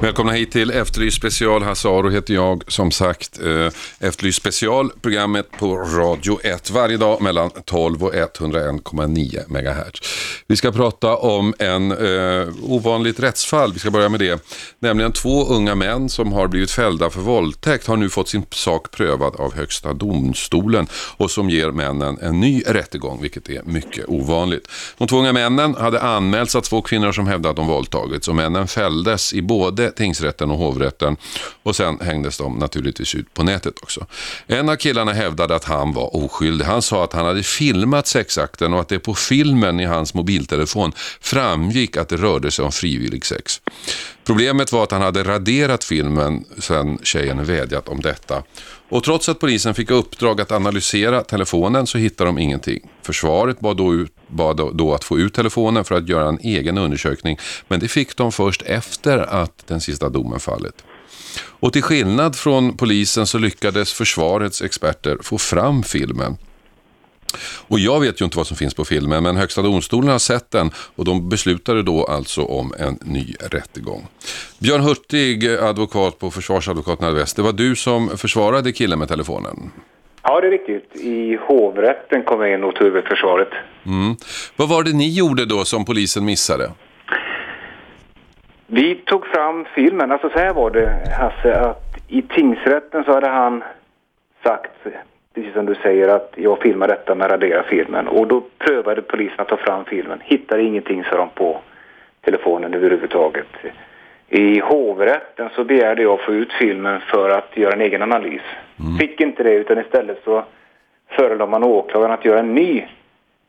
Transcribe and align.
Välkomna 0.00 0.32
hit 0.32 0.50
till 0.50 0.70
Efterlyst 0.70 1.16
special. 1.16 1.62
Hasse 1.62 1.88
Aro 1.88 2.10
heter 2.10 2.34
jag. 2.34 2.64
Som 2.66 2.90
sagt, 2.90 3.40
eh, 3.42 4.06
Efterlyst 4.08 4.38
special, 4.38 4.90
programmet 5.02 5.50
på 5.58 5.76
Radio 5.76 6.40
1 6.42 6.70
varje 6.70 6.96
dag 6.96 7.22
mellan 7.22 7.50
12 7.64 8.04
och 8.04 8.14
101,9 8.14 9.44
MHz. 9.48 10.00
Vi 10.46 10.56
ska 10.56 10.72
prata 10.72 11.16
om 11.16 11.54
en 11.58 11.92
eh, 11.92 12.48
ovanligt 12.62 13.20
rättsfall. 13.20 13.72
Vi 13.72 13.78
ska 13.78 13.90
börja 13.90 14.08
med 14.08 14.20
det. 14.20 14.42
Nämligen 14.78 15.12
två 15.12 15.44
unga 15.46 15.74
män 15.74 16.08
som 16.08 16.32
har 16.32 16.48
blivit 16.48 16.70
fällda 16.70 17.10
för 17.10 17.20
våldtäkt 17.20 17.86
har 17.86 17.96
nu 17.96 18.10
fått 18.10 18.28
sin 18.28 18.46
sak 18.50 18.90
prövad 18.90 19.36
av 19.36 19.54
Högsta 19.54 19.92
domstolen 19.92 20.86
och 21.16 21.30
som 21.30 21.50
ger 21.50 21.70
männen 21.70 22.18
en 22.22 22.40
ny 22.40 22.62
rättegång, 22.66 23.22
vilket 23.22 23.48
är 23.48 23.62
mycket 23.62 24.04
ovanligt. 24.08 24.68
De 24.98 25.08
två 25.08 25.18
unga 25.18 25.32
männen 25.32 25.74
hade 25.74 26.00
anmälts 26.00 26.56
av 26.56 26.60
två 26.60 26.82
kvinnor 26.82 27.12
som 27.12 27.26
hävdade 27.26 27.50
att 27.50 27.56
de 27.56 27.66
våldtagits 27.66 28.28
och 28.28 28.36
männen 28.36 28.68
fälldes 28.68 29.32
i 29.32 29.42
både 29.42 29.87
tingsrätten 29.90 30.50
och 30.50 30.58
hovrätten 30.58 31.16
och 31.62 31.76
sen 31.76 32.00
hängdes 32.00 32.38
de 32.38 32.58
naturligtvis 32.58 33.14
ut 33.14 33.34
på 33.34 33.42
nätet 33.42 33.74
också. 33.82 34.06
En 34.46 34.68
av 34.68 34.76
killarna 34.76 35.12
hävdade 35.12 35.54
att 35.54 35.64
han 35.64 35.92
var 35.92 36.16
oskyldig. 36.16 36.64
Han 36.64 36.82
sa 36.82 37.04
att 37.04 37.12
han 37.12 37.26
hade 37.26 37.42
filmat 37.42 38.06
sexakten 38.06 38.72
och 38.72 38.80
att 38.80 38.88
det 38.88 38.98
på 38.98 39.14
filmen 39.14 39.80
i 39.80 39.84
hans 39.84 40.14
mobiltelefon 40.14 40.92
framgick 41.20 41.96
att 41.96 42.08
det 42.08 42.16
rörde 42.16 42.50
sig 42.50 42.64
om 42.64 42.72
frivillig 42.72 43.26
sex. 43.26 43.60
Problemet 44.24 44.72
var 44.72 44.82
att 44.82 44.90
han 44.90 45.02
hade 45.02 45.24
raderat 45.24 45.84
filmen 45.84 46.44
sen 46.58 46.98
tjejen 47.02 47.44
vädjat 47.44 47.88
om 47.88 48.00
detta. 48.00 48.42
Och 48.88 49.04
trots 49.04 49.28
att 49.28 49.38
polisen 49.38 49.74
fick 49.74 49.90
uppdrag 49.90 50.40
att 50.40 50.52
analysera 50.52 51.22
telefonen 51.22 51.86
så 51.86 51.98
hittade 51.98 52.28
de 52.28 52.38
ingenting. 52.38 52.80
Försvaret 53.02 53.60
bad 53.60 53.76
då, 53.76 53.94
ut, 53.94 54.12
bad 54.28 54.70
då 54.74 54.94
att 54.94 55.04
få 55.04 55.18
ut 55.18 55.34
telefonen 55.34 55.84
för 55.84 55.94
att 55.94 56.08
göra 56.08 56.28
en 56.28 56.38
egen 56.42 56.78
undersökning. 56.78 57.38
Men 57.68 57.80
det 57.80 57.88
fick 57.88 58.16
de 58.16 58.32
först 58.32 58.62
efter 58.62 59.18
att 59.18 59.66
den 59.66 59.80
sista 59.80 60.08
domen 60.08 60.40
fallit. 60.40 60.84
Och 61.40 61.72
till 61.72 61.82
skillnad 61.82 62.36
från 62.36 62.76
polisen 62.76 63.26
så 63.26 63.38
lyckades 63.38 63.92
försvarets 63.92 64.62
experter 64.62 65.18
få 65.22 65.38
fram 65.38 65.82
filmen. 65.82 66.36
Och 67.68 67.78
jag 67.78 68.00
vet 68.00 68.20
ju 68.20 68.24
inte 68.24 68.36
vad 68.36 68.46
som 68.46 68.56
finns 68.56 68.74
på 68.74 68.84
filmen, 68.84 69.22
men 69.22 69.36
Högsta 69.36 69.62
domstolen 69.62 70.10
har 70.10 70.18
sett 70.18 70.50
den 70.50 70.70
och 70.76 71.04
de 71.04 71.28
beslutade 71.28 71.82
då 71.82 72.04
alltså 72.04 72.42
om 72.42 72.74
en 72.78 72.98
ny 73.02 73.34
rättegång. 73.40 74.06
Björn 74.58 74.80
Hurtig, 74.80 75.48
advokat 75.48 76.18
på 76.18 76.30
Försvarsadvokaten 76.30 77.14
Väst, 77.14 77.36
det 77.36 77.42
var 77.42 77.52
du 77.52 77.76
som 77.76 78.18
försvarade 78.18 78.72
killen 78.72 78.98
med 78.98 79.08
telefonen. 79.08 79.70
Ja, 80.28 80.40
det 80.40 80.46
är 80.46 80.50
riktigt. 80.50 80.96
I 80.96 81.36
hovrätten 81.36 82.22
kom 82.22 82.40
jag 82.40 82.52
in 82.52 82.64
och 82.64 82.74
tog 82.74 82.86
över 82.86 83.02
försvaret. 83.02 83.48
Mm. 83.86 84.16
Vad 84.56 84.68
var 84.68 84.82
det 84.82 84.92
ni 84.92 85.18
gjorde 85.18 85.46
då 85.46 85.64
som 85.64 85.84
polisen 85.84 86.24
missade? 86.24 86.70
Vi 88.66 88.94
tog 88.94 89.26
fram 89.26 89.64
filmen. 89.74 90.12
Alltså 90.12 90.30
så 90.30 90.38
här 90.38 90.52
var 90.52 90.70
det, 90.70 90.88
Hasse, 91.18 91.60
att 91.60 91.96
i 92.08 92.22
tingsrätten 92.22 93.04
så 93.04 93.12
hade 93.12 93.28
han 93.28 93.64
sagt 94.42 94.70
precis 95.34 95.52
som 95.52 95.66
du 95.66 95.74
säger, 95.74 96.08
att 96.08 96.32
jag 96.36 96.58
filmar 96.62 96.88
detta 96.88 97.14
med 97.14 97.30
radera 97.30 97.62
filmen. 97.62 98.08
Och 98.08 98.26
då 98.26 98.42
prövade 98.58 99.02
polisen 99.02 99.40
att 99.40 99.48
ta 99.48 99.56
fram 99.56 99.84
filmen. 99.84 100.18
Hittade 100.24 100.62
ingenting, 100.62 101.04
sa 101.04 101.16
de 101.16 101.28
på 101.28 101.60
telefonen 102.20 102.74
överhuvudtaget. 102.74 103.48
I 104.28 104.60
hovrätten 104.60 105.48
så 105.54 105.64
begärde 105.64 106.02
jag 106.02 106.14
att 106.14 106.20
få 106.20 106.32
ut 106.32 106.52
filmen 106.52 107.00
för 107.00 107.30
att 107.30 107.56
göra 107.56 107.72
en 107.72 107.80
egen 107.80 108.02
analys. 108.02 108.42
Mm. 108.80 108.98
Fick 108.98 109.20
inte 109.20 109.42
det, 109.42 109.52
utan 109.52 109.78
istället 109.78 110.20
så 110.24 110.44
förelade 111.08 111.50
man 111.50 111.64
åklagaren 111.64 112.12
att 112.12 112.24
göra 112.24 112.38
en 112.38 112.54
ny 112.54 112.86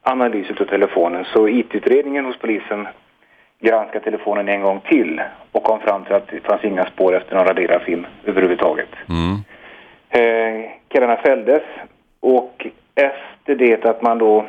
analys 0.01 0.51
av 0.59 0.65
telefonen. 0.65 1.25
Så 1.33 1.49
IT-utredningen 1.49 2.25
hos 2.25 2.39
polisen 2.39 2.87
granskade 3.59 4.05
telefonen 4.05 4.49
en 4.49 4.61
gång 4.61 4.79
till 4.79 5.21
och 5.51 5.63
kom 5.63 5.79
fram 5.79 6.03
till 6.03 6.15
att 6.15 6.27
det 6.27 6.39
fanns 6.39 6.63
inga 6.63 6.85
spår 6.85 7.15
efter 7.15 7.35
någon 7.35 7.47
raderad 7.47 7.81
film 7.81 8.05
överhuvudtaget. 8.25 8.89
Mm. 9.09 9.35
Eh, 10.09 10.69
killarna 10.87 11.15
fälldes 11.15 11.63
och 12.19 12.67
efter 12.95 13.55
det 13.55 13.85
att 13.85 14.01
man 14.01 14.17
då 14.17 14.45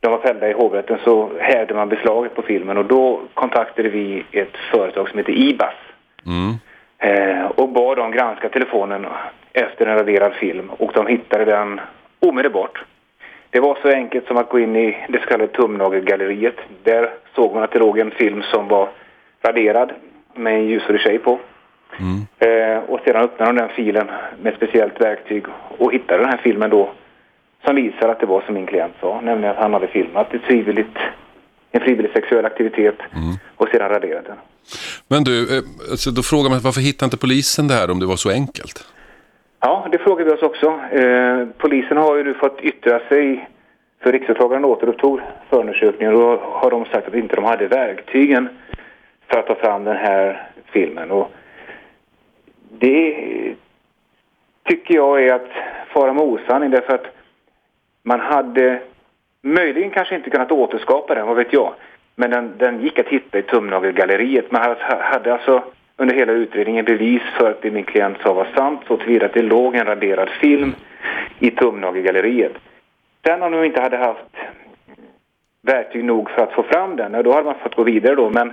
de 0.00 0.10
var 0.10 0.18
fällda 0.18 0.48
i 0.48 0.52
hovrätten 0.52 0.98
så 1.04 1.30
hävde 1.38 1.74
man 1.74 1.88
beslaget 1.88 2.34
på 2.34 2.42
filmen 2.42 2.78
och 2.78 2.84
då 2.84 3.20
kontaktade 3.34 3.88
vi 3.88 4.24
ett 4.32 4.56
företag 4.72 5.08
som 5.08 5.18
heter 5.18 5.32
Ibas. 5.32 5.74
Mm. 6.26 6.54
Eh, 6.98 7.46
och 7.46 7.68
bad 7.68 7.96
dem 7.96 8.10
granska 8.10 8.48
telefonen 8.48 9.06
efter 9.52 9.86
en 9.86 9.96
raderad 9.96 10.32
film 10.32 10.70
och 10.70 10.92
de 10.94 11.06
hittade 11.06 11.44
den 11.44 11.80
omedelbart. 12.20 12.84
Det 13.50 13.60
var 13.60 13.78
så 13.82 13.88
enkelt 13.88 14.26
som 14.26 14.36
att 14.36 14.48
gå 14.48 14.58
in 14.58 14.76
i 14.76 15.06
det 15.08 15.20
så 15.20 15.26
kallade 15.26 15.52
tumnagelgalleriet. 15.52 16.56
Där 16.82 17.10
såg 17.34 17.54
man 17.54 17.62
att 17.62 17.72
det 17.72 17.78
låg 17.78 17.98
en 17.98 18.10
film 18.10 18.42
som 18.42 18.68
var 18.68 18.88
raderad 19.42 19.92
med 20.34 20.54
en 20.54 20.66
ljusare 20.66 20.98
tjej 20.98 21.18
på. 21.18 21.38
Mm. 21.98 22.26
Eh, 22.38 22.78
och 22.78 23.00
sedan 23.04 23.22
öppnade 23.22 23.52
de 23.52 23.58
den 23.58 23.68
filen 23.68 24.10
med 24.42 24.52
ett 24.52 24.56
speciellt 24.56 25.00
verktyg 25.00 25.44
och 25.78 25.92
hittade 25.92 26.22
den 26.22 26.30
här 26.30 26.40
filmen 26.42 26.70
då 26.70 26.90
som 27.64 27.76
visar 27.76 28.08
att 28.08 28.20
det 28.20 28.26
var 28.26 28.40
som 28.40 28.54
min 28.54 28.66
klient 28.66 28.94
sa, 29.00 29.20
nämligen 29.20 29.54
att 29.54 29.62
han 29.62 29.72
hade 29.72 29.88
filmat 29.88 30.34
ett 30.34 30.42
frivilligt, 30.42 30.96
en 31.70 31.80
frivillig 31.80 32.12
sexuell 32.12 32.44
aktivitet 32.44 32.98
mm. 33.14 33.34
och 33.56 33.68
sedan 33.68 33.88
raderat 33.88 34.26
den. 34.26 34.36
Men 35.08 35.24
du, 35.24 35.56
eh, 35.56 35.62
alltså 35.90 36.10
då 36.10 36.22
frågar 36.22 36.50
man 36.50 36.60
varför 36.60 36.80
hittade 36.80 37.06
inte 37.06 37.16
polisen 37.16 37.68
det 37.68 37.74
här 37.74 37.90
om 37.90 38.00
det 38.00 38.06
var 38.06 38.16
så 38.16 38.30
enkelt? 38.30 38.84
Ja, 39.60 39.86
det 39.92 39.98
frågar 39.98 40.24
vi 40.24 40.30
oss 40.30 40.42
också. 40.42 40.66
Eh, 40.92 41.46
polisen 41.58 41.96
har 41.96 42.16
ju 42.16 42.34
fått 42.34 42.60
yttra 42.60 43.00
sig 43.08 43.48
för 44.02 44.12
riksåklagaren 44.12 44.64
återupptog 44.64 45.20
förundersökningen 45.50 46.14
och 46.14 46.20
då 46.20 46.40
har 46.42 46.70
de 46.70 46.84
sagt 46.84 47.08
att 47.08 47.14
inte 47.14 47.36
de 47.36 47.44
hade 47.44 47.66
verktygen 47.66 48.48
för 49.28 49.38
att 49.38 49.46
ta 49.46 49.54
fram 49.54 49.84
den 49.84 49.96
här 49.96 50.50
filmen. 50.72 51.10
Och 51.10 51.30
det 52.78 53.14
tycker 54.64 54.94
jag 54.94 55.24
är 55.24 55.34
att 55.34 55.50
fara 55.94 56.12
med 56.12 56.24
osanning 56.24 56.70
därför 56.70 56.94
att 56.94 57.06
man 58.02 58.20
hade 58.20 58.80
möjligen 59.42 59.90
kanske 59.90 60.14
inte 60.14 60.30
kunnat 60.30 60.52
återskapa 60.52 61.14
den, 61.14 61.26
vad 61.26 61.36
vet 61.36 61.52
jag. 61.52 61.74
Men 62.16 62.30
den, 62.30 62.54
den 62.58 62.80
gick 62.80 62.98
att 62.98 63.08
hitta 63.08 63.38
i 63.38 63.42
tumnagelgalleriet. 63.42 64.52
Man 64.52 64.76
hade, 64.88 65.32
alltså 65.32 65.62
under 65.96 66.14
hela 66.14 66.32
utredningen 66.32 66.84
bevis 66.84 67.22
för 67.38 67.50
att 67.50 67.62
det 67.62 67.70
min 67.70 67.84
klient 67.84 68.18
sa 68.22 68.32
var 68.32 68.46
sant 68.54 68.80
så 68.86 68.96
tillvida 68.96 69.26
att 69.26 69.34
det 69.34 69.42
låg 69.42 69.74
en 69.74 69.86
raderad 69.86 70.28
film 70.28 70.74
i 71.38 71.50
tumnagelgalleriet. 71.50 72.52
Sen 73.26 73.42
om 73.42 73.52
de 73.52 73.64
inte 73.64 73.80
hade 73.80 73.96
haft 73.96 74.36
verktyg 75.62 76.04
nog 76.04 76.30
för 76.30 76.42
att 76.42 76.52
få 76.52 76.62
fram 76.62 76.96
den, 76.96 77.12
då 77.12 77.32
hade 77.32 77.44
man 77.44 77.58
fått 77.62 77.74
gå 77.74 77.82
vidare 77.82 78.14
då. 78.14 78.30
Men 78.30 78.52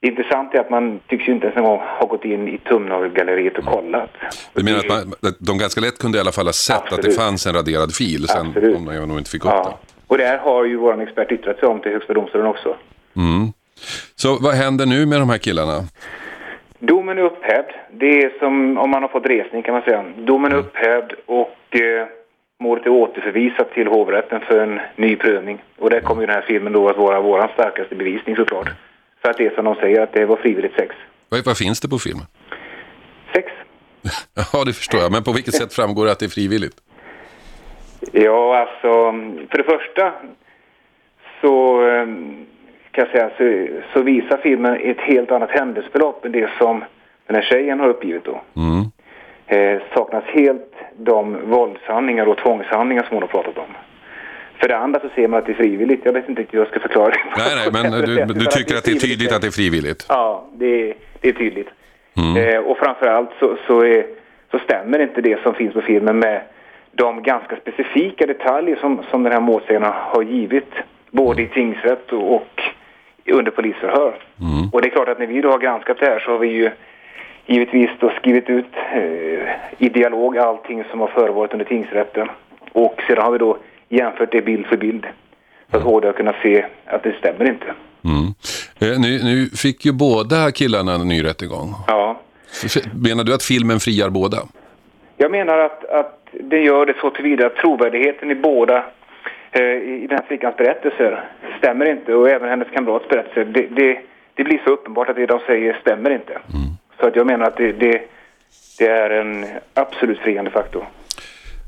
det 0.00 0.08
intressanta 0.08 0.56
är 0.56 0.60
att 0.60 0.70
man 0.70 1.00
tycks 1.06 1.28
ju 1.28 1.32
inte 1.32 1.46
ens 1.46 1.56
en 1.56 1.64
gång 1.64 1.78
ha 1.78 2.06
gått 2.06 2.24
in 2.24 2.48
i 2.48 2.58
tumnagelgalleriet 2.58 3.58
och 3.58 3.64
kollat. 3.64 4.10
Du 4.52 4.64
menar 4.64 4.78
att 4.78 4.88
man, 4.88 5.14
de 5.38 5.58
ganska 5.58 5.80
lätt 5.80 5.98
kunde 5.98 6.18
i 6.18 6.20
alla 6.20 6.32
fall 6.32 6.46
ha 6.46 6.52
sett 6.52 6.76
Absolut. 6.76 7.04
att 7.04 7.10
det 7.10 7.16
fanns 7.16 7.46
en 7.46 7.54
raderad 7.54 7.94
fil 7.94 8.28
sen 8.28 8.46
Absolut. 8.46 8.76
om 8.76 8.84
de 8.86 9.08
nog 9.08 9.18
inte 9.18 9.30
fick 9.30 9.44
upp 9.44 9.50
ja. 9.54 9.62
den? 9.62 9.72
Och 10.06 10.18
det 10.18 10.24
här 10.24 10.38
har 10.38 10.64
ju 10.64 10.76
vår 10.76 11.02
expert 11.02 11.32
yttrat 11.32 11.58
sig 11.58 11.68
om 11.68 11.80
till 11.80 11.92
Högsta 11.92 12.12
domstolen 12.12 12.46
också. 12.46 12.76
Mm. 13.16 13.52
Så 14.14 14.38
vad 14.40 14.54
händer 14.54 14.86
nu 14.86 15.06
med 15.06 15.20
de 15.20 15.30
här 15.30 15.38
killarna? 15.38 15.84
Domen 16.78 17.18
är 17.18 17.22
upphävd. 17.22 17.70
Det 17.92 18.18
är 18.24 18.38
som 18.38 18.78
om 18.78 18.90
man 18.90 19.02
har 19.02 19.08
fått 19.08 19.26
resning 19.26 19.62
kan 19.62 19.74
man 19.74 19.82
säga. 19.82 20.04
Domen 20.18 20.52
är 20.52 20.56
mm. 20.56 20.66
upphävd 20.66 21.12
och 21.26 21.80
eh, 21.80 22.06
målet 22.60 22.86
är 22.86 22.90
återförvisat 22.90 23.72
till 23.72 23.86
hovrätten 23.86 24.40
för 24.40 24.58
en 24.58 24.80
ny 24.96 25.16
prövning. 25.16 25.62
Och 25.78 25.90
där 25.90 26.00
kommer 26.00 26.22
ju 26.22 26.26
den 26.26 26.36
här 26.36 26.44
filmen 26.48 26.72
då 26.72 26.88
att 26.88 26.96
vara 26.96 27.20
vår 27.20 27.50
starkaste 27.54 27.94
bevisning 27.94 28.36
såklart. 28.36 28.68
För 29.26 29.30
att 29.30 29.36
det 29.36 29.46
är 29.46 29.54
som 29.54 29.64
de 29.64 29.74
säger, 29.74 30.00
att 30.00 30.12
det 30.12 30.24
var 30.24 30.36
frivilligt 30.36 30.74
sex. 30.74 30.94
Vad, 31.28 31.44
vad 31.44 31.58
finns 31.58 31.80
det 31.80 31.88
på 31.88 31.98
filmen? 31.98 32.26
Sex. 33.34 33.52
ja, 34.52 34.64
det 34.64 34.72
förstår 34.72 35.00
jag. 35.00 35.12
Men 35.12 35.24
på 35.24 35.32
vilket 35.32 35.54
sätt 35.54 35.72
framgår 35.72 36.04
det 36.04 36.12
att 36.12 36.18
det 36.18 36.26
är 36.26 36.30
frivilligt? 36.30 36.76
Ja, 38.12 38.58
alltså, 38.58 39.12
för 39.50 39.58
det 39.58 39.64
första 39.64 40.12
så 41.40 41.80
ehm, 41.80 42.46
kan 42.90 43.06
jag 43.06 43.12
säga 43.12 43.30
så, 43.38 43.68
så 43.92 44.02
visar 44.02 44.36
filmen 44.42 44.76
ett 44.80 45.00
helt 45.00 45.30
annat 45.30 45.50
händelseförlopp 45.50 46.24
än 46.24 46.32
det 46.32 46.50
som 46.58 46.84
den 47.26 47.36
här 47.36 47.42
tjejen 47.42 47.80
har 47.80 47.88
uppgivit 47.88 48.24
då. 48.24 48.42
Mm. 48.56 48.84
Eh, 49.46 49.82
saknas 49.94 50.24
helt 50.24 50.74
de 50.96 51.50
våldshandlingar 51.50 52.26
och 52.26 52.38
tvångshandlingar 52.38 53.02
som 53.02 53.14
hon 53.14 53.22
har 53.22 53.28
pratat 53.28 53.58
om. 53.58 53.74
För 54.60 54.68
det 54.68 54.76
andra 54.78 55.00
så 55.00 55.08
ser 55.14 55.28
man 55.28 55.38
att 55.38 55.46
det 55.46 55.52
är 55.52 55.56
frivilligt. 55.56 56.00
Jag 56.04 56.12
vet 56.12 56.28
inte 56.28 56.40
riktigt 56.40 56.54
hur 56.54 56.58
jag 56.58 56.68
ska 56.68 56.80
förklara 56.80 57.08
det. 57.08 57.18
Nej, 57.36 57.70
nej, 57.72 57.82
men 57.82 58.00
du, 58.00 58.34
du 58.40 58.46
tycker 58.46 58.76
att 58.76 58.84
det 58.84 58.90
är 58.90 58.94
tydligt 58.94 59.32
att 59.32 59.40
det 59.40 59.46
är 59.46 59.50
frivilligt? 59.50 60.06
Ja, 60.08 60.44
det 60.52 60.90
är, 60.90 60.94
det 61.20 61.28
är 61.28 61.32
tydligt. 61.32 61.68
Mm. 62.16 62.36
Eh, 62.36 62.60
och 62.60 62.78
framförallt 62.78 63.30
så, 63.40 63.56
så, 63.66 63.80
är, 63.80 64.06
så 64.50 64.58
stämmer 64.58 64.98
inte 64.98 65.20
det 65.20 65.42
som 65.42 65.54
finns 65.54 65.74
på 65.74 65.80
filmen 65.80 66.18
med 66.18 66.40
de 66.92 67.22
ganska 67.22 67.56
specifika 67.56 68.26
detaljer 68.26 68.76
som, 68.76 69.02
som 69.10 69.22
den 69.22 69.32
här 69.32 69.40
målsägaren 69.40 69.92
har 69.92 70.22
givit. 70.22 70.72
Både 71.10 71.42
i 71.42 71.46
tingsrätt 71.48 72.12
och, 72.12 72.34
och 72.34 72.62
under 73.26 73.50
polisförhör. 73.50 74.14
Och 74.72 74.82
det 74.82 74.88
är 74.88 74.90
klart 74.90 75.08
att 75.08 75.18
när 75.18 75.26
vi 75.26 75.40
då 75.40 75.50
har 75.50 75.58
granskat 75.58 75.96
det 76.00 76.06
här 76.06 76.18
så 76.18 76.30
har 76.30 76.38
vi 76.38 76.48
ju 76.48 76.70
givetvis 77.46 77.90
då 78.00 78.10
skrivit 78.10 78.50
ut 78.50 78.74
eh, 78.92 79.48
i 79.78 79.88
dialog 79.88 80.38
allting 80.38 80.84
som 80.90 81.00
har 81.00 81.08
förevarit 81.08 81.52
under 81.52 81.64
tingsrätten. 81.64 82.28
Och 82.72 83.02
sedan 83.06 83.22
har 83.22 83.30
vi 83.30 83.38
då 83.38 83.56
jämfört 83.88 84.32
det 84.32 84.42
bild 84.42 84.66
för 84.66 84.76
bild. 84.76 85.06
Så 85.70 85.76
att 85.76 85.82
HD 85.82 86.06
har 86.06 86.12
kunnat 86.12 86.36
se 86.42 86.66
att 86.86 87.02
det 87.02 87.12
stämmer 87.18 87.44
inte. 87.48 87.66
Mm. 88.04 88.34
Eh, 88.80 89.00
nu, 89.00 89.24
nu 89.24 89.46
fick 89.46 89.84
ju 89.84 89.92
båda 89.92 90.50
killarna 90.52 90.94
en 90.94 91.08
ny 91.08 91.24
rättegång. 91.24 91.74
Ja. 91.86 92.20
Menar 93.04 93.24
du 93.24 93.34
att 93.34 93.42
filmen 93.42 93.80
friar 93.80 94.10
båda? 94.10 94.38
Jag 95.16 95.30
menar 95.30 95.58
att, 95.58 95.84
att 95.84 96.28
det 96.32 96.58
gör 96.58 96.86
det 96.86 96.94
så 97.00 97.10
tillvida 97.10 97.46
att 97.46 97.56
trovärdigheten 97.56 98.30
i 98.30 98.34
båda 98.34 98.84
eh, 99.52 99.62
i 99.62 100.06
den 100.08 100.18
här 100.18 100.24
flickans 100.26 100.56
berättelser 100.56 101.24
stämmer 101.58 101.86
inte 101.86 102.14
och 102.14 102.28
även 102.28 102.48
hennes 102.48 102.68
kamrats 102.68 103.08
berättelser. 103.08 103.44
Det, 103.44 103.66
det, 103.66 103.98
det 104.34 104.44
blir 104.44 104.60
så 104.64 104.70
uppenbart 104.70 105.08
att 105.08 105.16
det 105.16 105.26
de 105.26 105.40
säger 105.46 105.78
stämmer 105.80 106.10
inte. 106.10 106.38
Så 107.00 107.06
att 107.06 107.16
jag 107.16 107.26
menar 107.26 107.46
att 107.46 107.56
det, 107.56 107.72
det, 107.72 108.02
det 108.78 108.86
är 108.86 109.10
en 109.10 109.46
absolut 109.74 110.18
friande 110.18 110.50
faktor. 110.50 110.86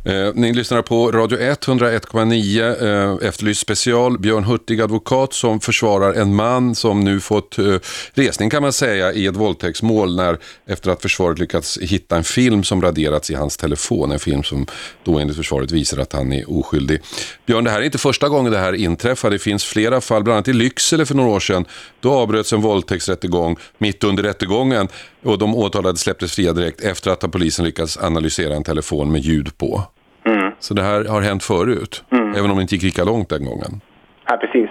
Eh, 0.08 0.32
ni 0.34 0.52
lyssnar 0.52 0.82
på 0.82 1.12
Radio 1.12 1.38
1, 1.38 1.66
101,9 1.66 3.20
eh, 3.22 3.28
Efterlyst 3.28 3.60
special. 3.60 4.19
Björn 4.19 4.44
Hurtig, 4.44 4.81
advokat 4.81 5.32
som 5.32 5.60
försvarar 5.60 6.12
en 6.12 6.34
man 6.34 6.75
som 6.75 7.00
nu 7.00 7.20
fått 7.20 7.58
eh, 7.58 7.75
resning 8.14 8.50
kan 8.50 8.62
man 8.62 8.72
säga 8.72 9.12
i 9.12 9.26
ett 9.26 9.37
våldtäktsmål 9.37 10.16
när, 10.16 10.38
efter 10.66 10.90
att 10.90 11.02
försvaret 11.02 11.38
lyckats 11.38 11.78
hitta 11.78 12.16
en 12.16 12.25
film 12.25 12.64
som 12.64 12.82
raderats 12.82 13.31
i 13.31 13.34
hans 13.34 13.56
telefon. 13.56 14.12
En 14.12 14.19
film 14.19 14.43
som 14.43 14.66
då 15.05 15.19
enligt 15.19 15.37
försvaret 15.37 15.70
visar 15.70 15.99
att 15.99 16.12
han 16.12 16.32
är 16.32 16.50
oskyldig. 16.50 17.00
Björn, 17.46 17.64
det 17.64 17.70
här 17.70 17.81
är 17.81 17.84
inte 17.84 17.99
första 17.99 18.28
gången 18.28 18.52
det 18.52 18.58
här 18.58 18.75
inträffar. 18.75 19.31
Det 19.31 19.38
finns 19.38 19.64
flera 19.64 20.00
fall, 20.00 20.22
bland 20.22 20.37
annat 20.37 20.49
i 20.49 20.52
Lycksele 20.52 21.06
för 21.06 21.14
några 21.14 21.31
år 21.31 21.40
sedan. 21.40 21.64
Då 22.00 22.12
avbröts 22.12 22.52
en 22.52 22.61
våldtäktsrättegång 22.61 23.56
mitt 23.78 24.04
under 24.04 24.22
rättegången 24.22 24.88
och 25.22 25.38
de 25.38 25.54
åtalade 25.54 25.99
släpptes 25.99 26.32
fria 26.32 26.52
direkt 26.52 26.81
efter 26.81 27.11
att 27.11 27.32
polisen 27.32 27.64
lyckats 27.64 27.96
analysera 27.96 28.56
en 28.56 28.64
telefon 28.64 29.12
med 29.12 29.20
ljud 29.20 29.58
på. 29.58 29.84
Så 30.58 30.75
det 30.75 30.82
här 30.82 31.05
har 31.05 31.20
hänt 31.20 31.43
förut, 31.43 32.05
även 32.37 32.50
om 32.50 32.56
det 32.56 32.62
inte 32.62 32.75
gick 32.75 32.84
lika 32.84 33.05
långt 33.05 33.28
den 33.28 33.44
gången. 33.44 33.81
Ja, 34.26 34.37
precis. 34.37 34.70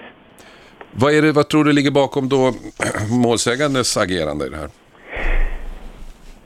Vad, 0.90 1.14
är 1.14 1.22
det, 1.22 1.32
vad 1.32 1.48
tror 1.48 1.64
du 1.64 1.72
ligger 1.72 1.90
bakom 1.90 2.28
då 2.28 2.52
målsägandes 3.22 3.96
agerande 3.96 4.46
i 4.46 4.48
det 4.48 4.56
här? 4.56 4.68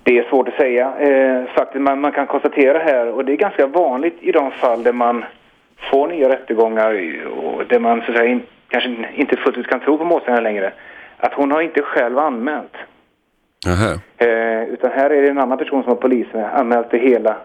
Det 0.02 0.18
är 0.18 0.28
svårt 0.28 0.48
att 0.48 0.54
säga. 0.54 0.94
Eh, 0.98 1.54
faktiskt, 1.54 1.82
man, 1.82 2.00
man 2.00 2.12
kan 2.12 2.26
konstatera 2.26 2.78
här, 2.78 3.06
och 3.06 3.24
det 3.24 3.32
är 3.32 3.36
ganska 3.36 3.66
vanligt 3.66 4.18
i 4.20 4.32
de 4.32 4.50
fall 4.50 4.82
där 4.82 4.92
man 4.92 5.24
får 5.90 6.08
nya 6.08 6.28
rättegångar 6.28 6.90
och 7.26 7.66
där 7.66 7.78
man 7.78 8.00
så 8.00 8.10
att 8.10 8.16
säga, 8.16 8.30
in, 8.30 8.42
kanske 8.68 8.96
inte 9.14 9.36
fullt 9.36 9.56
ut 9.56 9.66
kan 9.66 9.80
tro 9.80 9.98
på 9.98 10.04
målsäganden 10.04 10.44
längre, 10.44 10.72
att 11.16 11.34
hon 11.34 11.50
har 11.50 11.60
inte 11.60 11.82
själv 11.82 12.18
anmält. 12.18 12.76
Eh, 14.18 14.62
utan 14.62 14.90
här 14.90 15.10
är 15.10 15.22
det 15.22 15.28
en 15.28 15.38
annan 15.38 15.58
person 15.58 15.82
som 15.82 15.88
har 15.88 15.96
polisen 15.96 16.44
anmält 16.44 16.90
det 16.90 16.98
hela. 16.98 17.36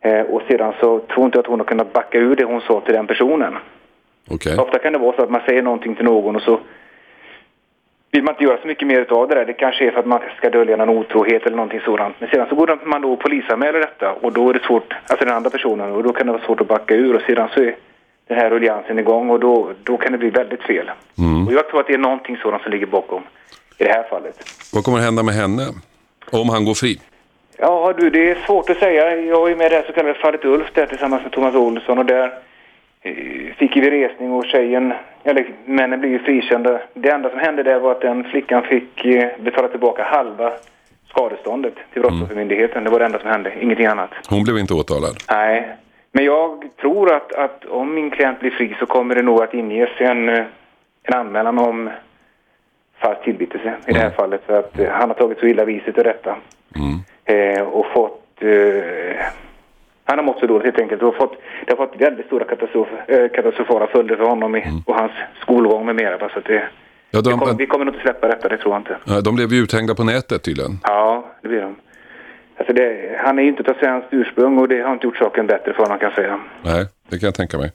Eh, 0.00 0.20
och 0.20 0.42
sedan 0.48 0.72
så 0.80 0.98
tror 0.98 1.26
inte 1.26 1.38
jag 1.38 1.42
att 1.42 1.50
hon 1.50 1.60
har 1.60 1.66
kunnat 1.66 1.92
backa 1.92 2.18
ur 2.18 2.36
det 2.36 2.44
hon 2.44 2.60
sa 2.60 2.80
till 2.80 2.94
den 2.94 3.06
personen. 3.06 3.56
Okej. 4.30 4.58
Ofta 4.58 4.78
kan 4.78 4.92
det 4.92 4.98
vara 4.98 5.16
så 5.16 5.22
att 5.22 5.30
man 5.30 5.40
säger 5.46 5.62
någonting 5.62 5.94
till 5.94 6.04
någon 6.04 6.36
och 6.36 6.42
så 6.42 6.60
vill 8.12 8.22
man 8.22 8.34
inte 8.34 8.44
göra 8.44 8.60
så 8.60 8.66
mycket 8.66 8.88
mer 8.88 9.12
av 9.12 9.28
det 9.28 9.34
där. 9.34 9.44
Det 9.44 9.52
kanske 9.52 9.86
är 9.86 9.90
för 9.90 10.00
att 10.00 10.06
man 10.06 10.20
ska 10.36 10.50
dölja 10.50 10.76
någon 10.76 10.88
otrohet 10.88 11.46
eller 11.46 11.56
någonting 11.56 11.80
sådant. 11.80 12.14
Men 12.18 12.28
sedan 12.28 12.46
så 12.48 12.54
går 12.54 12.78
man 12.84 13.02
då 13.02 13.12
och 13.12 13.20
polisanmäler 13.20 13.80
detta 13.80 14.12
och 14.12 14.32
då 14.32 14.48
är 14.50 14.54
det 14.54 14.62
svårt, 14.62 14.94
alltså 15.06 15.24
den 15.24 15.34
andra 15.36 15.50
personen, 15.50 15.92
och 15.92 16.02
då 16.02 16.12
kan 16.12 16.26
det 16.26 16.32
vara 16.32 16.42
svårt 16.42 16.60
att 16.60 16.68
backa 16.68 16.94
ur 16.94 17.14
och 17.14 17.22
sedan 17.22 17.48
så 17.54 17.60
är 17.60 17.76
den 18.28 18.38
här 18.38 18.50
rulliansen 18.50 18.98
igång 18.98 19.30
och 19.30 19.40
då, 19.40 19.72
då 19.84 19.96
kan 19.96 20.12
det 20.12 20.18
bli 20.18 20.30
väldigt 20.30 20.62
fel. 20.62 20.90
Och 21.46 21.52
jag 21.52 21.68
tror 21.68 21.80
att 21.80 21.86
det 21.86 21.94
är 21.94 21.98
någonting 21.98 22.36
sådant 22.36 22.62
som 22.62 22.72
ligger 22.72 22.86
bakom 22.86 23.22
i 23.78 23.84
det 23.84 23.90
här 23.92 24.02
fallet. 24.10 24.36
Vad 24.72 24.84
kommer 24.84 24.98
att 24.98 25.04
hända 25.04 25.22
med 25.22 25.34
henne? 25.34 25.62
Om 26.30 26.48
han 26.48 26.64
går 26.64 26.74
fri? 26.74 27.00
Ja 27.60 27.94
du, 27.98 28.10
det 28.10 28.30
är 28.30 28.34
svårt 28.46 28.70
att 28.70 28.78
säga. 28.78 29.16
Jag 29.16 29.50
är 29.50 29.56
med 29.56 29.66
i 29.66 29.74
det 29.74 29.84
så 29.86 29.92
kallade 29.92 30.14
fallet 30.14 30.44
Ulf 30.44 30.72
där 30.74 30.86
tillsammans 30.86 31.22
med 31.22 31.32
Thomas 31.32 31.54
Olsson 31.54 31.98
och 31.98 32.06
där 32.06 32.32
eh, 33.02 33.54
fick 33.56 33.76
vi 33.76 33.90
resning 33.90 34.32
och 34.32 34.44
tjejen, 34.46 34.92
eller 35.24 35.46
männen 35.64 36.00
blev 36.00 36.12
ju 36.12 36.18
frikända. 36.18 36.80
Det 36.94 37.10
enda 37.10 37.30
som 37.30 37.38
hände 37.38 37.62
där 37.62 37.78
var 37.78 37.92
att 37.92 38.00
den 38.00 38.24
flickan 38.24 38.62
fick 38.62 39.04
eh, 39.04 39.28
betala 39.38 39.68
tillbaka 39.68 40.04
halva 40.04 40.52
skadeståndet 41.08 41.74
till 41.92 42.02
Brottsoffermyndigheten. 42.02 42.84
Det 42.84 42.90
var 42.90 42.98
det 42.98 43.04
enda 43.04 43.18
som 43.18 43.30
hände, 43.30 43.52
ingenting 43.60 43.86
annat. 43.86 44.10
Hon 44.28 44.44
blev 44.44 44.58
inte 44.58 44.74
åtalad. 44.74 45.16
Nej, 45.30 45.76
men 46.12 46.24
jag 46.24 46.64
tror 46.80 47.14
att, 47.14 47.32
att 47.32 47.64
om 47.64 47.94
min 47.94 48.10
klient 48.10 48.40
blir 48.40 48.50
fri 48.50 48.76
så 48.78 48.86
kommer 48.86 49.14
det 49.14 49.22
nog 49.22 49.42
att 49.42 49.54
inges 49.54 49.90
en, 49.98 50.28
eh, 50.28 50.44
en 51.02 51.14
anmälan 51.14 51.58
om 51.58 51.90
falsk 52.98 53.22
tillbitelse 53.22 53.74
i 53.86 53.92
det 53.92 53.98
här 53.98 54.10
fallet. 54.10 54.42
För 54.46 54.58
att 54.58 54.76
han 54.92 55.08
har 55.08 55.14
tagit 55.14 55.38
så 55.38 55.46
illa 55.46 55.64
sig 55.64 55.92
till 55.92 56.04
detta. 56.04 56.36
Eh, 57.24 57.62
och 57.62 57.86
fått... 57.94 58.42
Eh, 58.42 59.24
han 60.04 60.18
har 60.18 60.24
mått 60.24 60.38
så 60.40 60.46
dåligt 60.46 60.64
helt 60.64 60.78
enkelt 60.78 61.02
och 61.02 61.14
fått, 61.16 61.36
det 61.66 61.72
har 61.76 61.86
fått 61.86 62.00
väldigt 62.00 62.26
stora 62.26 62.44
katastrof, 62.44 62.88
eh, 63.06 63.28
katastrofala 63.28 63.86
följder 63.86 64.16
för 64.16 64.24
honom 64.24 64.56
i, 64.56 64.64
och 64.86 64.94
hans 64.94 65.12
skolgång 65.42 65.86
med 65.86 65.94
mera. 65.96 66.28
Så 66.28 66.38
att 66.38 66.44
det, 66.44 66.62
Ja, 67.10 67.20
vi, 67.24 67.30
de, 67.30 67.38
kommer, 67.38 67.54
vi 67.54 67.66
kommer 67.66 67.84
nog 67.84 67.94
inte 67.94 68.02
släppa 68.02 68.28
detta, 68.28 68.48
det 68.48 68.58
tror 68.58 68.74
jag 68.74 68.80
inte. 68.80 69.20
de 69.20 69.36
blev 69.36 69.52
ju 69.52 69.62
uthängda 69.62 69.94
på 69.94 70.04
nätet 70.04 70.42
tydligen. 70.42 70.78
Ja, 70.82 71.30
det 71.42 71.48
blir 71.48 71.60
de. 71.60 71.76
Alltså 72.56 72.72
det, 72.72 73.16
han 73.24 73.38
är 73.38 73.42
ju 73.42 73.48
inte 73.48 73.70
av 73.70 73.74
svenskt 73.74 74.08
ursprung 74.10 74.58
och 74.58 74.68
det 74.68 74.80
har 74.82 74.92
inte 74.92 75.06
gjort 75.06 75.16
saken 75.16 75.46
bättre 75.46 75.72
för 75.72 75.82
honom 75.82 75.98
kan 75.98 76.06
jag 76.08 76.14
säga. 76.14 76.40
Nej, 76.62 76.86
det 77.10 77.18
kan 77.18 77.26
jag 77.26 77.34
tänka 77.34 77.58
mig. 77.58 77.72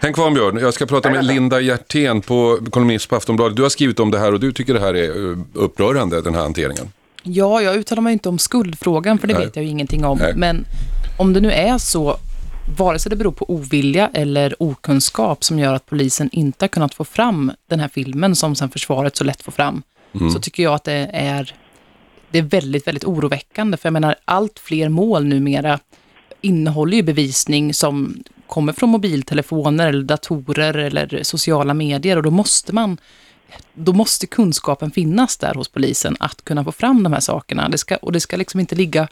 Häng 0.00 0.12
kvar 0.12 0.30
Björn, 0.30 0.58
jag 0.58 0.74
ska 0.74 0.86
prata 0.86 1.10
med 1.10 1.24
Linda 1.24 1.60
Hjertén 1.60 2.20
på 2.20 2.58
kolumnist 2.70 3.10
på 3.10 3.16
Aftonbladet. 3.16 3.56
Du 3.56 3.62
har 3.62 3.68
skrivit 3.68 4.00
om 4.00 4.10
det 4.10 4.18
här 4.18 4.32
och 4.34 4.40
du 4.40 4.52
tycker 4.52 4.74
det 4.74 4.80
här 4.80 4.94
är 4.94 5.08
eh, 5.08 5.38
upprörande, 5.54 6.22
den 6.22 6.34
här 6.34 6.42
hanteringen. 6.42 6.86
Ja, 7.22 7.62
jag 7.62 7.76
uttalar 7.76 8.02
mig 8.02 8.12
inte 8.12 8.28
om 8.28 8.38
skuldfrågan, 8.38 9.18
för 9.18 9.26
det 9.28 9.34
Nej. 9.34 9.44
vet 9.44 9.56
jag 9.56 9.64
ju 9.64 9.70
ingenting 9.70 10.04
om. 10.04 10.18
Nej. 10.18 10.32
Men 10.36 10.64
om 11.18 11.32
det 11.32 11.40
nu 11.40 11.52
är 11.52 11.78
så, 11.78 12.16
vare 12.78 12.98
sig 12.98 13.10
det 13.10 13.16
beror 13.16 13.32
på 13.32 13.50
ovilja 13.50 14.10
eller 14.14 14.62
okunskap 14.62 15.44
som 15.44 15.58
gör 15.58 15.74
att 15.74 15.86
polisen 15.86 16.28
inte 16.32 16.62
har 16.62 16.68
kunnat 16.68 16.94
få 16.94 17.04
fram 17.04 17.52
den 17.66 17.80
här 17.80 17.88
filmen 17.88 18.36
som 18.36 18.54
sen 18.54 18.70
försvaret 18.70 19.16
så 19.16 19.24
lätt 19.24 19.42
får 19.42 19.52
fram, 19.52 19.82
så 20.32 20.40
tycker 20.40 20.62
jag 20.62 20.74
att 20.74 20.84
det 20.84 21.10
är, 21.12 21.54
det 22.30 22.38
är 22.38 22.42
väldigt, 22.42 22.86
väldigt 22.86 23.04
oroväckande. 23.04 23.76
För 23.76 23.86
jag 23.86 23.92
menar, 23.92 24.14
allt 24.24 24.58
fler 24.58 24.88
mål 24.88 25.24
numera 25.24 25.78
innehåller 26.40 26.96
ju 26.96 27.02
bevisning 27.02 27.74
som 27.74 28.22
kommer 28.46 28.72
från 28.72 28.90
mobiltelefoner 28.90 29.88
eller 29.88 30.02
datorer 30.02 30.74
eller 30.74 31.20
sociala 31.22 31.74
medier 31.74 32.16
och 32.16 32.22
då 32.22 32.30
måste 32.30 32.74
man 32.74 32.98
då 33.74 33.92
måste 33.92 34.26
kunskapen 34.26 34.90
finnas 34.90 35.36
där 35.36 35.54
hos 35.54 35.68
polisen 35.68 36.16
att 36.20 36.44
kunna 36.44 36.64
få 36.64 36.72
fram 36.72 37.02
de 37.02 37.12
här 37.12 37.20
sakerna. 37.20 37.68
Det 37.68 37.78
ska, 37.78 37.96
och 37.96 38.12
det 38.12 38.20
ska 38.20 38.36
liksom 38.36 38.60
inte 38.60 38.74
ligga 38.74 39.08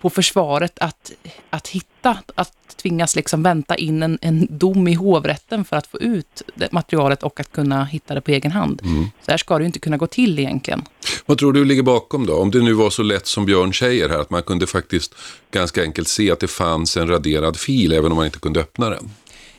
på 0.00 0.10
försvaret 0.10 0.78
att, 0.78 1.12
att 1.50 1.68
hitta, 1.68 2.18
att 2.34 2.52
tvingas 2.76 3.16
liksom 3.16 3.42
vänta 3.42 3.76
in 3.76 4.02
en, 4.02 4.18
en 4.20 4.46
dom 4.50 4.88
i 4.88 4.94
hovrätten 4.94 5.64
för 5.64 5.76
att 5.76 5.86
få 5.86 5.98
ut 5.98 6.42
materialet 6.70 7.22
och 7.22 7.40
att 7.40 7.52
kunna 7.52 7.84
hitta 7.84 8.14
det 8.14 8.20
på 8.20 8.30
egen 8.30 8.52
hand. 8.52 8.82
Så 9.24 9.30
här 9.30 9.38
ska 9.38 9.58
det 9.58 9.62
ju 9.62 9.66
inte 9.66 9.78
kunna 9.78 9.96
gå 9.96 10.06
till 10.06 10.38
egentligen. 10.38 10.82
Vad 11.26 11.38
tror 11.38 11.52
du 11.52 11.64
ligger 11.64 11.82
bakom 11.82 12.26
då? 12.26 12.34
Om 12.34 12.50
det 12.50 12.60
nu 12.60 12.72
var 12.72 12.90
så 12.90 13.02
lätt 13.02 13.26
som 13.26 13.46
Björn 13.46 13.74
säger 13.74 14.08
här, 14.08 14.18
att 14.18 14.30
man 14.30 14.42
kunde 14.42 14.66
faktiskt 14.66 15.14
ganska 15.50 15.82
enkelt 15.82 16.08
se 16.08 16.30
att 16.30 16.40
det 16.40 16.48
fanns 16.48 16.96
en 16.96 17.08
raderad 17.08 17.56
fil, 17.56 17.92
även 17.92 18.12
om 18.12 18.16
man 18.16 18.26
inte 18.26 18.38
kunde 18.38 18.60
öppna 18.60 18.90
den. 18.90 19.10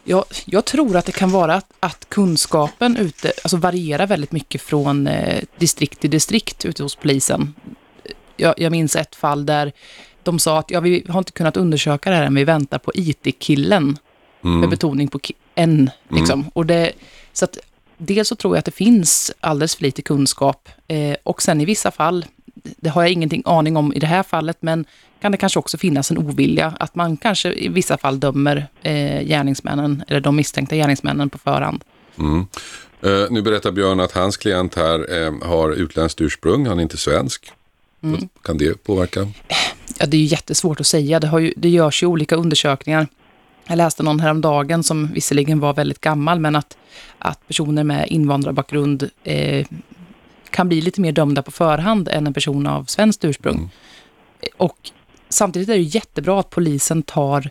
Jag, 0.04 0.26
jag 0.46 0.66
tror 0.66 0.96
att 0.96 1.06
det 1.06 1.12
kan 1.12 1.32
vara 1.32 1.56
att, 1.56 1.74
att 1.80 2.10
kunskapen 2.10 2.98
ute, 2.98 3.34
alltså 3.44 3.58
varierar 3.58 4.08
väldigt 4.08 4.32
mycket 4.32 4.62
från 4.62 5.08
eh, 5.08 5.44
distrikt 5.58 6.00
till 6.00 6.10
distrikt 6.10 6.66
ute 6.66 6.84
hos 6.84 6.96
polisen. 6.96 7.54
Jag, 8.38 8.54
jag 8.58 8.72
minns 8.72 8.96
ett 8.96 9.16
fall 9.16 9.46
där 9.46 9.72
de 10.24 10.40
sa 10.40 10.60
att 10.60 10.72
ja, 10.72 10.80
vi 10.80 11.06
har 11.10 11.20
inte 11.20 11.32
kunnat 11.32 11.58
undersöka 11.58 12.10
det 12.10 12.16
här 12.16 12.24
än, 12.24 12.36
vi 12.36 12.44
väntar 12.44 12.78
på 12.78 12.92
IT-killen. 12.96 13.98
Med 14.46 14.70
betoning 14.70 15.08
på 15.08 15.20
en. 15.56 15.90
Liksom. 16.10 16.52
Och 16.54 16.66
det, 16.66 16.92
så 17.34 17.46
att, 17.46 17.58
dels 17.98 18.28
så 18.28 18.36
tror 18.36 18.56
jag 18.56 18.60
att 18.60 18.66
det 18.66 18.72
finns 18.72 19.32
alldeles 19.40 19.76
för 19.76 19.84
lite 19.84 20.02
kunskap. 20.02 20.70
Eh, 20.88 21.16
och 21.24 21.42
sen 21.42 21.62
i 21.62 21.66
vissa 21.66 21.92
fall, 21.92 22.26
det 22.84 22.90
har 22.90 23.02
jag 23.02 23.12
ingenting 23.12 23.44
aning 23.46 23.78
om 23.78 23.94
i 23.94 24.00
det 24.00 24.08
här 24.08 24.24
fallet, 24.24 24.58
men 24.60 24.86
kan 25.22 25.32
det 25.32 25.38
kanske 25.38 25.60
också 25.60 25.78
finnas 25.78 26.12
en 26.12 26.18
ovilja. 26.18 26.74
Att 26.80 26.96
man 26.96 27.18
kanske 27.18 27.54
i 27.54 27.68
vissa 27.68 27.98
fall 27.98 28.20
dömer 28.20 28.68
eh, 28.82 29.22
gärningsmännen, 29.28 30.04
eller 30.08 30.20
de 30.20 30.36
misstänkta 30.36 30.76
gärningsmännen 30.76 31.30
på 31.30 31.38
förhand. 31.38 31.84
Eh, 33.02 33.32
nu 33.32 33.42
berättar 33.42 33.72
Björn 33.72 34.00
att 34.00 34.12
hans 34.12 34.38
klient 34.38 34.76
här 34.76 35.26
eh, 35.26 35.34
har 35.50 35.72
utländskt 35.72 36.22
ursprung, 36.22 36.68
han 36.68 36.78
är 36.78 36.84
inte 36.84 36.98
svensk. 36.98 37.52
Kan 38.44 38.58
det 38.58 38.84
påverka? 38.84 39.28
Ja, 40.00 40.06
det 40.06 40.18
är 40.18 40.22
ju 40.22 40.26
jättesvårt 40.26 40.80
att 40.80 40.88
säga. 40.88 41.20
Det, 41.20 41.28
har 41.28 41.40
ju, 41.40 41.54
det 41.58 41.70
görs 41.70 42.04
ju 42.04 42.08
olika 42.08 42.36
undersökningar. 42.36 43.08
Jag 43.68 43.78
läste 43.78 44.04
någon 44.04 44.20
häromdagen 44.20 44.84
som 44.84 45.14
visserligen 45.14 45.60
var 45.60 45.74
väldigt 45.74 46.02
gammal, 46.02 46.40
men 46.40 46.56
att, 46.56 46.78
att 47.20 47.48
personer 47.48 47.84
med 47.84 48.08
invandrarbakgrund 48.08 49.10
eh, 49.24 49.66
kan 50.54 50.68
bli 50.68 50.82
lite 50.82 51.02
mer 51.02 51.12
dömda 51.12 51.42
på 51.42 51.52
förhand 51.52 52.08
än 52.08 52.28
en 52.28 52.34
person 52.34 52.68
av 52.68 52.86
svenskt 52.86 53.26
ursprung. 53.26 53.70
Och 54.58 54.92
samtidigt 55.30 55.70
är 55.70 55.74
det 55.74 55.82
jättebra 55.82 56.40
att 56.40 56.50
polisen 56.50 57.04
tar 57.04 57.50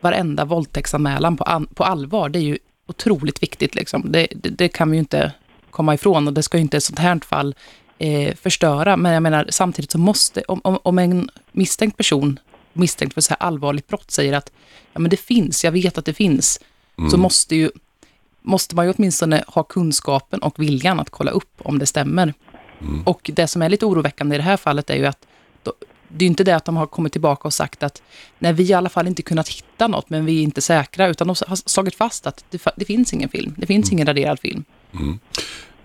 varenda 0.00 0.44
våldtäktsanmälan 0.44 1.36
på, 1.36 1.44
an, 1.44 1.66
på 1.66 1.84
allvar. 1.84 2.28
Det 2.28 2.38
är 2.38 2.42
ju 2.42 2.58
otroligt 2.86 3.42
viktigt. 3.42 3.74
Liksom. 3.74 4.12
Det, 4.12 4.28
det, 4.34 4.48
det 4.48 4.68
kan 4.68 4.90
vi 4.90 4.96
ju 4.96 4.98
inte 4.98 5.32
komma 5.70 5.94
ifrån 5.94 6.28
och 6.28 6.34
det 6.34 6.42
ska 6.42 6.56
ju 6.58 6.62
inte 6.62 6.76
ett 6.76 6.84
sånt 6.84 6.98
här 6.98 7.20
fall 7.24 7.54
eh, 7.98 8.34
förstöra. 8.34 8.96
Men 8.96 9.12
jag 9.12 9.22
menar 9.22 9.46
samtidigt 9.48 9.90
så 9.90 9.98
måste, 9.98 10.42
om, 10.42 10.60
om, 10.64 10.78
om 10.82 10.98
en 10.98 11.30
misstänkt 11.52 11.96
person, 11.96 12.38
misstänkt 12.72 13.14
för 13.14 13.20
så 13.20 13.30
här 13.30 13.46
allvarligt 13.46 13.88
brott, 13.88 14.10
säger 14.10 14.32
att 14.32 14.52
ja, 14.92 15.00
men 15.00 15.10
det 15.10 15.16
finns, 15.16 15.64
jag 15.64 15.72
vet 15.72 15.98
att 15.98 16.04
det 16.04 16.14
finns, 16.14 16.60
så 17.10 17.16
måste 17.16 17.56
ju 17.56 17.70
måste 18.42 18.76
man 18.76 18.86
ju 18.86 18.92
åtminstone 18.96 19.44
ha 19.46 19.62
kunskapen 19.62 20.40
och 20.40 20.58
viljan 20.58 21.00
att 21.00 21.10
kolla 21.10 21.30
upp 21.30 21.52
om 21.58 21.78
det 21.78 21.86
stämmer. 21.86 22.34
Och 23.04 23.30
det 23.34 23.46
som 23.46 23.62
är 23.62 23.68
lite 23.68 23.86
oroväckande 23.86 24.34
i 24.34 24.38
det 24.38 24.44
här 24.44 24.56
fallet 24.56 24.90
är 24.90 24.96
ju 24.96 25.06
att 25.06 25.26
det 26.08 26.24
är 26.24 26.26
inte 26.26 26.44
det 26.44 26.56
att 26.56 26.64
de 26.64 26.76
har 26.76 26.86
kommit 26.86 27.12
tillbaka 27.12 27.48
och 27.48 27.54
sagt 27.54 27.82
att 27.82 28.02
nej, 28.38 28.52
vi 28.52 28.64
har 28.64 28.70
i 28.70 28.74
alla 28.74 28.88
fall 28.88 29.06
inte 29.06 29.22
kunnat 29.22 29.48
hitta 29.48 29.88
något, 29.88 30.10
men 30.10 30.24
vi 30.24 30.38
är 30.38 30.42
inte 30.42 30.60
säkra, 30.60 31.08
utan 31.08 31.26
de 31.26 31.34
har 31.46 31.68
slagit 31.68 31.94
fast 31.94 32.26
att 32.26 32.44
det, 32.50 32.62
det 32.76 32.84
finns 32.84 33.12
ingen 33.12 33.28
film. 33.28 33.54
Det 33.56 33.66
finns 33.66 33.92
ingen 33.92 34.06
raderad 34.06 34.40
film. 34.40 34.64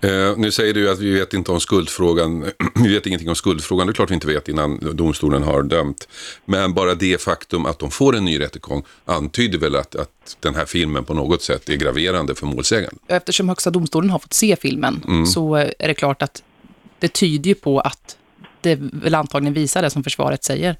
Eh, 0.04 0.38
nu 0.38 0.52
säger 0.52 0.74
du 0.74 0.92
att 0.92 1.00
vi 1.00 1.12
vet 1.12 1.34
inte 1.34 1.52
om 1.52 1.60
skuldfrågan. 1.60 2.52
vi 2.76 2.94
vet 2.94 3.06
ingenting 3.06 3.30
om 3.30 3.36
skuldfrågan. 3.36 3.88
Det 3.88 3.92
är 3.92 3.94
klart 3.94 4.10
vi 4.10 4.14
inte 4.14 4.28
vet 4.28 4.48
innan 4.48 4.80
domstolen 4.94 5.44
har 5.44 5.64
dömt. 5.64 6.08
Men 6.46 6.74
bara 6.74 6.96
det 6.96 7.22
faktum 7.22 7.66
att 7.66 7.80
de 7.80 7.92
får 7.92 8.16
en 8.16 8.26
ny 8.26 8.40
rättegång 8.40 8.84
antyder 9.06 9.60
väl 9.60 9.76
att, 9.76 9.96
att 9.96 10.38
den 10.40 10.56
här 10.56 10.66
filmen 10.66 11.04
på 11.04 11.14
något 11.14 11.42
sätt 11.42 11.70
är 11.70 11.76
graverande 11.76 12.36
för 12.36 12.46
målsäganden. 12.46 13.00
Eftersom 13.08 13.50
Högsta 13.50 13.70
domstolen 13.70 14.10
har 14.10 14.20
fått 14.20 14.34
se 14.34 14.56
filmen 14.56 15.26
så 15.28 15.56
eh, 15.56 15.72
är 15.80 15.88
det 15.88 15.94
klart 15.94 16.22
att 16.22 16.44
det 17.00 17.08
tyder 17.08 17.48
ju 17.48 17.56
på 17.56 17.80
att 17.80 18.18
det 18.62 18.80
väl 18.80 19.16
antagligen 19.16 19.54
visar 19.54 19.82
det 19.82 19.90
som 19.90 20.04
försvaret 20.04 20.44
säger. 20.44 20.76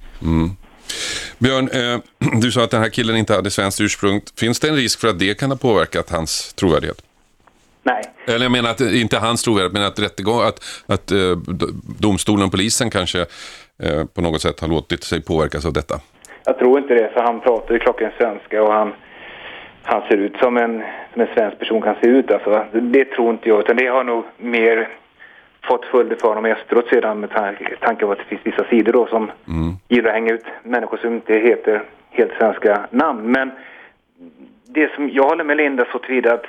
Björn, 1.38 1.68
eh, 1.68 2.00
du 2.40 2.52
sa 2.52 2.64
att 2.64 2.70
den 2.70 2.80
här 2.80 2.88
killen 2.88 3.16
inte 3.16 3.34
hade 3.34 3.50
svenskt 3.50 3.80
ursprung. 3.80 4.20
Finns 4.36 4.60
det 4.60 4.68
en 4.68 4.76
risk 4.76 5.00
för 5.00 5.08
att 5.08 5.18
det 5.18 5.34
kan 5.34 5.50
ha 5.50 5.56
påverkat 5.56 6.10
hans 6.10 6.52
trovärdighet? 6.54 7.03
Nej. 7.84 8.02
Eller 8.26 8.44
jag 8.44 8.52
menar 8.52 8.70
att 8.70 8.80
inte 8.80 9.18
hans 9.18 9.42
trovärdighet, 9.42 9.72
men 9.72 9.82
att, 9.82 9.98
rättegång, 9.98 10.40
att, 10.40 10.58
att 10.86 11.10
eh, 11.10 11.18
domstolen 12.00 12.44
och 12.44 12.50
polisen 12.50 12.90
kanske 12.90 13.20
eh, 13.82 14.04
på 14.14 14.20
något 14.20 14.42
sätt 14.42 14.60
har 14.60 14.68
låtit 14.68 15.04
sig 15.04 15.22
påverkas 15.22 15.66
av 15.66 15.72
detta. 15.72 15.94
Jag 16.44 16.58
tror 16.58 16.78
inte 16.78 16.94
det, 16.94 17.10
för 17.14 17.20
han 17.20 17.40
pratar 17.40 17.74
ju 17.74 17.80
klockren 17.80 18.12
svenska 18.18 18.62
och 18.62 18.72
han, 18.72 18.92
han 19.82 20.02
ser 20.08 20.16
ut 20.16 20.36
som 20.36 20.56
en, 20.56 20.82
som 21.12 21.22
en 21.22 21.28
svensk 21.34 21.58
person 21.58 21.82
kan 21.82 21.94
se 22.02 22.08
ut. 22.08 22.30
Alltså, 22.30 22.66
det 22.72 23.04
tror 23.04 23.30
inte 23.30 23.48
jag, 23.48 23.60
utan 23.60 23.76
det 23.76 23.86
har 23.86 24.04
nog 24.04 24.24
mer 24.38 24.88
fått 25.68 25.84
följder 25.84 26.16
för 26.20 26.28
honom 26.28 26.44
efteråt 26.44 26.88
sedan 26.88 27.20
med 27.20 27.30
tanke, 27.30 28.06
på 28.06 28.12
att 28.12 28.18
det 28.18 28.24
finns 28.24 28.40
vissa 28.44 28.64
sidor 28.64 28.92
då 28.92 29.06
som 29.06 29.30
gillar 29.88 30.08
att 30.08 30.14
hänga 30.14 30.32
ut 30.32 30.46
människor 30.62 30.96
som 30.96 31.14
inte 31.14 31.34
heter 31.34 31.82
helt 32.10 32.32
svenska 32.38 32.86
namn. 32.90 33.32
Men 33.32 33.50
det 34.66 34.94
som 34.94 35.10
jag 35.10 35.28
håller 35.28 35.44
med 35.44 35.56
Linda 35.56 35.84
så 35.92 35.98
tillvida 35.98 36.34
att 36.34 36.46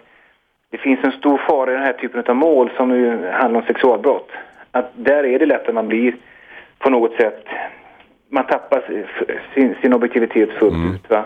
det 0.76 0.82
finns 0.82 1.04
en 1.04 1.12
stor 1.12 1.38
fara 1.38 1.72
i 1.72 1.74
den 1.74 1.84
här 1.84 1.94
typen 1.94 2.24
av 2.28 2.36
mål 2.36 2.72
som 2.78 2.90
nu 2.90 3.30
handlar 3.32 3.60
om 3.60 3.68
sexualbrott. 3.68 4.32
Att 4.72 4.92
där 4.96 5.26
är 5.26 5.40
det 5.40 5.46
lätt 5.46 5.68
att 5.68 5.74
man 5.76 5.88
blir 5.88 6.16
på 6.80 6.90
något 6.90 7.16
sätt, 7.16 7.46
man 8.30 8.46
tappar 8.46 8.84
sin, 9.54 9.76
sin 9.82 9.94
objektivitet 9.94 10.50
fullt 10.52 10.96
ut. 10.96 11.10
Va? 11.10 11.24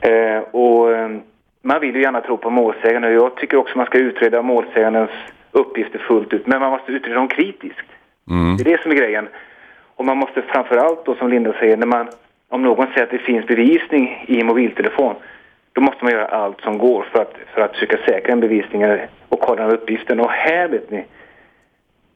Eh, 0.00 0.38
och 0.38 0.92
eh, 0.92 1.10
man 1.62 1.80
vill 1.80 1.94
ju 1.94 2.02
gärna 2.02 2.20
tro 2.20 2.36
på 2.36 2.50
målsäganden 2.50 3.12
jag 3.12 3.36
tycker 3.36 3.56
också 3.56 3.76
man 3.76 3.86
ska 3.86 3.98
utreda 3.98 4.42
målsägandens 4.42 5.10
uppgifter 5.50 5.98
fullt 5.98 6.32
ut. 6.32 6.46
Men 6.46 6.60
man 6.60 6.70
måste 6.70 6.92
utreda 6.92 7.14
dem 7.14 7.28
kritiskt. 7.28 7.88
Det 8.58 8.62
är 8.62 8.76
det 8.76 8.82
som 8.82 8.90
är 8.90 8.96
grejen. 8.96 9.28
Och 9.96 10.04
man 10.04 10.16
måste 10.16 10.42
framförallt 10.42 11.04
då 11.04 11.14
som 11.14 11.28
Linda 11.28 11.52
säger, 11.52 11.76
när 11.76 11.86
man, 11.86 12.08
om 12.48 12.62
någon 12.62 12.86
säger 12.86 13.02
att 13.02 13.10
det 13.10 13.18
finns 13.18 13.46
bevisning 13.46 14.24
i 14.28 14.42
mobiltelefon, 14.42 15.14
då 15.78 15.84
måste 15.84 16.04
man 16.04 16.12
göra 16.12 16.26
allt 16.26 16.60
som 16.60 16.78
går 16.78 17.02
för 17.12 17.22
att, 17.22 17.34
för 17.54 17.60
att 17.60 17.72
försöka 17.72 17.96
säkra 17.96 18.32
en 18.32 18.40
bevisning 18.40 18.84
och 19.28 19.40
kolla 19.40 19.62
den 19.62 19.72
uppgiften. 19.72 20.20
Och 20.20 20.30
här 20.30 20.68
vet 20.68 20.90
ni, 20.90 21.04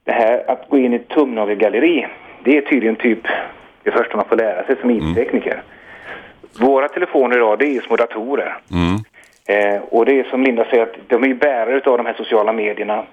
det 0.04 0.12
här 0.12 0.50
att 0.50 0.68
gå 0.68 0.78
in 0.78 0.92
i 0.92 0.96
ett 0.96 1.08
tumnagelgalleri, 1.08 2.06
det 2.44 2.56
är 2.56 2.60
tydligen 2.60 2.96
typ 2.96 3.18
det 3.82 3.90
första 3.90 4.16
man 4.16 4.28
får 4.28 4.36
lära 4.36 4.66
sig 4.66 4.76
som 4.80 4.90
IT-tekniker. 4.90 5.62
Våra 6.60 6.88
telefoner 6.88 7.36
idag, 7.36 7.58
det 7.58 7.76
är 7.76 7.80
små 7.80 7.96
datorer. 7.96 8.58
Eh, 9.46 9.82
och 9.82 10.04
det 10.04 10.20
är 10.20 10.24
som 10.24 10.42
Linda 10.42 10.64
säger, 10.64 10.82
att 10.82 10.96
de 11.08 11.24
är 11.24 11.34
bärare 11.34 11.90
av 11.90 11.96
de 11.96 12.06
här 12.06 12.14
sociala 12.14 12.52
medierna. 12.52 13.04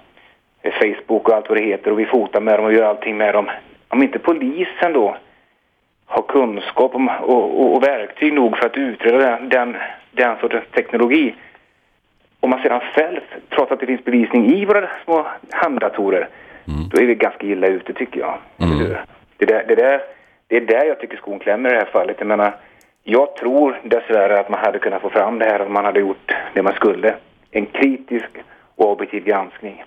Eh, 0.62 0.72
Facebook 0.72 1.28
och 1.28 1.34
allt 1.34 1.48
vad 1.48 1.58
det 1.58 1.64
heter. 1.64 1.90
Och 1.90 1.98
vi 1.98 2.06
fotar 2.06 2.40
med 2.40 2.58
dem 2.58 2.64
och 2.64 2.72
gör 2.72 2.84
allting 2.84 3.16
med 3.16 3.34
dem. 3.34 3.50
Om 3.88 4.02
inte 4.02 4.18
polisen 4.18 4.92
då 4.92 5.16
har 6.06 6.22
kunskap 6.22 6.94
om, 6.94 7.08
och, 7.08 7.60
och, 7.60 7.76
och 7.76 7.82
verktyg 7.82 8.32
nog 8.32 8.56
för 8.56 8.66
att 8.66 8.76
utreda 8.76 9.18
den, 9.18 9.48
den, 9.48 9.76
den 10.10 10.36
sortens 10.40 10.64
teknologi. 10.74 11.34
Om 12.40 12.50
man 12.50 12.62
sedan 12.62 12.80
själv, 12.94 13.20
trots 13.48 13.72
att 13.72 13.80
det 13.80 13.86
finns 13.86 14.04
bevisning 14.04 14.54
i 14.54 14.64
våra 14.64 14.88
små 15.04 15.26
handdatorer, 15.50 16.28
då 16.90 17.00
är 17.00 17.06
vi 17.06 17.14
ganska 17.14 17.46
illa 17.46 17.66
ute 17.66 17.92
tycker 17.92 18.20
jag. 18.20 18.38
Hur? 18.58 19.00
Det, 19.36 19.46
där, 19.46 19.64
det, 19.68 19.74
där, 19.74 20.00
det 20.48 20.56
är 20.56 20.60
där 20.60 20.84
jag 20.84 21.00
tycker 21.00 21.16
skon 21.16 21.38
klämmer 21.38 21.68
i 21.68 21.72
det 21.72 21.78
här 21.78 21.90
fallet. 21.92 22.16
Jag 22.18 22.26
menar, 22.28 22.54
jag 23.04 23.36
tror 23.36 23.80
dessvärre 23.84 24.40
att 24.40 24.48
man 24.48 24.60
hade 24.60 24.78
kunnat 24.78 25.02
få 25.02 25.10
fram 25.10 25.38
det 25.38 25.44
här 25.44 25.60
om 25.60 25.72
man 25.72 25.84
hade 25.84 26.00
gjort 26.00 26.32
det 26.54 26.62
man 26.62 26.74
skulle. 26.74 27.14
En 27.50 27.66
kritisk 27.66 28.28
och 28.76 28.92
objektiv 28.92 29.24
granskning. 29.24 29.84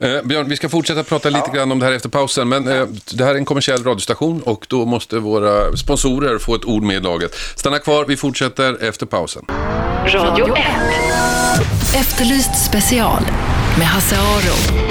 Eh, 0.00 0.22
Björn, 0.24 0.48
vi 0.48 0.56
ska 0.56 0.68
fortsätta 0.68 1.02
prata 1.02 1.30
lite 1.30 1.50
grann 1.54 1.72
om 1.72 1.78
det 1.78 1.86
här 1.86 1.92
efter 1.92 2.08
pausen, 2.08 2.48
men 2.48 2.68
eh, 2.68 2.86
det 3.12 3.24
här 3.24 3.34
är 3.34 3.38
en 3.38 3.44
kommersiell 3.44 3.84
radiostation 3.84 4.42
och 4.42 4.66
då 4.68 4.84
måste 4.84 5.18
våra 5.18 5.76
sponsorer 5.76 6.38
få 6.38 6.54
ett 6.54 6.64
ord 6.64 6.82
med 6.82 6.96
i 6.96 7.00
laget. 7.00 7.34
Stanna 7.56 7.78
kvar, 7.78 8.04
vi 8.08 8.16
fortsätter 8.16 8.84
efter 8.88 9.06
pausen. 9.06 9.44
Radio 10.06 10.56
1. 10.56 10.64
Efterlyst 11.96 12.66
special 12.66 13.22
med 13.78 13.86
Hasse 13.86 14.16
Aro. 14.16 14.87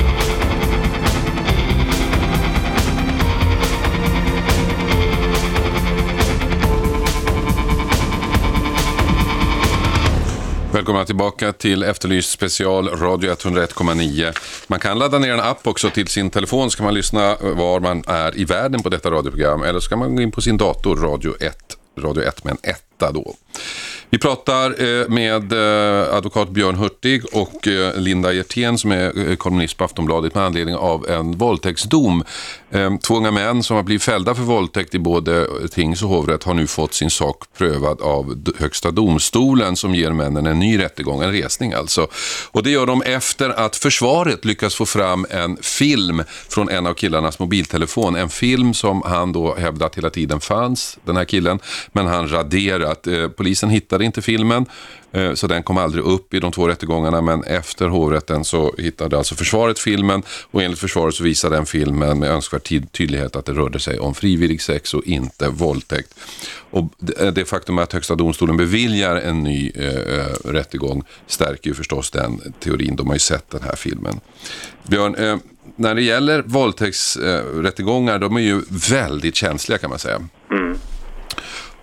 Välkomna 10.77 11.05
tillbaka 11.05 11.53
till 11.53 11.83
Efterlyst 11.83 12.31
special, 12.31 12.87
Radio 12.87 13.31
101,9. 13.33 14.37
Man 14.67 14.79
kan 14.79 14.99
ladda 14.99 15.19
ner 15.19 15.33
en 15.33 15.39
app 15.39 15.67
också 15.67 15.89
till 15.89 16.07
sin 16.07 16.29
telefon 16.29 16.71
så 16.71 16.77
kan 16.77 16.85
man 16.85 16.93
lyssna 16.93 17.37
var 17.41 17.79
man 17.79 18.03
är 18.07 18.37
i 18.37 18.45
världen 18.45 18.83
på 18.83 18.89
detta 18.89 19.11
radioprogram. 19.11 19.63
Eller 19.63 19.79
så 19.79 19.89
kan 19.89 19.99
man 19.99 20.15
gå 20.15 20.21
in 20.21 20.31
på 20.31 20.41
sin 20.41 20.57
dator, 20.57 20.95
Radio 20.95 21.35
1, 21.39 21.57
Radio 21.99 22.23
1 22.23 22.43
med 22.43 22.51
en 22.51 22.69
etta 22.69 23.11
då. 23.11 23.33
Vi 24.09 24.17
pratar 24.17 24.83
eh, 24.83 25.09
med 25.09 25.53
eh, 25.53 26.15
advokat 26.15 26.49
Björn 26.49 26.75
Hurtig 26.75 27.23
och 27.33 27.67
eh, 27.67 27.95
Linda 27.95 28.33
Hjertén 28.33 28.77
som 28.77 28.91
är 28.91 29.35
kolumnist 29.35 29.77
på 29.77 29.83
Aftonbladet 29.83 30.35
med 30.35 30.43
anledning 30.43 30.75
av 30.75 31.09
en 31.09 31.31
våldtäktsdom. 31.31 32.23
Ehm, 32.71 32.97
två 32.97 33.15
unga 33.17 33.31
män 33.31 33.63
som 33.63 33.75
har 33.75 33.83
blivit 33.83 34.03
fällda 34.03 34.35
för 34.35 34.43
våldtäkt 34.43 34.95
i 34.95 34.99
både 34.99 35.47
tings 35.71 36.03
och 36.03 36.09
hovrätt 36.09 36.43
har 36.43 36.53
nu 36.53 36.67
fått 36.67 36.93
sin 36.93 37.09
sak 37.09 37.43
prövad 37.57 38.01
av 38.01 38.35
Högsta 38.59 38.91
domstolen 38.91 39.75
som 39.75 39.95
ger 39.95 40.11
männen 40.11 40.45
en 40.45 40.59
ny 40.59 40.79
rättegång, 40.79 41.23
en 41.23 41.31
resning 41.31 41.73
alltså. 41.73 42.07
Och 42.51 42.63
det 42.63 42.69
gör 42.69 42.85
de 42.85 43.01
efter 43.01 43.49
att 43.49 43.75
försvaret 43.75 44.45
lyckas 44.45 44.75
få 44.75 44.85
fram 44.85 45.25
en 45.29 45.57
film 45.61 46.23
från 46.49 46.69
en 46.69 46.87
av 46.87 46.93
killarnas 46.93 47.39
mobiltelefon. 47.39 48.15
En 48.15 48.29
film 48.29 48.73
som 48.73 49.01
han 49.05 49.31
då 49.31 49.55
hävdat 49.55 49.97
hela 49.97 50.09
tiden 50.09 50.39
fanns, 50.39 50.97
den 51.05 51.17
här 51.17 51.25
killen, 51.25 51.59
men 51.91 52.07
han 52.07 52.31
raderat. 52.31 53.07
Eh, 53.07 53.27
polisen 53.27 53.69
hittade 53.69 54.05
inte 54.05 54.21
filmen, 54.21 54.65
Eh, 55.11 55.33
så 55.33 55.47
den 55.47 55.63
kom 55.63 55.77
aldrig 55.77 56.03
upp 56.03 56.33
i 56.33 56.39
de 56.39 56.51
två 56.51 56.67
rättegångarna, 56.67 57.21
men 57.21 57.43
efter 57.43 57.87
hovrätten 57.87 58.45
så 58.45 58.75
hittade 58.77 59.17
alltså 59.17 59.35
försvaret 59.35 59.79
filmen 59.79 60.23
och 60.51 60.63
enligt 60.63 60.79
försvaret 60.79 61.15
så 61.15 61.23
visade 61.23 61.55
den 61.55 61.65
filmen 61.65 62.19
med 62.19 62.29
önskvärd 62.31 62.91
tydlighet 62.91 63.35
att 63.35 63.45
det 63.45 63.53
rörde 63.53 63.79
sig 63.79 63.99
om 63.99 64.15
frivillig 64.15 64.61
sex 64.61 64.93
och 64.93 65.03
inte 65.03 65.49
våldtäkt. 65.49 66.13
Och 66.69 66.91
eh, 67.19 67.33
det 67.33 67.45
faktum 67.45 67.77
att 67.77 67.93
Högsta 67.93 68.15
domstolen 68.15 68.57
beviljar 68.57 69.15
en 69.15 69.43
ny 69.43 69.71
eh, 69.75 69.85
eh, 69.85 70.27
rättegång 70.43 71.03
stärker 71.27 71.69
ju 71.69 71.73
förstås 71.73 72.11
den 72.11 72.53
teorin. 72.59 72.95
De 72.95 73.07
har 73.07 73.15
ju 73.15 73.19
sett 73.19 73.49
den 73.49 73.61
här 73.61 73.75
filmen. 73.75 74.19
Björn, 74.83 75.15
eh, 75.15 75.37
när 75.75 75.95
det 75.95 76.01
gäller 76.01 76.41
våldtäktsrättegångar, 76.41 78.13
eh, 78.13 78.19
de 78.19 78.37
är 78.37 78.41
ju 78.41 78.61
väldigt 78.89 79.35
känsliga 79.35 79.77
kan 79.77 79.89
man 79.89 79.99
säga. 79.99 80.21
Mm. 80.51 80.77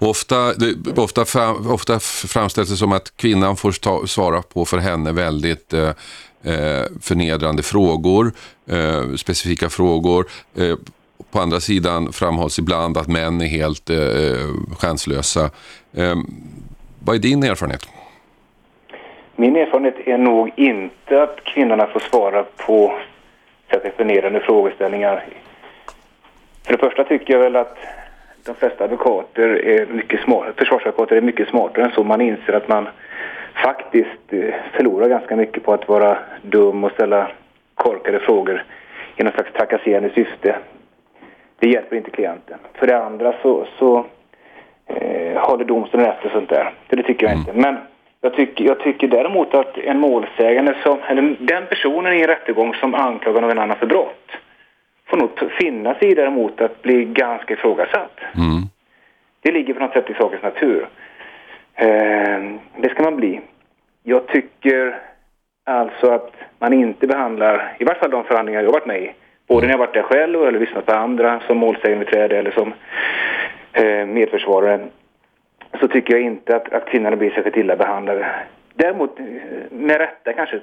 Ofta, 0.04 0.36
det, 0.54 0.98
ofta, 0.98 1.24
fram, 1.24 1.70
ofta 1.70 1.98
framställs 2.34 2.70
det 2.70 2.76
som 2.76 2.92
att 2.92 3.16
kvinnan 3.16 3.56
får 3.56 3.72
ta, 3.72 4.06
svara 4.06 4.42
på 4.42 4.64
för 4.64 4.78
henne 4.78 5.12
väldigt 5.12 5.72
eh, 5.72 5.88
eh, 6.42 6.84
förnedrande 7.02 7.62
frågor, 7.62 8.32
eh, 8.70 9.14
specifika 9.16 9.68
frågor. 9.68 10.26
Eh, 10.56 10.76
på 11.30 11.40
andra 11.40 11.60
sidan 11.60 12.12
framhålls 12.12 12.58
ibland 12.58 12.96
att 12.96 13.08
män 13.08 13.40
är 13.40 13.46
helt 13.46 13.90
eh, 13.90 13.96
chanslösa. 14.78 15.50
Eh, 15.96 16.16
vad 17.04 17.16
är 17.16 17.20
din 17.20 17.42
erfarenhet? 17.42 17.88
Min 19.36 19.56
erfarenhet 19.56 19.96
är 20.06 20.18
nog 20.18 20.52
inte 20.56 21.22
att 21.22 21.44
kvinnorna 21.44 21.86
får 21.86 22.00
svara 22.00 22.44
på 22.56 22.98
särskilt 23.70 23.96
förnedrande 23.96 24.40
frågeställningar. 24.40 25.24
För 26.64 26.72
det 26.72 26.78
första 26.78 27.04
tycker 27.04 27.32
jag 27.32 27.40
väl 27.40 27.56
att 27.56 27.78
de 28.44 28.54
flesta 28.54 28.84
advokater 28.84 29.48
är 29.48 29.86
mycket 29.86 30.20
smart, 30.20 30.54
försvarsadvokater 30.56 31.16
är 31.16 31.20
mycket 31.20 31.48
smartare 31.48 31.84
än 31.84 31.92
så. 31.92 32.04
Man 32.04 32.20
inser 32.20 32.52
att 32.52 32.68
man 32.68 32.88
faktiskt 33.54 34.32
eh, 34.32 34.54
förlorar 34.72 35.08
ganska 35.08 35.36
mycket 35.36 35.64
på 35.64 35.72
att 35.72 35.88
vara 35.88 36.18
dum 36.42 36.84
och 36.84 36.92
ställa 36.92 37.30
korkade 37.74 38.18
frågor 38.18 38.64
i 39.16 39.22
någon 39.22 39.32
slags 39.32 39.52
trakasserande 39.52 40.10
syfte. 40.14 40.56
Det 41.58 41.68
hjälper 41.68 41.96
inte 41.96 42.10
klienten. 42.10 42.58
För 42.72 42.86
det 42.86 43.04
andra 43.04 43.34
så, 43.42 43.66
så 43.78 44.06
eh, 44.86 45.40
håller 45.40 45.64
domstolen 45.64 46.06
efter 46.06 46.28
sånt 46.28 46.48
där. 46.48 46.72
Det 46.88 47.02
tycker 47.02 47.26
jag 47.26 47.36
inte. 47.36 47.52
Men 47.52 47.76
jag 48.20 48.34
tycker, 48.34 48.64
jag 48.64 48.80
tycker 48.80 49.08
däremot 49.08 49.54
att 49.54 49.78
en 49.78 50.00
målsägande 50.00 50.76
som, 50.82 50.98
eller 51.08 51.36
den 51.38 51.66
personen 51.66 52.12
i 52.12 52.20
en 52.20 52.26
rättegång 52.26 52.74
som 52.74 52.94
anklagar 52.94 53.40
någon 53.40 53.58
annan 53.58 53.76
för 53.76 53.86
brott 53.86 54.30
får 55.06 55.16
nog 55.16 55.30
finna 55.60 55.94
sig 55.94 56.14
däremot 56.14 56.60
att 56.60 56.82
bli 56.82 57.04
ganska 57.04 57.54
ifrågasatt. 57.54 58.18
Mm. 58.36 58.62
Det 59.40 59.52
ligger 59.52 59.74
på 59.74 59.80
något 59.80 59.92
sätt 59.92 60.10
i 60.10 60.14
sakens 60.14 60.42
natur. 60.42 60.88
Eh, 61.74 62.38
det 62.76 62.88
ska 62.90 63.02
man 63.02 63.16
bli. 63.16 63.40
Jag 64.02 64.26
tycker 64.26 64.98
alltså 65.64 66.10
att 66.10 66.32
man 66.58 66.72
inte 66.72 67.06
behandlar, 67.06 67.76
i 67.78 67.84
vart 67.84 67.98
fall 67.98 68.10
de 68.10 68.24
förhandlingar 68.24 68.60
jag 68.60 68.68
har 68.68 68.72
varit 68.72 68.86
med 68.86 69.02
i, 69.02 69.12
både 69.46 69.66
när 69.66 69.72
jag 69.72 69.78
varit 69.78 69.94
där 69.94 70.02
själv 70.02 70.42
eller 70.42 70.60
lyssnat 70.60 70.86
på 70.86 70.94
andra 70.94 71.40
som 71.46 71.58
målsägandebiträde 71.58 72.38
eller 72.38 72.50
som 72.50 72.74
eh, 73.72 74.06
medförsvarare, 74.06 74.80
så 75.80 75.88
tycker 75.88 76.14
jag 76.14 76.22
inte 76.22 76.56
att, 76.56 76.72
att 76.72 76.86
kvinnorna 76.86 77.16
blir 77.16 77.30
särskilt 77.30 77.56
illa 77.56 77.76
behandlade. 77.76 78.26
Däremot, 78.74 79.20
eh, 79.20 79.26
med 79.70 79.98
rätta 79.98 80.32
kanske, 80.32 80.60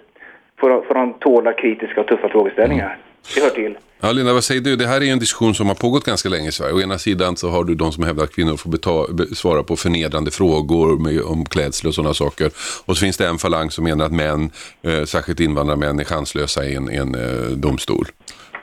får, 0.60 0.82
får 0.82 0.94
de 0.94 1.14
tåla 1.14 1.54
kritiska 1.54 2.02
och 2.02 2.08
tuffa 2.08 2.30
frågeställningar. 2.30 2.98
Det 3.36 3.42
hör 3.42 3.50
till. 3.50 3.78
Ja, 4.04 4.12
Linda, 4.12 4.34
vad 4.34 4.44
säger 4.44 4.62
du? 4.62 4.76
Det 4.76 4.88
här 4.88 5.02
är 5.04 5.12
en 5.12 5.20
diskussion 5.20 5.56
som 5.56 5.68
har 5.68 5.76
pågått 5.76 6.06
ganska 6.06 6.30
länge 6.30 6.50
i 6.50 6.52
Sverige. 6.52 6.74
Å 6.74 6.82
ena 6.82 6.98
sidan 7.00 7.38
så 7.38 7.50
har 7.50 7.64
du 7.64 7.76
de 7.76 7.92
som 7.92 8.04
hävdar 8.04 8.24
att 8.24 8.36
kvinnor 8.36 8.58
får 8.58 8.70
beta- 8.70 9.14
be- 9.14 9.36
svara 9.36 9.64
på 9.64 9.76
förnedrande 9.76 10.32
frågor 10.32 10.98
med, 10.98 11.22
om 11.22 11.46
klädsel 11.46 11.88
och 11.88 11.96
sådana 11.96 12.14
saker. 12.14 12.52
Och 12.86 12.98
så 12.98 13.00
finns 13.02 13.18
det 13.18 13.28
en 13.28 13.38
falang 13.38 13.72
som 13.72 13.84
menar 13.84 14.06
att 14.06 14.12
män, 14.12 14.52
eh, 14.84 15.04
särskilt 15.06 15.40
invandrarmän, 15.40 16.00
är 16.00 16.04
chanslösa 16.04 16.66
i 16.66 16.76
en, 16.76 16.92
i 16.92 16.96
en 16.96 17.16
eh, 17.16 17.48
domstol. 17.50 18.08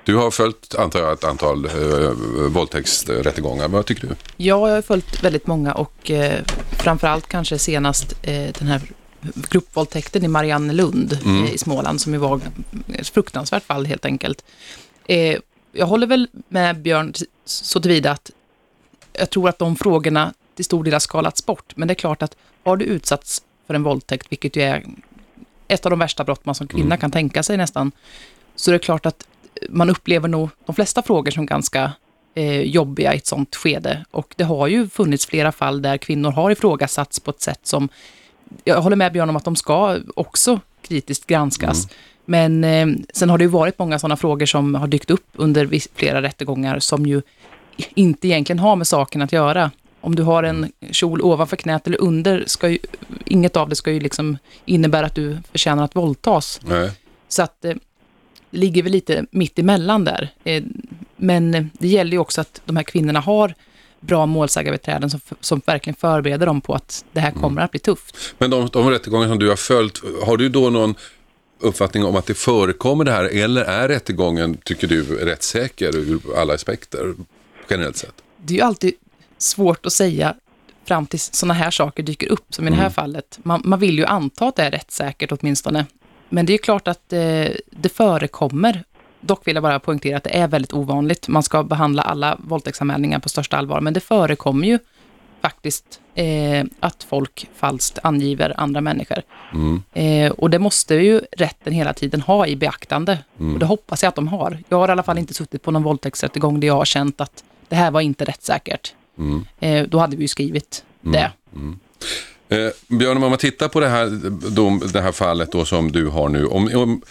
Du 0.05 0.17
har 0.17 0.31
följt, 0.31 0.75
antar 0.79 1.00
jag, 1.00 1.12
ett 1.12 1.25
antal 1.25 1.65
eh, 1.65 2.11
våldtäktsrättegångar. 2.49 3.69
Vad 3.69 3.87
tycker 3.87 4.03
du? 4.03 4.15
Ja, 4.37 4.69
jag 4.69 4.75
har 4.75 4.83
följt 4.83 5.25
väldigt 5.25 5.47
många 5.47 5.73
och 5.75 6.11
eh, 6.11 6.41
framförallt 6.79 7.29
kanske 7.29 7.59
senast 7.59 8.12
eh, 8.23 8.53
den 8.59 8.69
här 8.69 8.81
gruppvåldtäkten 9.34 10.25
i 10.25 10.28
Mariannelund 10.28 11.18
Mm. 11.25 11.44
eh, 11.44 11.54
i 11.54 11.58
Småland 11.58 12.00
som 12.00 12.12
ju 12.12 12.18
var 12.18 12.40
ett 12.94 13.08
fruktansvärt 13.08 13.64
fall 13.64 13.87
helt 13.87 14.04
enkelt. 14.04 14.44
Eh, 15.06 15.38
jag 15.72 15.87
håller 15.87 16.06
väl 16.06 16.28
med 16.48 16.82
Björn 16.82 17.14
så 17.44 17.80
tillvida 17.80 18.10
att 18.10 18.30
jag 19.12 19.30
tror 19.30 19.48
att 19.48 19.58
de 19.58 19.76
frågorna 19.76 20.34
till 20.54 20.64
stor 20.64 20.84
del 20.84 20.92
har 20.92 21.00
skalats 21.00 21.46
bort. 21.46 21.72
Men 21.76 21.88
det 21.88 21.92
är 21.92 21.96
klart 21.96 22.22
att 22.22 22.37
har 22.64 22.76
du 22.76 22.84
utsatts 22.84 23.42
för 23.66 23.75
en 23.75 23.82
våldtäkt, 23.82 24.26
vilket 24.32 24.56
ju 24.56 24.62
är 24.62 24.84
ett 25.68 25.87
av 25.87 25.90
de 25.90 25.98
värsta 25.98 26.25
brott 26.25 26.44
man 26.44 26.54
som 26.54 26.66
kvinna 26.68 26.96
kan 26.96 27.10
tänka 27.10 27.42
sig 27.42 27.56
nästan, 27.56 27.92
så 28.56 28.70
är 28.70 28.72
det 28.72 28.78
klart 28.78 29.06
att 29.06 29.26
man 29.68 29.90
upplever 29.90 30.28
nog 30.28 30.48
de 30.66 30.75
flesta 30.75 31.02
frågor 31.02 31.30
som 31.30 31.46
ganska 31.46 31.92
eh, 32.34 32.60
jobbiga 32.62 33.14
i 33.14 33.16
ett 33.16 33.26
sånt 33.26 33.56
skede. 33.56 34.04
Och 34.10 34.34
det 34.37 34.44
har 34.44 34.66
ju 34.66 34.88
funnits 34.88 35.26
flera 35.26 35.52
fall 35.52 35.82
där 35.82 35.96
kvinnor 35.96 36.30
har 36.30 36.50
ifrågasatts 36.50 37.20
på 37.20 37.30
ett 37.30 37.40
sätt 37.40 37.60
som, 37.62 37.88
jag 38.64 38.81
håller 38.81 38.97
med 38.97 39.12
Björn 39.12 39.28
om 39.28 39.37
att 39.37 39.45
de 39.45 39.57
ska 39.57 39.99
också 40.17 40.61
kritiskt 40.83 41.26
granskas. 41.26 41.88
Men 42.25 42.64
eh, 42.64 42.87
sen 43.12 43.31
har 43.31 43.38
det 43.38 43.45
ju 43.45 43.50
varit 43.50 43.78
många 43.78 43.99
sådana 43.99 44.17
frågor 44.17 44.47
som 44.47 44.75
har 44.75 44.87
dykt 44.87 45.11
upp 45.11 45.26
under 45.35 45.69
flera 45.95 46.23
rättegångar 46.23 46.78
som 46.78 47.07
ju 47.07 47.23
inte 47.95 48.28
egentligen 48.28 48.59
har 48.59 48.76
med 48.76 48.87
saken 48.87 49.23
att 49.23 49.33
göra. 49.33 49.71
Om 50.00 50.14
du 50.14 50.23
har 50.23 50.43
en 50.43 50.73
kjol 50.90 51.23
ovanför 51.23 51.57
knät 51.57 51.87
eller 51.87 52.00
under, 52.00 52.45
ska 52.47 52.69
ju, 52.69 52.78
inget 53.25 53.57
av 53.57 53.69
det 53.69 53.76
ska 53.76 53.93
ju 53.93 54.00
liksom 54.00 54.38
innebära 54.64 55.07
att 55.07 55.14
du 55.14 55.38
förtjänar 55.52 55.85
att 55.85 55.97
våldtas. 55.97 56.61
Nej. 56.64 56.90
Så 57.28 57.43
att 57.43 57.64
eh, 57.64 57.75
det 58.50 58.59
ligger 58.59 58.83
väl 58.83 58.93
lite 58.93 59.25
mitt 59.31 59.59
emellan 59.59 60.05
där. 60.05 60.28
Eh, 60.45 60.64
men 61.17 61.55
eh, 61.55 61.64
det 61.73 61.88
gäller 61.88 62.12
ju 62.12 62.19
också 62.19 62.40
att 62.40 62.61
de 62.64 62.76
här 62.76 62.83
kvinnorna 62.83 63.21
har 63.21 63.55
bra 64.00 64.26
målsägarbiträden 64.26 65.11
som, 65.11 65.21
som 65.40 65.62
verkligen 65.66 65.96
förbereder 65.96 66.46
dem 66.46 66.61
på 66.61 66.75
att 66.75 67.05
det 67.12 67.20
här 67.20 67.31
kommer 67.31 67.62
att 67.62 67.70
bli 67.70 67.81
tufft. 67.81 68.35
Men 68.38 68.51
de, 68.51 68.68
de 68.72 68.90
rättegångar 68.90 69.29
som 69.29 69.38
du 69.38 69.49
har 69.49 69.57
följt, 69.57 70.03
har 70.27 70.37
du 70.37 70.49
då 70.49 70.70
någon 70.70 70.94
uppfattning 71.61 72.05
om 72.05 72.16
att 72.16 72.27
det 72.27 72.35
förekommer 72.35 73.05
det 73.05 73.12
här 73.12 73.25
eller 73.25 73.64
är 73.64 73.88
rättegången, 73.88 74.57
tycker 74.64 74.87
du, 74.87 75.03
rättssäker 75.03 75.96
ur 75.96 76.20
alla 76.37 76.55
aspekter 76.55 77.14
generellt 77.70 77.96
sett? 77.96 78.14
Det 78.37 78.55
är 78.55 78.59
ju 78.59 78.64
alltid 78.64 78.94
svårt 79.38 79.87
att 79.87 79.92
säga 79.92 80.35
fram 80.85 81.07
till 81.07 81.20
sådana 81.20 81.55
här 81.55 81.70
saker 81.70 82.03
dyker 82.03 82.29
upp, 82.29 82.55
som 82.55 82.68
i 82.68 82.70
det 82.70 82.77
här 82.77 82.90
fallet. 82.90 83.38
Man, 83.42 83.62
man 83.64 83.79
vill 83.79 83.99
ju 83.99 84.05
anta 84.05 84.46
att 84.46 84.57
det 84.57 84.62
är 84.62 84.70
rättssäkert 84.70 85.33
åtminstone. 85.33 85.87
Men 86.29 86.46
det 86.46 86.55
är 86.55 86.59
klart 86.59 86.88
att 86.88 87.12
eh, 87.12 87.46
det 87.70 87.88
förekommer. 87.94 88.85
Dock 89.20 89.46
vill 89.46 89.57
jag 89.57 89.62
bara 89.62 89.78
poängtera 89.78 90.16
att 90.16 90.24
det 90.24 90.37
är 90.37 90.48
väldigt 90.48 90.72
ovanligt. 90.72 91.28
Man 91.28 91.42
ska 91.42 91.62
behandla 91.62 92.02
alla 92.02 92.37
våldtäktsanmälningar 92.40 93.18
på 93.18 93.28
största 93.28 93.57
allvar, 93.57 93.81
men 93.81 93.94
det 93.94 94.00
förekommer 94.00 94.66
ju 94.66 94.78
faktiskt 95.42 96.00
eh, 96.14 96.64
att 96.81 97.02
folk 97.02 97.48
falskt 97.57 97.98
angiver 98.02 98.54
andra 98.61 98.81
människor. 98.81 99.22
Eh, 99.92 100.33
och 100.33 100.50
det 100.50 100.59
måste 100.59 100.94
ju 100.94 101.20
rätten 101.33 101.72
hela 101.72 101.92
tiden 101.92 102.20
ha 102.20 102.46
i 102.46 102.57
beaktande. 102.57 103.18
Och 103.54 103.59
det 103.59 103.66
hoppas 103.66 104.02
jag 104.02 104.09
att 104.09 104.14
de 104.14 104.28
har. 104.28 104.59
Jag 104.68 104.78
har 104.78 104.88
i 104.88 104.92
alla 104.92 105.02
fall 105.02 105.18
inte 105.18 105.35
suttit 105.35 105.62
på 105.62 105.70
någon 105.70 105.83
våldtäktsrättegång 105.83 106.61
där 106.61 106.68
jag 106.68 106.74
har 106.74 106.85
känt 106.85 107.20
att 107.20 107.44
det 107.68 107.76
här 107.76 107.90
var 107.90 108.00
inte 108.00 108.24
rättssäkert. 108.24 108.94
Eh, 109.61 109.87
då 109.88 109.98
hade 109.98 110.16
vi 110.16 110.24
ju 110.24 110.28
skrivit 110.28 110.85
det. 111.00 111.33
Eh, 112.48 112.70
Björn, 112.88 113.22
om 113.22 113.31
man 113.31 113.38
tittar 113.38 113.68
på 113.68 113.81
det 113.81 113.88
här, 113.88 114.07
dom, 114.50 114.83
det 114.92 115.00
här 115.00 115.12
fallet 115.12 115.52
då 115.52 115.64
som 115.64 115.92
du 115.92 116.07
har 116.07 116.28
nu. 116.28 116.46
Om, 116.46 116.70
om, 116.74 117.02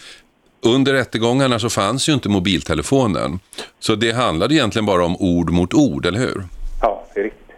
under 0.66 0.92
rättegångarna 0.92 1.58
så 1.58 1.70
fanns 1.70 2.08
ju 2.08 2.12
inte 2.12 2.28
mobiltelefonen. 2.28 3.38
Så 3.78 3.94
det 3.94 4.12
handlade 4.12 4.54
egentligen 4.54 4.86
bara 4.86 5.04
om 5.04 5.16
ord 5.16 5.50
mot 5.50 5.74
ord, 5.74 6.06
eller 6.06 6.18
hur? 6.18 6.42
Ja, 6.82 7.04
det 7.14 7.20
är 7.20 7.24
riktigt. 7.24 7.56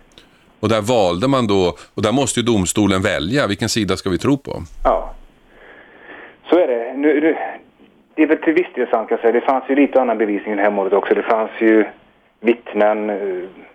Och 0.60 0.68
där 0.68 0.80
valde 0.80 1.28
man 1.28 1.46
då, 1.46 1.76
och 1.94 2.02
där 2.02 2.12
måste 2.12 2.40
ju 2.40 2.46
domstolen 2.46 3.02
välja, 3.02 3.46
vilken 3.46 3.68
sida 3.68 3.96
ska 3.96 4.10
vi 4.10 4.18
tro 4.18 4.36
på? 4.38 4.62
Ja. 4.84 5.14
Så 6.50 6.58
är 6.58 6.66
det. 6.66 6.92
Nu, 6.96 7.20
nu, 7.20 7.36
det 8.14 8.22
är 8.22 8.26
väl 8.26 8.38
till 8.38 8.52
viss 8.54 8.66
del 8.74 8.86
sant 8.90 9.08
kan 9.08 9.16
jag 9.16 9.20
säga. 9.20 9.32
Det 9.32 9.40
fanns 9.46 9.64
ju 9.68 9.74
lite 9.74 10.00
annan 10.00 10.18
bevisning 10.18 10.52
i 10.54 10.56
det 10.56 10.62
här 10.62 10.70
målet 10.70 10.92
också. 10.92 11.14
Det 11.14 11.22
fanns 11.22 11.50
ju 11.60 11.84
vittnen 12.40 13.10
eh, 13.10 13.16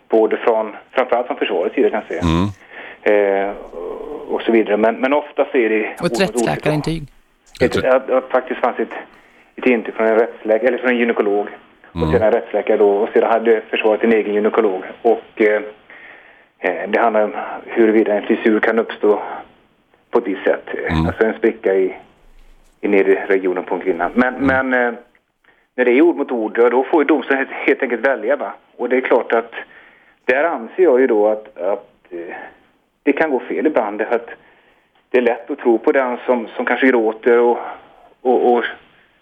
både 0.09 0.37
från, 0.37 0.71
framförallt 0.91 1.27
från 1.27 1.37
försvarets 1.37 1.75
sida 1.75 1.89
kan 1.89 2.01
jag 2.09 2.21
säga. 2.23 2.49
Eh, 3.01 3.49
och- 3.71 4.01
och 4.35 4.41
så 4.41 4.51
vidare. 4.51 4.77
Men, 4.77 4.95
men 4.95 5.13
ofta 5.13 5.45
så 5.51 5.57
är 5.57 5.69
det... 5.69 5.95
Och 5.99 6.05
ett 6.05 6.21
rättsläkarintyg. 6.21 7.03
Ett, 7.61 7.85
att 7.85 8.29
faktiskt 8.29 8.59
fanns 8.59 8.79
ett, 8.79 8.93
ett 9.55 9.65
intyg 9.65 9.93
från 9.93 10.07
en 10.07 10.19
rättsläkare, 10.19 10.67
eller 10.67 10.77
från 10.77 10.89
en 10.89 10.97
gynekolog. 10.97 11.47
Och 11.91 12.07
sedan 12.11 12.21
en 12.21 12.31
rättsläkare 12.31 12.77
då. 12.77 12.89
Och 12.89 13.09
sedan 13.13 13.31
hade 13.31 13.61
försvaret 13.61 14.03
en 14.03 14.13
egen 14.13 14.33
gynekolog. 14.33 14.83
Och 15.01 15.41
eh, 15.41 15.61
eh, 16.59 16.89
det 16.89 16.99
handlar 16.99 17.23
om 17.23 17.33
huruvida 17.65 18.13
en 18.13 18.25
fissur 18.25 18.59
kan 18.59 18.79
uppstå 18.79 19.21
på 20.09 20.19
ett 20.19 20.27
visst 20.27 20.43
sätt. 20.43 20.69
Alltså 21.07 21.25
en 21.25 21.33
spricka 21.33 21.75
i, 21.75 21.95
i 22.81 22.87
nedre 22.87 23.25
regionen 23.27 23.63
på 23.63 23.75
en 23.75 23.81
kvinna. 23.81 24.09
Men, 24.13 24.33
men 24.33 24.73
eh, 24.73 24.93
när 25.75 25.85
det 25.85 25.91
är 25.91 26.01
ord 26.01 26.15
mot 26.15 26.31
ord, 26.31 26.71
då 26.71 26.83
får 26.83 27.01
ju 27.01 27.07
domstolen 27.07 27.47
helt, 27.49 27.83
enkelt 27.83 28.07
välja. 28.07 28.35
Va? 28.35 28.53
Och 28.77 28.89
det 28.89 28.97
är 28.97 29.01
klart 29.01 29.33
att 29.33 29.53
där 30.25 30.43
anser 30.43 30.83
jag 30.83 30.99
ju 31.01 31.07
då 31.07 31.27
att, 31.27 31.57
att 31.57 31.89
eh, 32.09 32.35
det 33.03 33.13
kan 33.13 33.31
gå 33.31 33.39
fel 33.39 33.67
ibland. 33.67 34.01
Att 34.01 34.29
det 35.15 35.19
är 35.19 35.23
lätt 35.23 35.51
att 35.51 35.59
tro 35.59 35.77
på 35.79 35.91
den 35.91 36.17
som, 36.25 36.47
som 36.55 36.65
kanske 36.65 36.87
gråter 36.87 37.39
och, 37.39 37.57
och, 38.21 38.53
och 38.53 38.63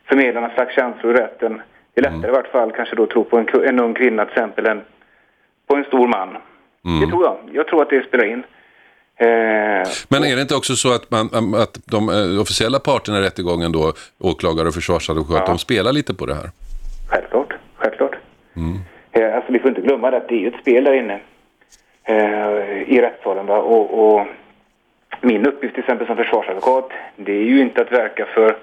förmedlar 0.09 0.41
någon 0.41 0.49
slags 0.49 0.75
känslor 0.75 1.15
i 1.15 1.17
rätten. 1.21 1.61
Det 1.93 2.01
är 2.01 2.11
lättare 2.11 2.31
i 2.31 2.35
vart 2.35 2.47
fall 2.47 2.71
kanske 2.71 2.95
då 2.95 3.03
att 3.03 3.09
tro 3.09 3.23
på 3.23 3.37
en, 3.37 3.47
en 3.65 3.79
ung 3.79 3.93
kvinna 3.93 4.25
till 4.25 4.33
exempel 4.33 4.65
än 4.65 4.81
på 5.67 5.75
en 5.75 5.83
stor 5.83 6.07
man. 6.07 6.29
Det 7.01 7.07
tror 7.07 7.23
jag. 7.25 7.37
Jag 7.53 7.67
tror 7.67 7.81
att 7.81 7.89
det 7.89 8.07
spelar 8.07 8.25
in. 8.25 8.43
Eh, 9.17 9.27
Men 10.09 10.23
är 10.23 10.35
det 10.35 10.41
inte 10.41 10.55
också 10.55 10.75
så 10.75 10.95
att, 10.95 11.11
man, 11.11 11.55
att 11.55 11.79
de 11.85 12.09
eh, 12.09 12.41
officiella 12.41 12.79
parterna 12.79 13.19
i 13.19 13.21
rättegången 13.21 13.71
då, 13.71 13.93
åklagare 14.19 14.67
och 14.67 14.73
försvarsadvokat, 14.73 15.37
Ja. 15.39 15.45
de 15.45 15.57
spelar 15.57 15.91
lite 15.91 16.13
på 16.13 16.25
det 16.25 16.33
här? 16.33 16.49
Självklart, 17.09 17.53
självklart. 17.75 18.15
Eh, 19.11 19.35
alltså 19.35 19.51
vi 19.51 19.59
får 19.59 19.69
inte 19.69 19.81
glömma 19.81 20.11
det 20.11 20.17
att 20.17 20.27
det 20.27 20.35
är 20.35 20.39
ju 20.39 20.47
ett 20.47 20.61
spel 20.61 20.83
där 20.83 20.93
inne 20.93 21.19
i 22.87 23.01
rättssalen. 23.01 23.49
Och, 23.49 24.15
och 24.15 24.27
min 25.23 25.45
uppgift 25.45 25.73
till 25.73 25.83
exempel 25.83 26.07
som 26.07 26.15
försvarsadvokat, 26.15 26.89
det 27.15 27.31
är 27.31 27.45
ju 27.45 27.61
inte 27.61 27.81
att 27.81 27.91
verka 27.91 28.25
för 28.25 28.57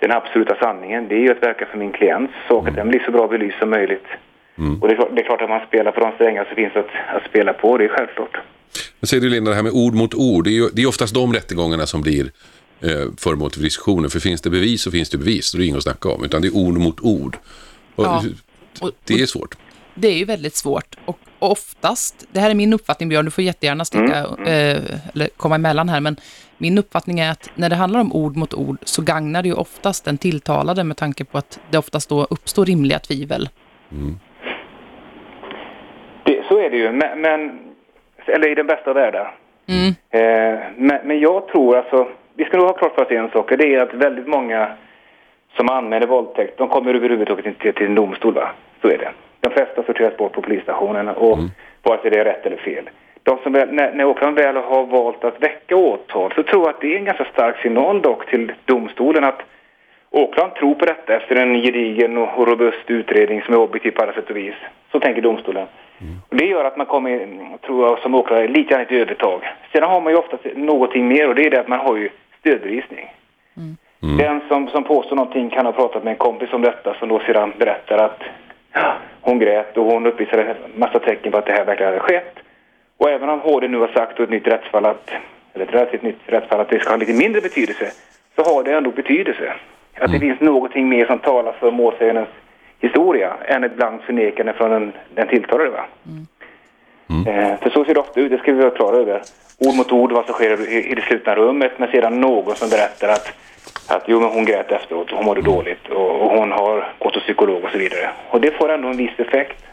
den 0.00 0.12
absoluta 0.12 0.54
sanningen. 0.60 1.08
Det 1.08 1.14
är 1.14 1.18
ju 1.20 1.30
att 1.32 1.42
verka 1.42 1.66
för 1.66 1.78
min 1.78 1.92
klients 1.92 2.32
sak, 2.48 2.68
att 2.68 2.74
den 2.74 2.88
blir 2.88 3.00
så 3.00 3.10
bra 3.10 3.28
belyst 3.28 3.58
som 3.58 3.70
möjligt. 3.70 4.06
Och 4.80 4.88
det 4.88 4.94
är, 4.94 4.96
klart, 4.96 5.08
det 5.16 5.22
är 5.22 5.24
klart 5.24 5.42
att 5.42 5.48
man 5.48 5.66
spelar 5.66 5.92
på 5.92 6.00
de 6.00 6.12
strängar 6.12 6.44
som 6.44 6.54
finns 6.54 6.76
att, 6.76 7.16
att 7.16 7.24
spela 7.30 7.52
på, 7.52 7.78
det 7.78 7.84
är 7.84 7.88
självklart. 7.88 8.36
Men 9.00 9.06
säger 9.06 9.20
du 9.20 9.28
Linda, 9.28 9.50
det 9.50 9.56
här 9.56 9.62
med 9.62 9.72
ord 9.72 9.94
mot 9.94 10.14
ord, 10.14 10.44
det 10.44 10.50
är 10.50 10.52
ju 10.52 10.68
det 10.72 10.82
är 10.82 10.86
oftast 10.86 11.14
de 11.14 11.32
rättegångarna 11.32 11.86
som 11.86 12.02
blir 12.02 12.24
eh, 12.80 12.90
föremål 13.18 13.50
för 13.50 13.60
diskussioner. 13.60 14.08
För 14.08 14.20
finns 14.20 14.40
det 14.40 14.50
bevis 14.50 14.82
så 14.82 14.90
finns 14.90 15.10
det 15.10 15.18
bevis, 15.18 15.52
det 15.52 15.62
är 15.62 15.66
inget 15.66 15.76
att 15.76 15.82
snacka 15.82 16.08
om. 16.08 16.24
Utan 16.24 16.42
det 16.42 16.48
är 16.48 16.56
ord 16.56 16.78
mot 16.78 17.00
ord. 17.00 17.36
Och 17.94 18.04
Ja. 18.04 18.22
Och, 18.80 18.90
Det 19.04 19.14
är 19.14 19.26
svårt. 19.26 19.56
Det 19.94 20.08
är 20.08 20.18
ju 20.18 20.24
väldigt 20.24 20.54
svårt. 20.54 20.96
Och 21.04 21.18
oftast, 21.38 22.26
det 22.32 22.40
här 22.40 22.50
är 22.50 22.54
min 22.54 22.72
uppfattning 22.72 23.08
Björn, 23.08 23.24
du 23.24 23.30
får 23.30 23.44
jättegärna 23.44 23.84
sticka, 23.84 24.18
eh, 24.46 24.80
eller 25.14 25.28
komma 25.36 25.54
emellan 25.54 25.88
här, 25.88 26.00
men 26.00 26.16
min 26.58 26.78
uppfattning 26.78 27.20
är 27.20 27.30
att 27.30 27.50
när 27.54 27.70
det 27.70 27.76
handlar 27.76 28.00
om 28.00 28.12
ord 28.12 28.36
mot 28.36 28.54
ord 28.54 28.76
så 28.82 29.02
gagnar 29.02 29.42
det 29.42 29.48
ju 29.48 29.54
oftast 29.54 30.04
den 30.04 30.18
tilltalade 30.18 30.84
med 30.84 30.96
tanke 30.96 31.24
på 31.24 31.38
att 31.38 31.60
det 31.70 31.78
oftast 31.78 32.08
då 32.08 32.26
uppstår 32.30 32.64
rimliga 32.64 32.98
tvivel. 32.98 33.48
Det, 36.24 36.42
så 36.48 36.58
är 36.58 36.70
det 36.70 36.76
ju, 36.76 36.92
men, 36.92 37.20
men 37.20 37.58
eller 38.26 38.48
i 38.48 38.54
den 38.54 38.66
bästa 38.66 38.90
av 38.90 38.96
världar. 38.96 39.34
Mm. 39.66 39.88
Eh, 40.10 40.60
men, 40.76 41.00
men 41.04 41.20
jag 41.20 41.48
tror 41.48 41.76
alltså, 41.76 42.08
vi 42.34 42.44
ska 42.44 42.56
nog 42.56 42.66
ha 42.66 42.72
klart 42.72 42.94
för 42.94 43.04
oss 43.04 43.10
en 43.10 43.30
sak, 43.30 43.50
och 43.50 43.58
det 43.58 43.74
är 43.74 43.80
att 43.80 43.94
väldigt 43.94 44.26
många 44.26 44.68
som 45.56 45.68
anmäler 45.68 46.06
våldtäkt, 46.06 46.58
de 46.58 46.68
kommer 46.68 46.94
överhuvudtaget 46.94 47.46
inte 47.46 47.72
till 47.72 47.86
en 47.86 47.94
domstol 47.94 48.34
va? 48.34 48.50
Så 48.82 48.88
är 48.88 48.98
det. 48.98 49.12
De 49.42 49.50
flesta 49.50 49.82
sorteras 49.82 50.16
bort 50.16 50.32
på 50.32 50.42
polisstationen 50.42 51.08
och 51.08 51.38
vare 51.82 52.00
sig 52.02 52.10
det 52.10 52.18
är 52.18 52.24
rätt 52.24 52.46
eller 52.46 52.56
fel. 52.56 52.90
De 53.22 53.38
som 53.42 53.52
väl, 53.52 53.72
när, 53.72 53.92
när 53.92 54.04
åklagaren 54.04 54.34
väl 54.34 54.56
har 54.56 54.86
valt 54.86 55.24
att 55.24 55.42
väcka 55.42 55.76
åtal 55.76 56.32
så 56.36 56.42
tror 56.42 56.62
jag 56.62 56.70
att 56.70 56.80
det 56.80 56.94
är 56.94 56.98
en 56.98 57.04
ganska 57.04 57.24
stark 57.24 57.62
signal 57.62 58.02
dock 58.02 58.26
till 58.26 58.52
domstolen 58.64 59.24
att 59.24 59.42
åklagaren 60.10 60.54
tror 60.58 60.74
på 60.74 60.84
detta 60.84 61.16
efter 61.16 61.36
en 61.36 61.54
gedigen 61.54 62.18
och 62.18 62.48
robust 62.48 62.90
utredning 62.90 63.42
som 63.42 63.54
är 63.54 63.58
objektiv 63.58 63.90
på 63.90 64.02
alla 64.02 64.12
sätt 64.12 64.30
och 64.30 64.36
vis. 64.36 64.54
Så 64.92 65.00
tänker 65.00 65.22
domstolen. 65.22 65.66
Och 66.28 66.36
det 66.36 66.44
gör 66.44 66.64
att 66.64 66.76
man 66.76 66.86
kommer, 66.86 67.26
tror 67.66 67.88
jag, 67.88 67.98
som 67.98 68.14
åklagare 68.14 68.48
lite 68.48 68.70
grann 68.70 68.80
ett 68.80 68.92
övertag. 68.92 69.40
Sedan 69.72 69.90
har 69.90 70.00
man 70.00 70.12
ju 70.12 70.18
ofta 70.18 70.36
någonting 70.54 71.08
mer 71.08 71.28
och 71.28 71.34
det 71.34 71.42
är 71.46 71.50
det 71.50 71.60
att 71.60 71.68
man 71.68 71.78
har 71.78 71.96
ju 71.96 72.10
stödbevisning. 72.40 73.14
Den 74.18 74.40
som, 74.48 74.68
som 74.68 74.84
påstår 74.84 75.16
någonting 75.16 75.50
kan 75.50 75.66
ha 75.66 75.72
pratat 75.72 76.04
med 76.04 76.10
en 76.10 76.16
kompis 76.16 76.52
om 76.52 76.62
detta 76.62 76.94
som 76.94 77.08
då 77.08 77.18
sedan 77.18 77.52
berättar 77.58 77.98
att 77.98 78.22
hon 79.20 79.38
grät 79.38 79.76
och 79.76 79.84
hon 79.84 80.06
uppvisade 80.06 80.56
massa 80.74 80.98
tecken 80.98 81.32
på 81.32 81.38
att 81.38 81.46
det 81.46 81.52
här 81.52 81.64
verkligen 81.64 81.92
hade 81.92 82.04
skett. 82.04 82.34
Och 82.98 83.10
även 83.10 83.28
om 83.28 83.40
HD 83.40 83.68
nu 83.68 83.78
har 83.78 83.88
sagt 83.88 84.18
och 84.18 84.24
ett 84.24 84.30
nytt 84.30 84.46
rättsfall 84.46 84.86
att, 84.86 85.10
eller 85.54 85.64
ett 85.64 85.74
relativt 85.74 86.02
nytt 86.02 86.20
rättsfall 86.26 86.60
att 86.60 86.68
det 86.68 86.80
ska 86.80 86.90
ha 86.90 86.96
lite 86.96 87.12
mindre 87.12 87.40
betydelse, 87.40 87.92
så 88.36 88.42
har 88.42 88.64
det 88.64 88.72
ändå 88.72 88.90
betydelse. 88.90 89.52
Att 89.98 90.12
det 90.12 90.18
finns 90.20 90.40
någonting 90.40 90.88
mer 90.88 91.06
som 91.06 91.18
talar 91.18 91.52
för 91.52 91.70
målsägandens 91.70 92.28
historia 92.80 93.32
än 93.44 93.64
ett 93.64 93.76
blankt 93.76 94.04
förnekande 94.04 94.52
från 94.52 94.70
den, 94.70 94.92
den 95.14 95.28
tilltalade. 95.28 95.70
Va? 95.70 95.84
Eh, 97.26 97.58
för 97.60 97.70
så 97.70 97.84
ser 97.84 97.94
det 97.94 98.00
ofta 98.00 98.20
ut, 98.20 98.30
det 98.30 98.38
ska 98.38 98.52
vi 98.52 98.60
vara 98.60 98.70
klara 98.70 98.96
över. 98.96 99.22
Ord 99.58 99.74
mot 99.76 99.92
ord, 99.92 100.12
vad 100.12 100.24
som 100.24 100.34
sker 100.34 100.70
i, 100.70 100.90
i 100.90 100.94
det 100.94 101.02
slutna 101.02 101.34
rummet, 101.34 101.72
men 101.76 101.90
sedan 101.90 102.20
någon 102.20 102.56
som 102.56 102.68
berättar 102.68 103.08
att, 103.08 103.32
att 103.86 104.02
jo, 104.06 104.20
men 104.20 104.30
hon 104.30 104.44
grät 104.44 104.72
efteråt 104.72 105.10
och 105.10 105.16
hon 105.16 105.26
mådde 105.26 105.42
dåligt 105.42 105.88
och, 105.88 106.22
och 106.22 106.30
hon 106.30 106.52
har 106.52 106.92
gått 106.98 107.12
till 107.12 107.22
psykolog 107.22 107.64
och 107.64 107.70
så 107.70 107.78
vidare. 107.78 108.10
Och 108.30 108.40
det 108.40 108.50
får 108.50 108.72
ändå 108.72 108.88
en 108.88 108.96
viss 108.96 109.18
effekt. 109.18 109.64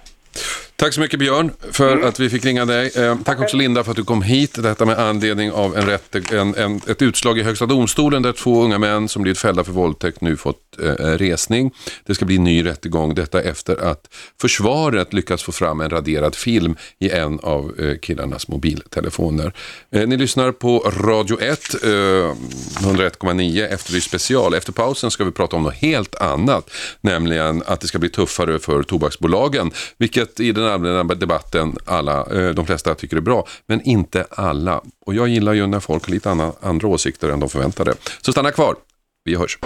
Tack 0.79 0.93
så 0.93 1.01
mycket 1.01 1.19
Björn 1.19 1.51
för 1.71 2.01
att 2.01 2.19
vi 2.19 2.29
fick 2.29 2.45
ringa 2.45 2.65
dig. 2.65 2.91
Eh, 2.95 3.17
tack 3.25 3.39
också 3.39 3.57
Linda 3.57 3.83
för 3.83 3.91
att 3.91 3.97
du 3.97 4.03
kom 4.03 4.21
hit. 4.21 4.63
Detta 4.63 4.85
med 4.85 4.99
anledning 4.99 5.51
av 5.51 5.77
en 5.77 5.85
rätt, 5.85 6.31
en, 6.31 6.55
en, 6.55 6.81
ett 6.87 7.01
utslag 7.01 7.39
i 7.39 7.43
Högsta 7.43 7.65
domstolen 7.65 8.21
där 8.21 8.31
två 8.31 8.63
unga 8.63 8.77
män 8.77 9.07
som 9.07 9.21
blivit 9.21 9.39
fällda 9.39 9.63
för 9.63 9.71
våldtäkt 9.71 10.21
nu 10.21 10.37
fått 10.37 10.79
eh, 10.83 10.93
resning. 10.93 11.71
Det 12.05 12.15
ska 12.15 12.25
bli 12.25 12.37
ny 12.37 12.65
rättegång. 12.65 13.15
Detta 13.15 13.41
efter 13.41 13.77
att 13.77 14.07
försvaret 14.41 15.13
lyckats 15.13 15.43
få 15.43 15.51
fram 15.51 15.81
en 15.81 15.89
raderad 15.89 16.35
film 16.35 16.75
i 16.99 17.09
en 17.09 17.39
av 17.39 17.79
eh, 17.79 17.97
killarnas 17.97 18.47
mobiltelefoner. 18.47 19.53
Eh, 19.91 20.07
ni 20.07 20.17
lyssnar 20.17 20.51
på 20.51 20.79
Radio 20.79 21.41
1, 21.41 21.83
eh, 21.83 21.89
101,9 21.89 23.67
Efterlyst 23.67 24.07
special. 24.07 24.53
Efter 24.53 24.71
pausen 24.71 25.11
ska 25.11 25.23
vi 25.23 25.31
prata 25.31 25.55
om 25.55 25.63
något 25.63 25.73
helt 25.73 26.15
annat, 26.15 26.69
nämligen 27.01 27.63
att 27.65 27.81
det 27.81 27.87
ska 27.87 27.99
bli 27.99 28.09
tuffare 28.09 28.59
för 28.59 28.83
tobaksbolagen, 28.83 29.71
vilket 29.97 30.39
i 30.39 30.51
den 30.51 30.68
allmänna 30.69 31.03
debatten 31.03 31.75
alla, 31.85 32.25
eh, 32.25 32.49
de 32.49 32.65
flesta 32.65 32.95
tycker 32.95 33.17
är 33.17 33.21
bra, 33.21 33.47
men 33.67 33.81
inte 33.81 34.25
alla. 34.29 34.81
Och 35.05 35.15
jag 35.15 35.27
gillar 35.27 35.53
ju 35.53 35.67
när 35.67 35.79
folk 35.79 36.05
har 36.05 36.13
lite 36.13 36.31
andra, 36.31 36.51
andra 36.61 36.87
åsikter 36.87 37.29
än 37.29 37.39
de 37.39 37.49
förväntade. 37.49 37.93
Så 38.21 38.31
stanna 38.31 38.51
kvar, 38.51 38.75
vi 39.23 39.35
hörs. 39.35 39.59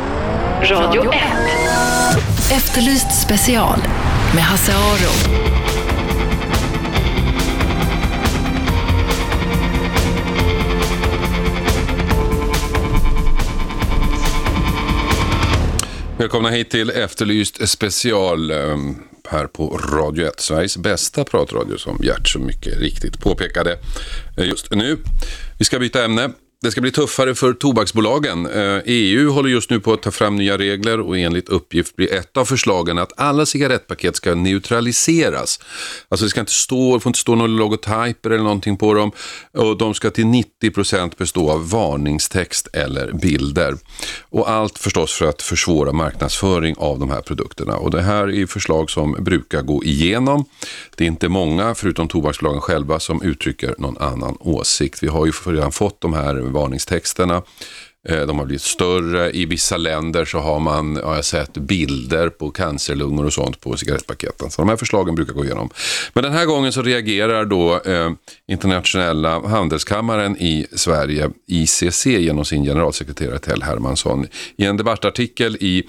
Radio 0.62 1.12
1. 1.12 1.22
Efterlyst 2.52 3.22
special 3.22 3.80
med 4.36 4.44
Hasse 4.44 4.74
Aro. 4.74 5.44
Välkomna 16.18 16.50
hit 16.50 16.70
till 16.70 16.90
Efterlyst 16.90 17.70
special 17.70 18.52
eh, 18.52 18.78
här 19.30 19.48
på 19.48 19.78
Radio 19.78 20.28
1, 20.28 20.40
Sveriges 20.40 20.78
bästa 20.78 21.24
pratradio 21.24 21.78
som 21.78 22.00
Gert 22.04 22.28
så 22.28 22.40
mycket 22.40 22.78
riktigt 22.80 23.20
påpekade 23.20 23.80
eh, 24.38 24.46
just 24.46 24.72
nu. 24.72 24.98
Vi 25.60 25.66
ska 25.66 25.80
byta 25.80 26.06
ämne. 26.06 26.30
Det 26.64 26.72
ska 26.72 26.82
bli 26.82 26.92
tuffare 26.92 27.36
för 27.36 27.54
tobaksbolagen. 27.54 28.46
Eh, 28.46 28.82
EU 28.86 29.32
håller 29.32 29.50
just 29.50 29.70
nu 29.70 29.80
på 29.80 29.94
att 29.94 30.02
ta 30.02 30.12
fram 30.12 30.36
nya 30.36 30.58
regler 30.58 31.00
och 31.00 31.18
enligt 31.18 31.50
uppgift 31.50 31.96
blir 31.96 32.14
ett 32.14 32.38
av 32.38 32.46
förslagen 32.46 32.98
att 32.98 33.20
alla 33.20 33.46
cigarettpaket 33.46 34.16
ska 34.16 34.36
neutraliseras. 34.36 35.60
Alltså 36.10 36.26
det 36.26 36.30
ska 36.30 36.40
inte 36.40 36.52
stå, 36.52 37.00
får 37.00 37.10
inte 37.10 37.20
stå 37.20 37.36
några 37.36 37.48
logotyper 37.48 38.30
eller 38.30 38.44
någonting 38.44 38.78
på 38.78 38.94
dem 38.94 39.12
och 39.54 39.78
de 39.78 39.94
ska 39.94 40.10
till 40.10 40.26
90% 40.26 41.18
bestå 41.18 41.52
av 41.52 41.70
varningstext 41.70 42.68
eller 42.74 43.12
bilder. 43.12 43.76
Och 44.22 44.50
allt 44.50 44.78
förstås 44.78 45.14
för 45.14 45.26
att 45.26 45.42
försvåra 45.42 45.92
marknadsföring 45.92 46.76
av 46.78 47.00
de 47.00 47.10
här 47.10 47.22
produkterna. 47.22 47.78
Och 47.78 47.92
det 47.92 48.02
här 48.02 48.32
är 48.32 48.46
förslag 48.46 48.90
som 48.90 49.12
brukar 49.20 49.62
gå 49.62 49.84
igenom. 49.84 50.46
Det 50.96 51.04
är 51.04 51.08
inte 51.08 51.30
många, 51.30 51.76
förutom 51.76 52.08
tobaksbolagen 52.08 52.62
själva, 52.62 53.00
som 53.00 53.22
uttrycker 53.22 53.76
någon 53.78 53.98
annan 53.98 54.38
åsikt. 54.40 55.04
Vi 55.04 55.08
har 55.08 55.26
ju 55.26 55.32
redan 55.46 55.72
fått 55.72 56.02
de 56.02 56.14
här 56.14 56.53
varningstexterna. 56.54 57.42
Eh, 58.10 58.22
de 58.22 58.40
har 58.40 58.46
blivit 58.46 58.62
större. 58.62 59.32
I 59.32 59.46
vissa 59.46 59.78
länder 59.78 60.26
så 60.26 60.40
har 60.40 60.60
man, 60.60 60.96
har 60.96 61.16
jag 61.16 61.26
sett, 61.26 61.54
bilder 61.54 62.30
på 62.30 62.52
cancerlungor 62.52 63.26
och 63.26 63.34
sånt 63.34 63.62
på 63.62 63.78
cigarettpaketen. 63.78 64.52
Så 64.52 64.62
de 64.62 64.70
här 64.70 64.76
förslagen 64.76 65.16
brukar 65.16 65.34
gå 65.34 65.46
igenom. 65.46 65.70
Men 66.14 66.24
den 66.24 66.34
här 66.34 66.46
gången 66.46 66.74
så 66.74 66.82
reagerar 66.82 67.46
då 67.46 67.82
eh, 67.82 68.12
internationella 68.48 69.48
handelskammaren 69.48 70.38
i 70.38 70.68
Sverige, 70.72 71.30
ICC, 71.48 72.06
genom 72.06 72.46
sin 72.46 72.64
generalsekreterare 72.64 73.40
Tell 73.40 73.64
Hermansson. 73.64 74.28
I 74.58 74.66
en 74.66 74.78
debattartikel 74.78 75.58
i 75.60 75.84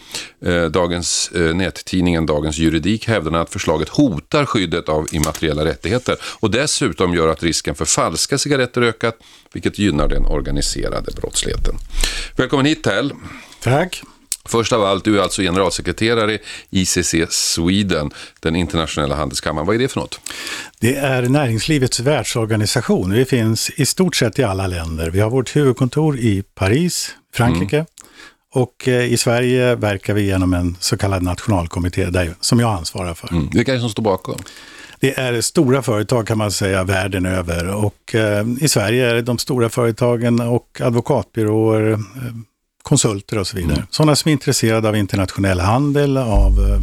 eh, 0.45 0.65
dagens, 0.65 1.31
eh, 1.35 1.55
nättidningen 1.55 2.27
Dagens 2.27 2.59
Juridik 2.59 3.09
hävdar 3.09 3.31
han 3.31 3.41
att 3.41 3.51
förslaget 3.51 3.89
hotar 3.89 4.47
skyddet 4.47 4.89
av 4.89 5.07
immateriella 5.13 5.65
rättigheter 5.65 6.17
och 6.41 6.51
dessutom 6.51 7.15
gör 7.15 7.29
att 7.29 7.43
risken 7.43 7.75
för 7.75 7.85
falska 7.85 8.39
cigaretter 8.39 8.83
ökat, 8.83 9.19
vilket 9.55 9.79
gynnar 9.79 10.09
den 10.09 10.27
organiserade 10.27 11.13
brottsligheten. 11.17 11.75
Välkommen 12.37 12.67
hit 12.67 12.83
Tell. 12.83 13.13
Tack. 13.63 14.03
Först 14.47 14.73
av 14.73 14.85
allt, 14.85 15.05
du 15.05 15.19
är 15.19 15.23
alltså 15.23 15.43
generalsekreterare 15.43 16.39
i 16.71 16.81
ICC 16.81 17.15
Sweden, 17.31 18.11
den 18.41 18.57
internationella 18.57 19.15
handelskammaren. 19.17 19.67
Vad 19.67 19.77
är 19.77 19.79
det 19.79 19.89
för 19.89 20.01
något? 20.01 20.21
Det 20.81 20.97
är 20.97 21.23
näringslivets 21.23 22.01
världsorganisation. 22.01 23.13
Vi 23.13 23.25
finns 23.25 23.71
i 23.71 23.87
stort 23.87 24.17
sett 24.17 24.39
i 24.39 24.43
alla 24.43 24.67
länder. 24.67 25.11
Vi 25.11 25.21
har 25.21 25.31
vårt 25.31 25.57
huvudkontor 25.57 26.19
i 26.19 26.43
Paris, 26.55 27.11
Frankrike. 27.35 27.87
Och 28.55 28.89
eh, 28.89 29.13
i 29.13 29.17
Sverige 29.17 29.75
verkar 29.75 30.15
vi 30.15 30.23
genom 30.23 30.55
en 30.55 30.77
så 30.81 30.97
kallad 30.97 31.23
nationalkommitté 31.23 32.05
där, 32.05 32.35
som 32.41 32.61
jag 32.61 32.71
ansvarar 32.71 33.15
för. 33.15 33.33
Mm. 33.33 33.51
Vilka 33.53 33.73
är 33.73 33.75
det 33.75 33.81
som 33.81 33.91
står 33.91 34.03
bakom? 34.03 34.39
Det 35.05 35.19
är 35.19 35.41
stora 35.41 35.83
företag 35.83 36.27
kan 36.27 36.39
man 36.39 36.51
säga 36.53 36.85
världen 36.85 37.27
över 37.27 37.75
och 37.75 38.15
eh, 38.15 38.47
i 38.61 38.69
Sverige 38.69 39.11
är 39.11 39.15
det 39.15 39.23
de 39.23 39.39
stora 39.39 39.69
företagen 39.69 40.41
och 40.41 40.81
advokatbyråer, 40.81 41.91
eh, 41.93 41.99
konsulter 42.83 43.39
och 43.39 43.47
så 43.47 43.57
vidare. 43.57 43.87
Sådana 43.91 44.17
som 44.17 44.29
är 44.29 44.33
intresserade 44.33 44.89
av 44.89 44.97
internationell 44.97 45.61
handel, 45.61 46.17
av 46.17 46.53
eh, 46.61 46.81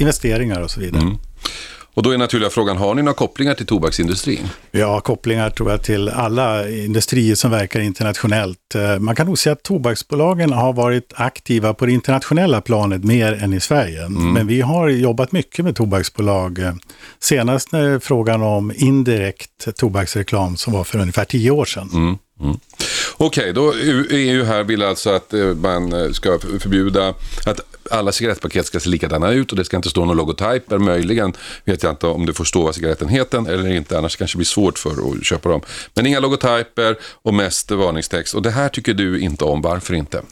investeringar 0.00 0.60
och 0.60 0.70
så 0.70 0.80
vidare. 0.80 1.02
Mm. 1.02 1.18
Och 1.98 2.04
då 2.04 2.10
är 2.10 2.18
naturliga 2.18 2.50
frågan, 2.50 2.76
har 2.76 2.94
ni 2.94 3.02
några 3.02 3.14
kopplingar 3.14 3.54
till 3.54 3.66
tobaksindustrin? 3.66 4.48
Har 4.72 5.00
kopplingar 5.00 5.50
tror 5.50 5.70
jag 5.70 5.82
till 5.82 6.08
alla 6.08 6.68
industrier 6.68 7.34
som 7.34 7.50
verkar 7.50 7.80
internationellt. 7.80 8.74
Eh, 8.74 8.98
Man 8.98 9.14
kan 9.14 9.26
nog 9.26 9.38
säga 9.38 9.52
att 9.52 9.62
tobaksbolagen 9.62 10.52
har 10.52 10.72
varit 10.72 11.12
aktiva 11.16 11.74
på 11.74 11.86
det 11.86 11.92
internationella 11.92 12.60
planet 12.60 13.04
mer 13.04 13.32
än 13.44 13.54
i 13.54 13.60
Sverige. 13.60 14.08
Men 14.08 14.46
vi 14.46 14.60
har 14.60 14.88
jobbat 14.88 15.32
mycket 15.32 15.64
med 15.64 15.76
tobaksbolag. 15.76 16.58
eh, 16.58 16.72
Senast 17.20 17.72
när 17.72 17.98
frågan 17.98 18.42
om 18.42 18.72
indirekt 18.76 19.76
tobaksreklam 19.76 20.56
som 20.56 20.72
var 20.72 20.84
för 20.84 20.98
ungefär 20.98 21.24
tio 21.24 21.50
år 21.50 21.64
sedan. 21.64 22.18
Mm. 22.40 22.58
Okej, 23.16 23.52
då 23.52 23.74
EU 24.10 24.44
här 24.44 24.64
vill 24.64 24.82
alltså 24.82 25.10
att 25.10 25.34
eh, 25.34 25.46
man 25.46 25.92
eh, 25.92 26.10
ska 26.10 26.38
förbjuda 26.38 27.14
att 27.46 27.60
alla 27.90 28.12
cigarettpaket 28.12 28.66
ska 28.66 28.80
se 28.80 28.88
likadana 28.88 29.30
ut 29.30 29.50
och 29.50 29.56
det 29.56 29.64
ska 29.64 29.76
inte 29.76 29.90
stå 29.90 30.00
några 30.00 30.14
logotyper. 30.14 30.78
Möjligen 30.78 31.32
vet 31.64 31.82
jag 31.82 31.92
inte 31.92 32.06
om 32.06 32.26
det 32.26 32.34
får 32.34 32.44
stå 32.44 32.62
vad 32.62 32.74
cigaretten 32.74 33.08
heter 33.08 33.50
eller 33.50 33.70
inte, 33.70 33.98
annars 33.98 34.16
kanske 34.16 34.36
det 34.36 34.38
blir 34.38 34.46
svårt 34.46 34.78
för 34.78 34.90
att 34.90 35.24
köpa 35.24 35.48
dem. 35.48 35.60
Men 35.94 36.06
inga 36.06 36.20
logotyper 36.20 36.96
och 37.22 37.34
mest 37.34 37.70
varningstext. 37.70 38.34
Och 38.34 38.42
det 38.42 38.50
här 38.50 38.68
tycker 38.68 38.94
du 38.94 39.20
inte 39.20 39.44
om, 39.44 39.62
varför 39.62 39.94
inte? 39.94 40.22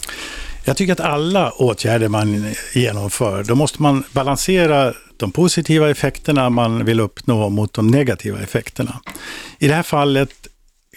Jag 0.64 0.76
tycker 0.76 0.92
att 0.92 1.00
alla 1.00 1.50
åtgärder 1.50 2.08
man 2.08 2.54
genomför, 2.74 3.44
då 3.44 3.54
måste 3.54 3.82
man 3.82 4.04
balansera 4.12 4.94
de 5.16 5.32
positiva 5.32 5.90
effekterna 5.90 6.50
man 6.50 6.84
vill 6.84 7.00
uppnå 7.00 7.48
mot 7.48 7.72
de 7.72 7.86
negativa 7.86 8.40
effekterna. 8.40 9.00
I 9.58 9.68
det 9.68 9.74
här 9.74 9.82
fallet 9.82 10.30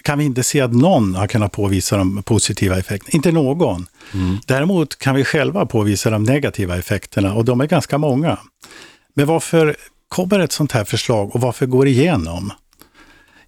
kan 0.02 0.18
vi 0.18 0.24
inte 0.24 0.42
se 0.42 0.60
att 0.60 0.72
någon 0.72 1.14
har 1.14 1.26
kunnat 1.26 1.52
påvisa 1.52 1.96
de 1.96 2.22
positiva 2.22 2.78
effekterna. 2.78 3.16
Inte 3.16 3.32
någon. 3.32 3.86
Mm. 4.14 4.38
Däremot 4.46 4.98
kan 4.98 5.14
vi 5.14 5.24
själva 5.24 5.66
påvisa 5.66 6.10
de 6.10 6.22
negativa 6.22 6.78
effekterna 6.78 7.34
och 7.34 7.44
de 7.44 7.60
är 7.60 7.66
ganska 7.66 7.98
många. 7.98 8.38
Men 9.14 9.26
varför 9.26 9.76
kommer 10.08 10.38
ett 10.38 10.52
sånt 10.52 10.72
här 10.72 10.84
förslag 10.84 11.34
och 11.34 11.40
varför 11.40 11.66
går 11.66 11.84
det 11.84 11.90
igenom? 11.90 12.52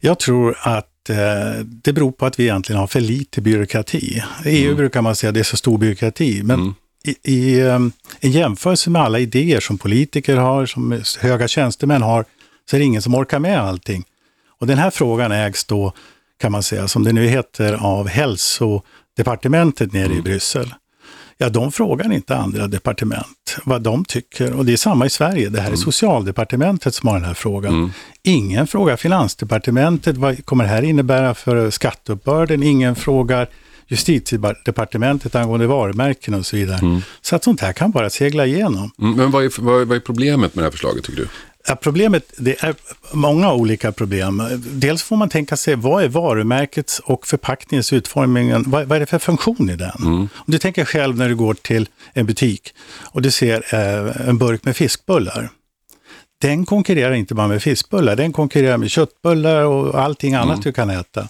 Jag 0.00 0.18
tror 0.18 0.56
att 0.60 1.10
eh, 1.10 1.64
det 1.64 1.92
beror 1.92 2.12
på 2.12 2.26
att 2.26 2.38
vi 2.38 2.42
egentligen 2.42 2.80
har 2.80 2.86
för 2.86 3.00
lite 3.00 3.40
byråkrati. 3.40 4.22
I 4.44 4.48
EU 4.48 4.64
mm. 4.64 4.76
brukar 4.76 5.02
man 5.02 5.16
säga 5.16 5.28
att 5.28 5.34
det 5.34 5.40
är 5.40 5.44
så 5.44 5.56
stor 5.56 5.78
byråkrati, 5.78 6.42
men 6.42 6.60
mm. 6.60 6.74
i, 7.04 7.32
i 7.34 7.62
um, 7.62 7.92
en 8.20 8.30
jämförelse 8.30 8.90
med 8.90 9.02
alla 9.02 9.18
idéer 9.18 9.60
som 9.60 9.78
politiker 9.78 10.36
har, 10.36 10.66
som 10.66 11.02
höga 11.20 11.48
tjänstemän 11.48 12.02
har, 12.02 12.24
så 12.70 12.76
är 12.76 12.78
det 12.78 12.84
ingen 12.84 13.02
som 13.02 13.14
orkar 13.14 13.38
med 13.38 13.60
allting. 13.60 14.04
Och 14.60 14.66
den 14.66 14.78
här 14.78 14.90
frågan 14.90 15.32
ägs 15.32 15.64
då 15.64 15.92
kan 16.42 16.52
man 16.52 16.62
säga, 16.62 16.88
som 16.88 17.05
det 17.05 17.12
nu 17.12 17.26
heter, 17.26 17.72
av 17.72 18.09
hälsodepartementet 18.09 19.92
nere 19.92 20.05
mm. 20.05 20.18
i 20.18 20.22
Bryssel. 20.22 20.74
Ja, 21.38 21.48
de 21.48 21.72
frågar 21.72 22.12
inte 22.12 22.37
andra 22.37 22.66
departement 22.66 23.57
vad 23.64 23.83
de 23.83 24.05
tycker. 24.05 24.52
Och 24.52 24.64
det 24.66 24.72
är 24.72 24.76
samma 24.76 25.07
i 25.07 25.11
Sverige. 25.11 25.48
Det 25.48 25.59
här 25.59 25.66
är 25.66 25.68
mm. 25.68 25.76
socialdepartementet 25.76 26.94
som 26.94 27.09
har 27.09 27.16
den 27.16 27.24
här 27.24 27.35
frågan. 27.35 27.74
Mm. 27.74 27.90
Ingen 28.22 28.66
frågar 28.66 28.96
finansdepartementet 28.96 30.16
vad 30.16 30.44
kommer 30.44 30.64
det 30.64 30.70
här 30.70 30.83
innebära 30.83 31.35
för 31.35 31.70
skatteuppbörden. 31.70 32.62
Ingen 32.62 32.94
frågar 32.94 33.48
justitiedepartementet 33.87 35.35
angående 35.35 35.66
varumärken 35.66 36.35
och 36.35 36.46
så 36.46 36.57
vidare. 36.57 36.78
Mm. 36.78 37.02
Så 37.20 37.37
att 37.37 37.44
sånt 37.44 37.61
här 37.61 37.72
kan 37.72 37.90
bara 37.90 38.11
segla 38.11 38.46
igenom. 38.46 38.90
Mm, 38.98 39.16
men 39.16 39.31
vad 39.31 39.44
är, 39.44 39.62
vad, 39.62 39.88
vad 39.88 39.96
är 39.96 40.00
problemet 40.00 40.55
med 40.55 40.62
det 40.62 40.66
här 40.66 40.70
förslaget 40.70 41.05
tycker 41.05 41.22
du? 41.22 41.28
Ja, 41.66 41.77
problemet, 41.77 42.33
det 42.37 42.64
är 42.64 42.75
många 43.12 43.53
olika 43.53 43.92
problem. 43.92 44.42
Dels 44.59 45.03
får 45.03 45.16
man 45.16 45.29
tänka 45.29 45.57
sig, 45.57 45.75
vad 45.75 46.05
är 46.05 46.09
varumärkets 46.09 46.98
och 46.98 47.27
förpackningens 47.27 47.92
utformning? 47.92 48.70
Vad, 48.70 48.87
vad 48.87 48.96
är 48.96 49.01
det 49.01 49.07
för 49.07 49.18
funktion 49.18 49.70
i 49.70 49.77
den? 49.77 49.92
Mm. 49.98 50.20
Om 50.20 50.29
du 50.46 50.59
tänker 50.59 50.85
själv 50.85 51.16
när 51.16 51.29
du 51.29 51.37
går 51.37 51.55
till 51.55 51.88
en 52.12 52.27
butik 52.27 52.75
och 53.03 53.22
du 53.22 53.31
ser 53.31 53.75
eh, 53.75 54.29
en 54.29 54.38
burk 54.38 54.64
med 54.64 54.77
fiskbullar. 54.77 55.51
Den 56.40 56.66
konkurrerar 56.66 57.12
inte 57.12 57.35
bara 57.35 57.48
med 57.48 57.62
fiskbullar, 57.62 58.16
den 58.16 58.33
konkurrerar 58.33 58.77
med 58.77 58.90
köttbullar 58.90 59.64
och 59.64 60.01
allting 60.03 60.35
annat 60.35 60.46
mm. 60.46 60.61
du 60.61 60.72
kan 60.72 60.90
äta. 60.90 61.29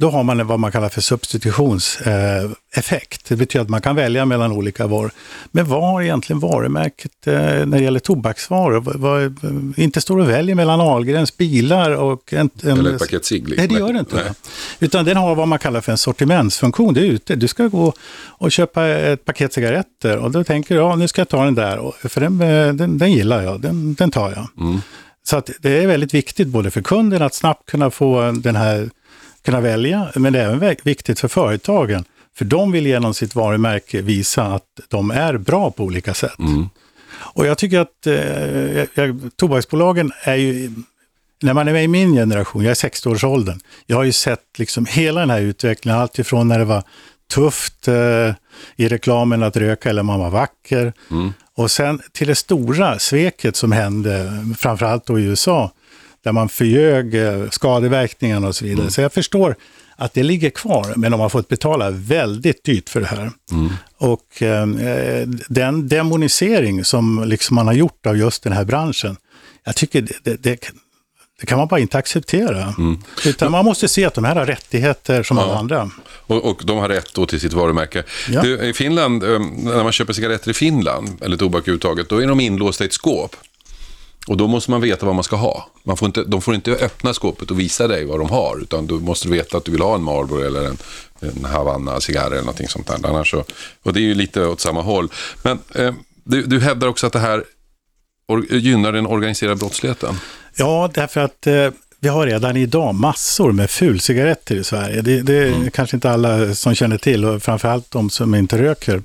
Då 0.00 0.10
har 0.10 0.22
man 0.22 0.46
vad 0.46 0.60
man 0.60 0.72
kallar 0.72 0.88
för 0.88 1.00
substitutionseffekt. 1.00 3.28
Det 3.28 3.36
betyder 3.36 3.62
att 3.62 3.68
man 3.68 3.80
kan 3.80 3.96
välja 3.96 4.24
mellan 4.24 4.52
olika 4.52 4.86
varor. 4.86 5.10
Men 5.50 5.66
vad 5.66 5.82
har 5.82 6.02
egentligen 6.02 6.40
varumärket 6.40 7.26
eh, 7.26 7.34
när 7.34 7.66
det 7.66 7.82
gäller 7.82 8.00
tobaksvaror? 8.00 8.80
Vad, 8.80 9.34
inte 9.78 10.00
står 10.00 10.18
och 10.18 10.28
väljer 10.28 10.54
mellan 10.54 10.80
Ahlgrens 10.80 11.36
bilar 11.36 11.90
och 11.90 12.32
en... 12.32 12.50
en 12.62 12.78
Eller 12.78 12.92
ett 12.92 12.98
paket 12.98 13.24
cigg. 13.24 13.54
Nej, 13.56 13.68
det 13.68 13.74
gör 13.74 13.92
det 13.92 13.98
inte. 13.98 14.16
Nej. 14.16 14.32
Utan 14.78 15.04
den 15.04 15.16
har 15.16 15.34
vad 15.34 15.48
man 15.48 15.58
kallar 15.58 15.80
för 15.80 15.92
en 15.92 15.98
sortimentsfunktion. 15.98 16.94
Det 16.94 17.00
är 17.00 17.04
ute. 17.04 17.36
Du 17.36 17.48
ska 17.48 17.66
gå 17.66 17.92
och 18.28 18.52
köpa 18.52 18.86
ett 18.86 19.24
paket 19.24 19.52
cigaretter 19.52 20.16
och 20.16 20.30
då 20.30 20.44
tänker 20.44 20.74
du, 20.74 20.80
ja 20.80 20.96
nu 20.96 21.08
ska 21.08 21.20
jag 21.20 21.28
ta 21.28 21.44
den 21.44 21.54
där, 21.54 21.92
för 22.08 22.20
den, 22.20 22.40
eh, 22.40 22.74
den, 22.74 22.98
den 22.98 23.12
gillar 23.12 23.42
jag, 23.42 23.60
den, 23.60 23.94
den 23.94 24.10
tar 24.10 24.30
jag. 24.30 24.48
Mm. 24.66 24.80
Så 25.22 25.42
det 25.60 25.82
är 25.82 25.86
väldigt 25.86 26.14
viktigt 26.14 26.48
både 26.48 26.70
för 26.70 26.82
kunden 26.82 27.22
att 27.22 27.34
snabbt 27.34 27.70
kunna 27.70 27.90
få 27.90 28.32
den 28.32 28.56
här 28.56 28.90
kunna 29.42 29.60
välja, 29.60 30.12
men 30.14 30.32
det 30.32 30.40
är 30.40 30.44
även 30.44 30.76
viktigt 30.82 31.20
för 31.20 31.28
företagen. 31.28 32.04
För 32.36 32.44
de 32.44 32.72
vill 32.72 32.86
genom 32.86 33.14
sitt 33.14 33.34
varumärke 33.34 34.02
visa 34.02 34.44
att 34.44 34.64
de 34.88 35.10
är 35.10 35.36
bra 35.36 35.70
på 35.70 35.84
olika 35.84 36.14
sätt. 36.14 36.38
Mm. 36.38 36.68
Och 37.12 37.46
jag 37.46 37.58
tycker 37.58 37.80
att 37.80 38.06
eh, 38.06 39.14
tobaksbolagen 39.36 40.12
är 40.22 40.34
ju, 40.34 40.70
när 41.42 41.54
man 41.54 41.68
är 41.68 41.72
med 41.72 41.84
i 41.84 41.88
min 41.88 42.14
generation, 42.14 42.62
jag 42.64 42.70
är 42.70 42.88
60-årsåldern, 42.88 43.60
jag 43.86 43.96
har 43.96 44.04
ju 44.04 44.12
sett 44.12 44.58
liksom 44.58 44.86
hela 44.86 45.20
den 45.20 45.30
här 45.30 45.40
utvecklingen, 45.40 46.00
alltifrån 46.00 46.48
när 46.48 46.58
det 46.58 46.64
var 46.64 46.82
tufft 47.30 47.88
eh, 47.88 48.34
i 48.76 48.88
reklamen 48.88 49.42
att 49.42 49.56
röka 49.56 49.90
eller 49.90 50.02
man 50.02 50.20
var 50.20 50.30
vacker. 50.30 50.92
Mm. 51.10 51.32
Och 51.54 51.70
sen 51.70 52.00
till 52.12 52.26
det 52.26 52.34
stora 52.34 52.98
sveket 52.98 53.56
som 53.56 53.72
hände, 53.72 54.44
framförallt 54.58 55.06
då 55.06 55.18
i 55.18 55.22
USA, 55.22 55.72
där 56.24 56.32
man 56.32 56.48
förljög 56.48 57.14
eh, 57.14 57.50
skadeverkningarna 57.50 58.48
och 58.48 58.56
så 58.56 58.64
vidare. 58.64 58.80
Mm. 58.80 58.90
Så 58.90 59.00
jag 59.00 59.12
förstår 59.12 59.56
att 59.96 60.14
det 60.14 60.22
ligger 60.22 60.50
kvar, 60.50 60.92
men 60.96 61.10
de 61.12 61.20
har 61.20 61.28
fått 61.28 61.48
betala 61.48 61.90
väldigt 61.90 62.64
dyrt 62.64 62.88
för 62.88 63.00
det 63.00 63.06
här. 63.06 63.30
Mm. 63.52 63.72
Och 63.96 64.42
eh, 64.42 64.66
den 65.48 65.88
demonisering 65.88 66.84
som 66.84 67.24
liksom 67.26 67.54
man 67.54 67.66
har 67.66 67.74
gjort 67.74 68.06
av 68.06 68.16
just 68.16 68.42
den 68.42 68.52
här 68.52 68.64
branschen, 68.64 69.16
jag 69.64 69.76
tycker 69.76 70.00
det, 70.00 70.14
det, 70.22 70.42
det, 70.42 70.72
det 71.40 71.46
kan 71.46 71.58
man 71.58 71.68
bara 71.68 71.80
inte 71.80 71.98
acceptera. 71.98 72.74
Mm. 72.78 72.98
Utan 73.26 73.52
man 73.52 73.64
måste 73.64 73.88
se 73.88 74.04
att 74.04 74.14
de 74.14 74.24
här 74.24 74.36
har 74.36 74.46
rättigheter 74.46 75.22
som 75.22 75.36
ja. 75.36 75.42
alla 75.42 75.58
andra. 75.58 75.90
Och, 76.26 76.44
och, 76.44 76.62
de 76.64 76.78
har 76.78 76.88
rätt 76.88 77.14
då 77.14 77.26
till 77.26 77.40
sitt 77.40 77.52
varumärke. 77.52 78.02
Ja. 78.28 78.42
Du, 78.42 78.68
I 78.68 78.72
Finland, 78.72 79.22
eh, 79.22 79.38
när 79.56 79.82
man 79.82 79.92
köper 79.92 80.12
cigaretter 80.12 80.50
i 80.50 80.54
Finland, 80.54 81.22
eller 81.22 81.36
tobak 81.36 81.62
överhuvudtaget, 81.62 82.08
då 82.08 82.22
är 82.22 82.26
de 82.26 82.40
inlåsta 82.40 82.84
i 82.84 82.86
ett 82.86 82.92
skåp. 82.92 83.36
Och 84.30 84.36
då 84.36 84.46
måste 84.46 84.70
man 84.70 84.80
veta 84.80 85.06
vad 85.06 85.14
man 85.14 85.24
ska 85.24 85.36
ha. 85.36 85.68
Man 85.82 85.96
får 85.96 86.06
inte, 86.06 86.24
de 86.24 86.42
får 86.42 86.54
inte 86.54 86.72
öppna 86.72 87.14
skåpet 87.14 87.50
och 87.50 87.60
visa 87.60 87.88
dig 87.88 88.04
vad 88.04 88.20
de 88.20 88.30
har, 88.30 88.62
utan 88.62 88.86
du 88.86 88.94
måste 88.94 89.28
veta 89.28 89.56
att 89.56 89.64
du 89.64 89.72
vill 89.72 89.80
ha 89.80 89.94
en 89.94 90.02
Marlboro 90.02 90.44
eller 90.44 90.64
en, 90.64 90.78
en 91.20 91.44
Havanna-cigarr 91.44 92.26
eller 92.26 92.40
någonting 92.40 92.68
sånt 92.68 92.86
där. 92.86 93.08
Annars 93.08 93.30
så, 93.30 93.44
och 93.82 93.92
det 93.92 94.00
är 94.00 94.02
ju 94.02 94.14
lite 94.14 94.46
åt 94.46 94.60
samma 94.60 94.82
håll. 94.82 95.08
Men 95.42 95.58
eh, 95.74 95.94
du, 96.24 96.42
du 96.42 96.60
hävdar 96.60 96.88
också 96.88 97.06
att 97.06 97.12
det 97.12 97.18
här 97.18 97.44
gynnar 98.50 98.92
den 98.92 99.06
organiserade 99.06 99.56
brottsligheten. 99.56 100.14
Ja, 100.56 100.90
därför 100.94 101.20
att 101.20 101.46
eh, 101.46 101.68
vi 102.02 102.08
har 102.08 102.26
redan 102.26 102.56
idag 102.56 102.94
massor 102.94 103.52
med 103.52 103.70
fulcigaretter 103.70 104.54
i 104.54 104.64
Sverige. 104.64 105.02
Det, 105.02 105.22
det 105.22 105.34
är 105.34 105.46
mm. 105.46 105.70
kanske 105.70 105.96
inte 105.96 106.10
alla 106.10 106.54
som 106.54 106.74
känner 106.74 106.98
till, 106.98 107.24
och 107.24 107.42
framförallt 107.42 107.90
de 107.90 108.10
som 108.10 108.34
inte 108.34 108.58
röker. 108.58 109.02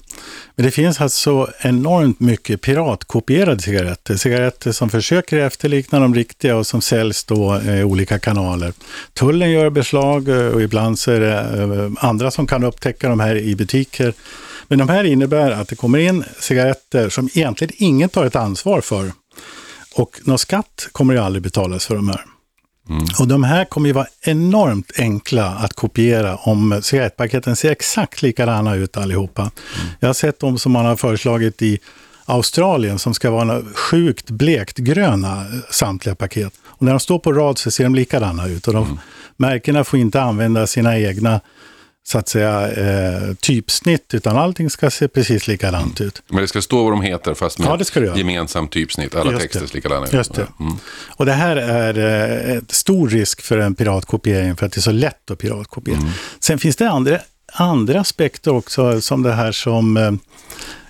Men 0.55 0.65
det 0.65 0.71
finns 0.71 1.01
alltså 1.01 1.51
enormt 1.60 2.19
mycket 2.19 2.62
piratkopierade 2.62 3.62
cigaretter. 3.62 4.15
Cigaretter 4.15 4.71
som 4.71 4.89
försöker 4.89 5.38
efterlikna 5.38 5.99
de 5.99 6.15
riktiga 6.15 6.55
och 6.55 6.67
som 6.67 6.81
säljs 6.81 7.23
då 7.23 7.62
i 7.62 7.84
olika 7.84 8.19
kanaler. 8.19 8.73
Tullen 9.13 9.51
gör 9.51 9.69
beslag 9.69 10.29
eh, 10.29 10.47
och 10.47 10.62
ibland 10.62 10.99
så 10.99 11.12
är 11.12 11.19
det 11.19 11.39
eh, 11.39 12.05
andra 12.10 12.31
som 12.31 12.47
kan 12.47 12.63
upptäcka 12.63 13.10
de 13.10 13.19
här 13.19 13.36
i 13.36 13.55
butiker. 13.55 14.13
Men 14.67 14.79
de 14.79 14.89
här 14.89 15.03
innebär 15.03 15.51
att 15.51 15.67
det 15.67 15.75
kommer 15.75 15.99
in 15.99 16.23
cigaretter 16.39 17.10
som 17.10 17.29
egentligen 17.34 17.73
ingen 17.77 18.10
tar 18.10 18.25
ett 18.25 18.36
ansvar 18.36 18.81
för. 18.81 19.12
Och 19.95 20.19
någon 20.23 20.39
skatt 20.39 20.88
kommer 20.91 21.13
ju 21.13 21.19
aldrig 21.19 21.43
betalas 21.43 21.86
för 21.86 21.95
de 21.95 22.10
här. 22.10 22.34
Mm. 22.89 23.05
Och 23.19 23.27
de 23.27 23.43
här 23.43 23.65
kommer 23.65 23.87
ju 23.87 23.93
vara 23.93 24.07
enormt 24.21 24.91
enkla 24.97 25.45
att 25.45 25.73
kopiera 25.73 26.35
om 26.35 26.79
cigarettpaketen 26.83 27.55
ser 27.55 27.71
exakt 27.71 28.21
likadana 28.21 28.75
ut 28.75 28.97
allihopa. 28.97 29.41
Mm. 29.41 29.53
Jag 29.99 30.09
har 30.09 30.13
sett 30.13 30.39
dem 30.39 30.59
som 30.59 30.71
man 30.71 30.85
har 30.85 30.95
föreslagit 30.95 31.61
i 31.61 31.79
Australien 32.25 32.99
som 32.99 33.13
ska 33.13 33.31
vara 33.31 33.61
sjukt 33.75 34.29
blekt 34.29 34.77
gröna 34.77 35.45
samtliga 35.69 36.15
paket. 36.15 36.53
Och 36.65 36.81
när 36.81 36.91
de 36.91 36.99
står 36.99 37.19
på 37.19 37.33
rad 37.33 37.57
så 37.57 37.71
ser 37.71 37.83
de 37.83 37.95
likadana 37.95 38.47
ut 38.47 38.67
och 38.67 38.73
de 38.73 38.83
mm. 38.83 38.99
märkena 39.37 39.83
får 39.83 39.99
inte 39.99 40.21
använda 40.21 40.67
sina 40.67 40.99
egna 40.99 41.41
så 42.07 42.17
att 42.17 42.27
säga 42.27 42.71
eh, 42.71 43.33
typsnitt, 43.33 44.13
utan 44.13 44.37
allting 44.37 44.69
ska 44.69 44.91
se 44.91 45.07
precis 45.07 45.47
likadant 45.47 46.01
ut. 46.01 46.21
Men 46.27 46.41
det 46.41 46.47
ska 46.47 46.61
stå 46.61 46.83
vad 46.83 46.91
de 46.91 47.01
heter 47.01 47.33
fast 47.33 47.59
med 47.59 47.85
ja, 47.95 48.17
gemensamt 48.17 48.71
typsnitt, 48.71 49.15
alla 49.15 49.31
Just 49.31 49.41
texter 49.41 49.67
ser 49.67 49.75
likadana 49.75 50.05
ut. 50.05 50.13
Just 50.13 50.33
det. 50.33 50.47
Mm. 50.59 50.73
Och 51.07 51.25
det 51.25 51.33
här 51.33 51.55
är 51.55 52.53
eh, 52.55 52.61
stor 52.69 53.09
risk 53.09 53.41
för 53.41 53.57
en 53.57 53.75
piratkopiering 53.75 54.55
för 54.55 54.65
att 54.65 54.71
det 54.71 54.79
är 54.79 54.81
så 54.81 54.91
lätt 54.91 55.31
att 55.31 55.39
piratkopiera. 55.39 55.97
Mm. 55.97 56.11
Sen 56.39 56.59
finns 56.59 56.75
det 56.75 56.89
andra, 56.89 57.19
andra 57.53 57.99
aspekter 57.99 58.53
också, 58.53 59.01
som 59.01 59.23
det 59.23 59.33
här 59.33 59.51
som 59.51 59.97
eh, 59.97 60.11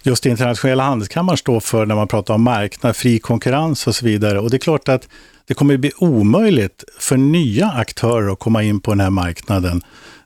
just 0.04 0.26
internationella 0.26 0.84
handelskammaren 0.84 1.38
står 1.38 1.60
för 1.60 1.86
när 1.86 1.96
man 1.96 2.08
pratar 2.08 2.34
om 2.34 2.42
marknad, 2.44 2.96
fri 2.96 3.20
konkurrens 3.20 3.88
och 3.88 3.96
så 3.96 4.06
vidare. 4.06 4.40
Och 4.40 4.50
det 4.50 4.58
är 4.58 4.60
klart 4.60 4.90
att 4.90 5.08
det 5.48 5.54
kommer 5.54 5.78
bli 5.78 5.92
omöjligt 5.98 6.84
för 7.00 7.18
nya 7.18 7.68
aktörer 7.68 8.34
att 8.34 8.40
komma 8.40 8.64
in 8.64 8.80
på 8.80 8.92
den 8.92 9.00
här 9.00 9.10
marknaden 9.10 9.82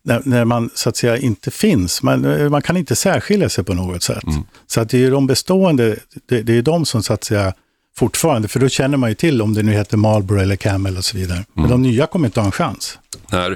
när, 0.10 0.22
när, 0.26 0.46
man 0.46 0.70
så 0.74 0.90
att 0.90 0.98
säga 0.98 1.18
inte 1.18 1.52
finns. 1.52 2.04
Man, 2.04 2.50
man 2.52 2.62
kan 2.62 2.78
inte 2.78 2.96
särskilja 2.96 3.50
sig 3.50 3.64
på 3.64 3.74
något 3.74 4.04
sätt. 4.04 4.24
Mm. 4.24 4.44
Så 4.68 4.82
att 4.82 4.90
det 4.90 5.06
är 5.06 5.12
de 5.12 5.28
bestående, 5.28 6.00
det, 6.30 6.42
det 6.42 6.58
är 6.58 6.62
de 6.62 6.86
som 6.86 7.04
så 7.04 7.14
att 7.14 7.24
säga 7.24 7.54
fortfarande, 7.98 8.48
för 8.48 8.60
då 8.60 8.70
känner 8.70 8.98
man 8.98 9.10
ju 9.10 9.16
till 9.16 9.42
om 9.42 9.54
det 9.54 9.64
nu 9.64 9.72
heter 9.72 9.98
Marlboro 9.98 10.40
eller 10.40 10.56
Camel 10.56 10.98
och 10.98 11.06
så 11.06 11.18
vidare. 11.18 11.38
Mm. 11.38 11.48
Men 11.54 11.70
de 11.70 11.82
nya 11.82 12.08
kommer 12.08 12.28
inte 12.28 12.40
ha 12.40 12.46
en 12.46 12.52
chans. 12.52 13.00
När, 13.32 13.52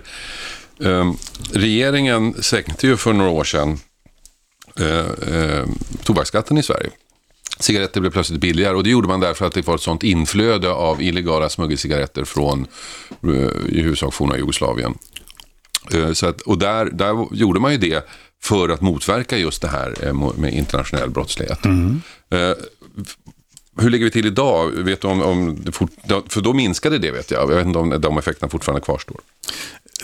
eh, 0.79 1.13
regeringen 1.53 2.33
sänkte 2.43 2.87
ju 2.87 2.97
för 2.97 3.13
några 3.13 3.31
år 3.31 3.43
sedan 3.43 3.79
eh, 4.79 5.35
eh, 5.35 5.65
tobaksskatten 6.03 6.57
i 6.57 6.63
Sverige. 6.63 6.89
Cigaretter 7.59 8.01
blev 8.01 8.11
plötsligt 8.11 8.41
billigare 8.41 8.75
och 8.75 8.83
det 8.83 8.89
gjorde 8.89 9.07
man 9.07 9.19
därför 9.19 9.45
att 9.45 9.53
det 9.53 9.67
var 9.67 9.75
ett 9.75 9.81
sånt 9.81 10.03
inflöde 10.03 10.71
av 10.71 11.01
illegala 11.01 11.49
smuggelcigaretter 11.49 12.23
från 12.23 12.67
eh, 13.23 13.29
i 13.69 13.81
huvudsak 13.81 14.13
forna 14.13 14.37
Jugoslavien. 14.37 14.97
Eh, 15.93 16.11
så 16.11 16.27
att, 16.27 16.41
och 16.41 16.57
där, 16.57 16.85
där 16.85 17.27
gjorde 17.31 17.59
man 17.59 17.71
ju 17.71 17.77
det 17.77 18.05
för 18.43 18.69
att 18.69 18.81
motverka 18.81 19.37
just 19.37 19.61
det 19.61 19.67
här 19.67 19.93
eh, 20.01 20.13
med 20.37 20.53
internationell 20.53 21.09
brottslighet. 21.09 21.65
Mm. 21.65 22.01
Eh, 22.29 22.53
hur 23.77 23.89
ligger 23.89 24.05
vi 24.05 24.11
till 24.11 24.25
idag? 24.25 24.71
Vet 24.71 25.01
du 25.01 25.07
om, 25.07 25.21
om 25.21 25.63
fort, 25.71 25.91
för 26.27 26.41
då 26.41 26.53
minskade 26.53 26.97
det 26.97 27.11
vet 27.11 27.31
jag. 27.31 27.51
Jag 27.51 27.55
vet 27.55 27.65
inte 27.65 27.79
om 27.79 28.01
de 28.01 28.17
effekterna 28.17 28.49
fortfarande 28.49 28.81
kvarstår. 28.81 29.17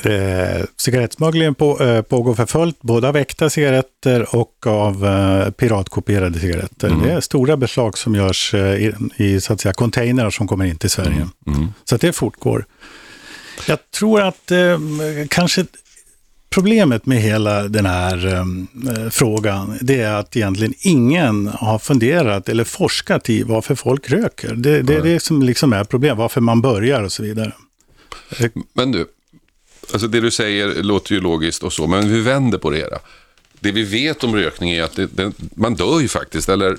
Eh, 0.04 0.66
cigarettsmugglingen 0.78 1.56
på, 1.56 1.84
eh, 1.84 2.02
pågår 2.02 2.36
för 2.36 2.46
fullt, 2.46 2.82
både 2.82 3.08
av 3.08 3.16
äkta 3.16 3.50
cigaretter 3.50 4.36
och 4.36 4.68
av 4.68 5.06
eh, 5.06 5.52
piratkopierade 5.52 6.40
cigaretter. 6.40 6.88
Mm. 6.88 7.02
Det 7.02 7.12
är 7.12 7.22
stora 7.22 7.58
beslag 7.58 7.98
som 7.98 8.16
görs 8.16 8.54
eh, 8.54 8.76
i, 8.76 8.94
i, 9.18 9.42
så 9.42 9.54
att 9.54 9.62
säga, 9.62 9.74
containrar 9.74 10.30
som 10.30 10.48
kommer 10.48 10.66
in 10.66 10.78
till 10.78 10.90
Sverige. 10.90 11.28
Mm. 11.48 11.58
Mm. 11.60 11.74
Så 11.86 11.96
att 11.96 12.02
det 12.02 12.14
fortgår. 12.14 12.66
Jag 13.68 13.92
tror 13.92 14.22
att 14.22 14.52
eh, 14.52 14.80
kanske 15.30 15.66
problemet 16.50 17.06
med 17.06 17.22
hela 17.22 17.64
den 17.64 17.86
här 17.86 18.36
eh, 18.36 19.10
frågan, 19.10 19.78
det 19.82 20.02
är 20.02 20.14
att 20.14 20.36
egentligen 20.36 20.74
ingen 20.80 21.48
har 21.48 21.80
funderat 21.80 22.50
eller 22.50 22.64
forskat 22.64 23.30
i 23.30 23.44
varför 23.44 23.76
folk 23.76 24.10
röker. 24.10 24.56
Det, 24.56 24.82
det 24.82 24.96
är 24.96 25.02
det 25.02 25.20
som 25.20 25.42
liksom 25.42 25.74
är 25.74 25.84
problemet, 25.84 26.18
varför 26.18 26.42
man 26.42 26.62
börjar 26.62 27.04
och 27.04 27.12
så 27.12 27.24
vidare. 27.24 27.54
Men 28.74 28.92
du, 28.92 29.06
alltså 29.92 30.08
det 30.08 30.22
du 30.22 30.32
säger 30.32 30.84
låter 30.84 31.14
ju 31.14 31.22
logiskt 31.22 31.64
och 31.64 31.74
så, 31.74 31.88
men 31.88 32.10
vi 32.10 32.22
vänder 32.22 32.58
på 32.58 32.70
det 32.70 32.78
hela. 32.78 33.00
Det 33.60 33.72
vi 33.72 33.84
vet 33.84 34.24
om 34.24 34.36
rökning 34.36 34.72
är 34.72 34.84
att 34.84 34.96
det, 34.96 35.06
det, 35.06 35.32
man 35.56 35.76
dör 35.76 36.00
ju 36.00 36.08
faktiskt, 36.08 36.50
eller 36.50 36.78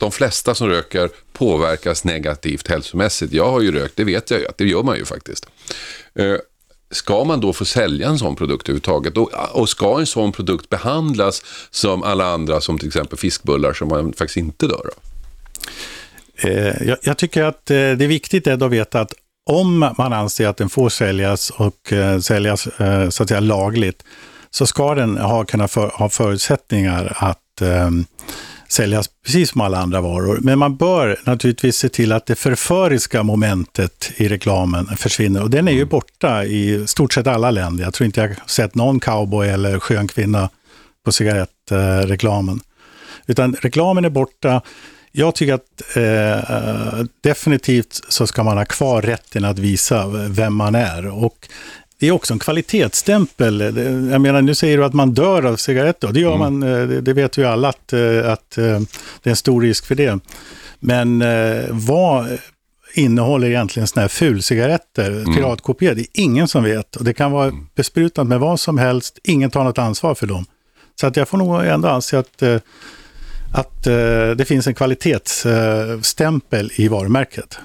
de 0.00 0.12
flesta 0.12 0.54
som 0.54 0.68
röker 0.68 1.10
påverkas 1.32 2.04
negativt 2.04 2.68
hälsomässigt. 2.68 3.32
Jag 3.32 3.50
har 3.50 3.60
ju 3.60 3.72
rökt, 3.72 3.96
det 3.96 4.04
vet 4.04 4.30
jag 4.30 4.40
ju 4.40 4.46
att 4.46 4.58
det 4.58 4.64
gör 4.64 4.82
man 4.82 4.96
ju 4.96 5.04
faktiskt. 5.04 5.46
Eh, 6.14 6.34
ska 6.90 7.24
man 7.24 7.40
då 7.40 7.52
få 7.52 7.64
sälja 7.64 8.08
en 8.08 8.18
sån 8.18 8.36
produkt 8.36 8.68
överhuvudtaget? 8.68 9.16
Och, 9.16 9.30
och 9.52 9.68
ska 9.68 9.98
en 9.98 10.06
sån 10.06 10.32
produkt 10.32 10.68
behandlas 10.68 11.42
som 11.70 12.02
alla 12.02 12.32
andra, 12.32 12.60
som 12.60 12.78
till 12.78 12.88
exempel 12.88 13.18
fiskbullar, 13.18 13.72
som 13.72 13.88
man 13.88 14.12
faktiskt 14.12 14.36
inte 14.36 14.66
dör 14.66 14.74
av? 14.86 15.02
Eh, 16.36 16.82
jag, 16.88 16.98
jag, 17.02 17.18
tycker 17.18 17.42
att 17.42 17.70
eh, 17.70 17.74
det 17.74 18.04
är 18.04 18.08
viktigt 18.08 18.46
att 18.46 18.70
veta 18.70 19.00
att 19.00 19.12
om 19.50 19.78
man 19.98 20.12
anser 20.12 20.48
att 20.48 20.56
den 20.56 20.68
får 20.68 20.88
säljas 20.88 21.50
och 21.50 21.92
säljas 22.22 22.68
så 23.10 23.22
att 23.22 23.28
säga 23.28 23.40
lagligt, 23.40 24.02
så 24.50 24.66
ska 24.66 24.94
den 24.94 25.18
ha, 25.18 25.44
kunna 25.44 25.68
för, 25.68 25.88
ha 25.88 26.08
förutsättningar 26.08 27.16
att 27.16 27.60
eh, 27.60 27.90
säljas 28.70 29.10
precis 29.24 29.50
som 29.50 29.60
alla 29.60 29.78
andra 29.78 30.00
varor. 30.00 30.38
Men 30.42 30.58
man 30.58 30.76
bör 30.76 31.20
naturligtvis 31.24 31.76
se 31.76 31.88
till 31.88 32.12
att 32.12 32.26
det 32.26 32.34
förföriska 32.34 33.22
momentet 33.22 34.12
i 34.16 34.28
reklamen 34.28 34.86
försvinner. 34.86 35.42
Och 35.42 35.50
den 35.50 35.68
är 35.68 35.72
ju 35.72 35.84
borta 35.84 36.44
i 36.44 36.86
stort 36.86 37.12
sett 37.12 37.26
alla 37.26 37.50
länder. 37.50 37.84
Jag 37.84 37.94
tror 37.94 38.04
inte 38.04 38.20
jag 38.20 38.50
sett 38.50 38.74
någon 38.74 39.00
cowboy 39.00 39.48
eller 39.48 39.78
skön 39.78 40.08
kvinna 40.08 40.48
på 41.04 41.12
cigarettreklamen. 41.12 42.60
Utan 43.26 43.54
reklamen 43.54 44.04
är 44.04 44.10
borta. 44.10 44.62
Jag 45.12 45.34
tycker 45.34 45.54
att 45.54 45.96
eh, 45.96 47.04
definitivt 47.20 48.00
så 48.08 48.26
ska 48.26 48.42
man 48.42 48.56
ha 48.56 48.64
kvar 48.64 49.02
rätten 49.02 49.44
att 49.44 49.58
visa 49.58 50.06
vem 50.28 50.54
man 50.54 50.74
är. 50.74 51.06
Och 51.06 51.48
det 52.00 52.08
är 52.08 52.12
också 52.12 52.32
en 52.32 52.38
kvalitetsstämpel. 52.38 53.60
Jag 54.10 54.20
menar, 54.20 54.42
nu 54.42 54.54
säger 54.54 54.78
du 54.78 54.84
att 54.84 54.94
man 54.94 55.14
dör 55.14 55.46
av 55.46 55.56
cigaretter. 55.56 56.12
Det 56.12 56.20
gör 56.20 56.34
mm. 56.34 56.60
man, 56.60 56.62
eh, 56.62 56.86
det 56.88 57.12
vet 57.12 57.38
vi 57.38 57.44
alla 57.44 57.68
att, 57.68 57.92
eh, 57.92 58.32
att 58.32 58.58
eh, 58.58 58.80
det 59.22 59.28
är 59.28 59.30
en 59.30 59.36
stor 59.36 59.62
risk 59.62 59.86
för 59.86 59.94
det. 59.94 60.18
Men 60.78 61.24
vad 61.70 62.38
innehåller 62.94 63.48
egentligen 63.48 63.86
sådana 63.86 64.02
här 64.02 64.08
fulcigaretter, 64.08 65.10
mm. 65.10 65.56
Det 65.78 65.84
är 65.88 66.06
ingen 66.12 66.48
som 66.48 66.64
vet. 66.64 66.96
Och 66.96 67.04
det 67.04 67.14
kan 67.14 67.32
vara 67.32 67.48
mm. 67.48 67.66
besprutat 67.74 68.26
med 68.26 68.40
vad 68.40 68.60
som 68.60 68.78
helst. 68.78 69.18
Ingen 69.24 69.50
tar 69.50 69.64
något 69.64 69.78
ansvar 69.78 70.14
för 70.14 70.26
dem. 70.26 70.44
Så 71.00 71.06
att 71.06 71.16
jag 71.16 71.28
får 71.28 71.38
nog 71.38 71.64
ändå 71.64 71.88
anse 71.88 72.18
att, 72.18 72.42
att 73.52 73.84
det 74.36 74.48
finns 74.48 74.66
en 74.66 74.74
kvalitetsstämpel 74.74 76.70
i 76.74 76.88
varumärket. 76.88 77.58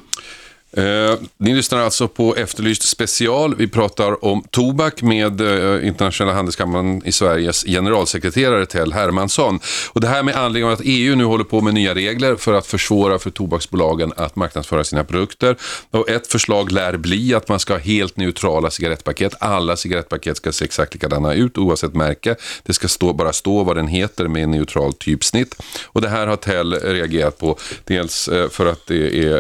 Eh, 0.78 1.20
ni 1.38 1.56
lyssnar 1.56 1.80
alltså 1.80 2.08
på 2.08 2.36
Efterlyst 2.36 2.84
special. 2.84 3.56
Vi 3.56 3.68
pratar 3.68 4.26
om 4.26 4.44
tobak 4.52 5.02
med 5.02 5.42
eh, 5.42 5.88
Internationella 5.88 6.34
handelskammaren 6.34 7.02
i 7.06 7.12
Sveriges 7.12 7.64
generalsekreterare 7.64 8.66
Tell 8.66 8.94
Hermansson. 8.94 9.60
Och 9.94 10.02
det 10.02 10.08
här 10.08 10.24
med 10.24 10.36
anledning 10.36 10.66
av 10.66 10.72
att 10.72 10.82
EU 10.84 11.16
nu 11.16 11.24
håller 11.24 11.44
på 11.44 11.62
med 11.62 11.74
nya 11.74 11.96
regler 11.96 12.36
för 12.36 12.54
att 12.54 12.68
försvåra 12.68 13.20
för 13.20 13.30
tobaksbolagen 13.30 14.14
att 14.18 14.36
marknadsföra 14.36 14.84
sina 14.84 15.04
produkter. 15.04 15.56
Och 15.92 16.10
ett 16.10 16.28
förslag 16.28 16.72
lär 16.72 16.98
bli 16.98 17.34
att 17.34 17.50
man 17.50 17.60
ska 17.60 17.74
ha 17.74 17.80
helt 17.80 18.18
neutrala 18.18 18.72
cigarettpaket. 18.72 19.34
Alla 19.40 19.76
cigarettpaket 19.76 20.38
ska 20.38 20.52
se 20.52 20.66
exakt 20.66 20.94
likadana 20.94 21.34
ut 21.34 21.58
oavsett 21.58 21.94
märke. 21.94 22.36
Det 22.64 22.74
ska 22.74 22.88
stå, 22.88 23.14
bara 23.14 23.34
stå 23.34 23.64
vad 23.64 23.76
den 23.76 23.88
heter 23.88 24.28
med 24.28 24.50
neutralt 24.50 25.00
typsnitt. 25.00 25.56
Och 25.86 26.02
det 26.02 26.10
här 26.10 26.28
har 26.28 26.36
Tell 26.36 26.74
reagerat 26.74 27.38
på. 27.38 27.58
Dels 27.84 28.28
eh, 28.28 28.50
för 28.50 28.66
att 28.66 28.88
det 28.88 29.24
är, 29.24 29.36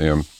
är 0.00 0.35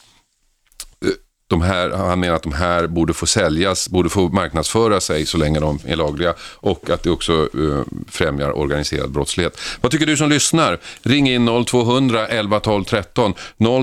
de 1.47 1.61
här, 1.61 1.89
han 1.89 2.19
menar 2.19 2.35
att 2.35 2.43
de 2.43 2.53
här 2.53 2.87
borde 2.87 3.13
få 3.13 3.25
säljas, 3.25 3.89
borde 3.89 4.09
få 4.09 4.29
marknadsföra 4.29 4.99
sig 4.99 5.25
så 5.25 5.37
länge 5.37 5.59
de 5.59 5.79
är 5.85 5.95
lagliga 5.95 6.33
och 6.55 6.89
att 6.89 7.03
det 7.03 7.09
också 7.09 7.49
eh, 7.53 7.83
främjar 8.07 8.57
organiserad 8.57 9.11
brottslighet. 9.11 9.59
Vad 9.81 9.91
tycker 9.91 10.05
du 10.05 10.17
som 10.17 10.29
lyssnar? 10.29 10.79
Ring 11.01 11.29
in 11.29 11.65
0200 11.65 12.27
11 12.27 12.59
12 12.59 12.83
13. 12.83 13.33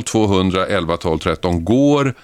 0200 0.04 0.66
11 0.66 0.96
12 0.96 1.18
13. 1.18 1.64
Går 1.64 2.14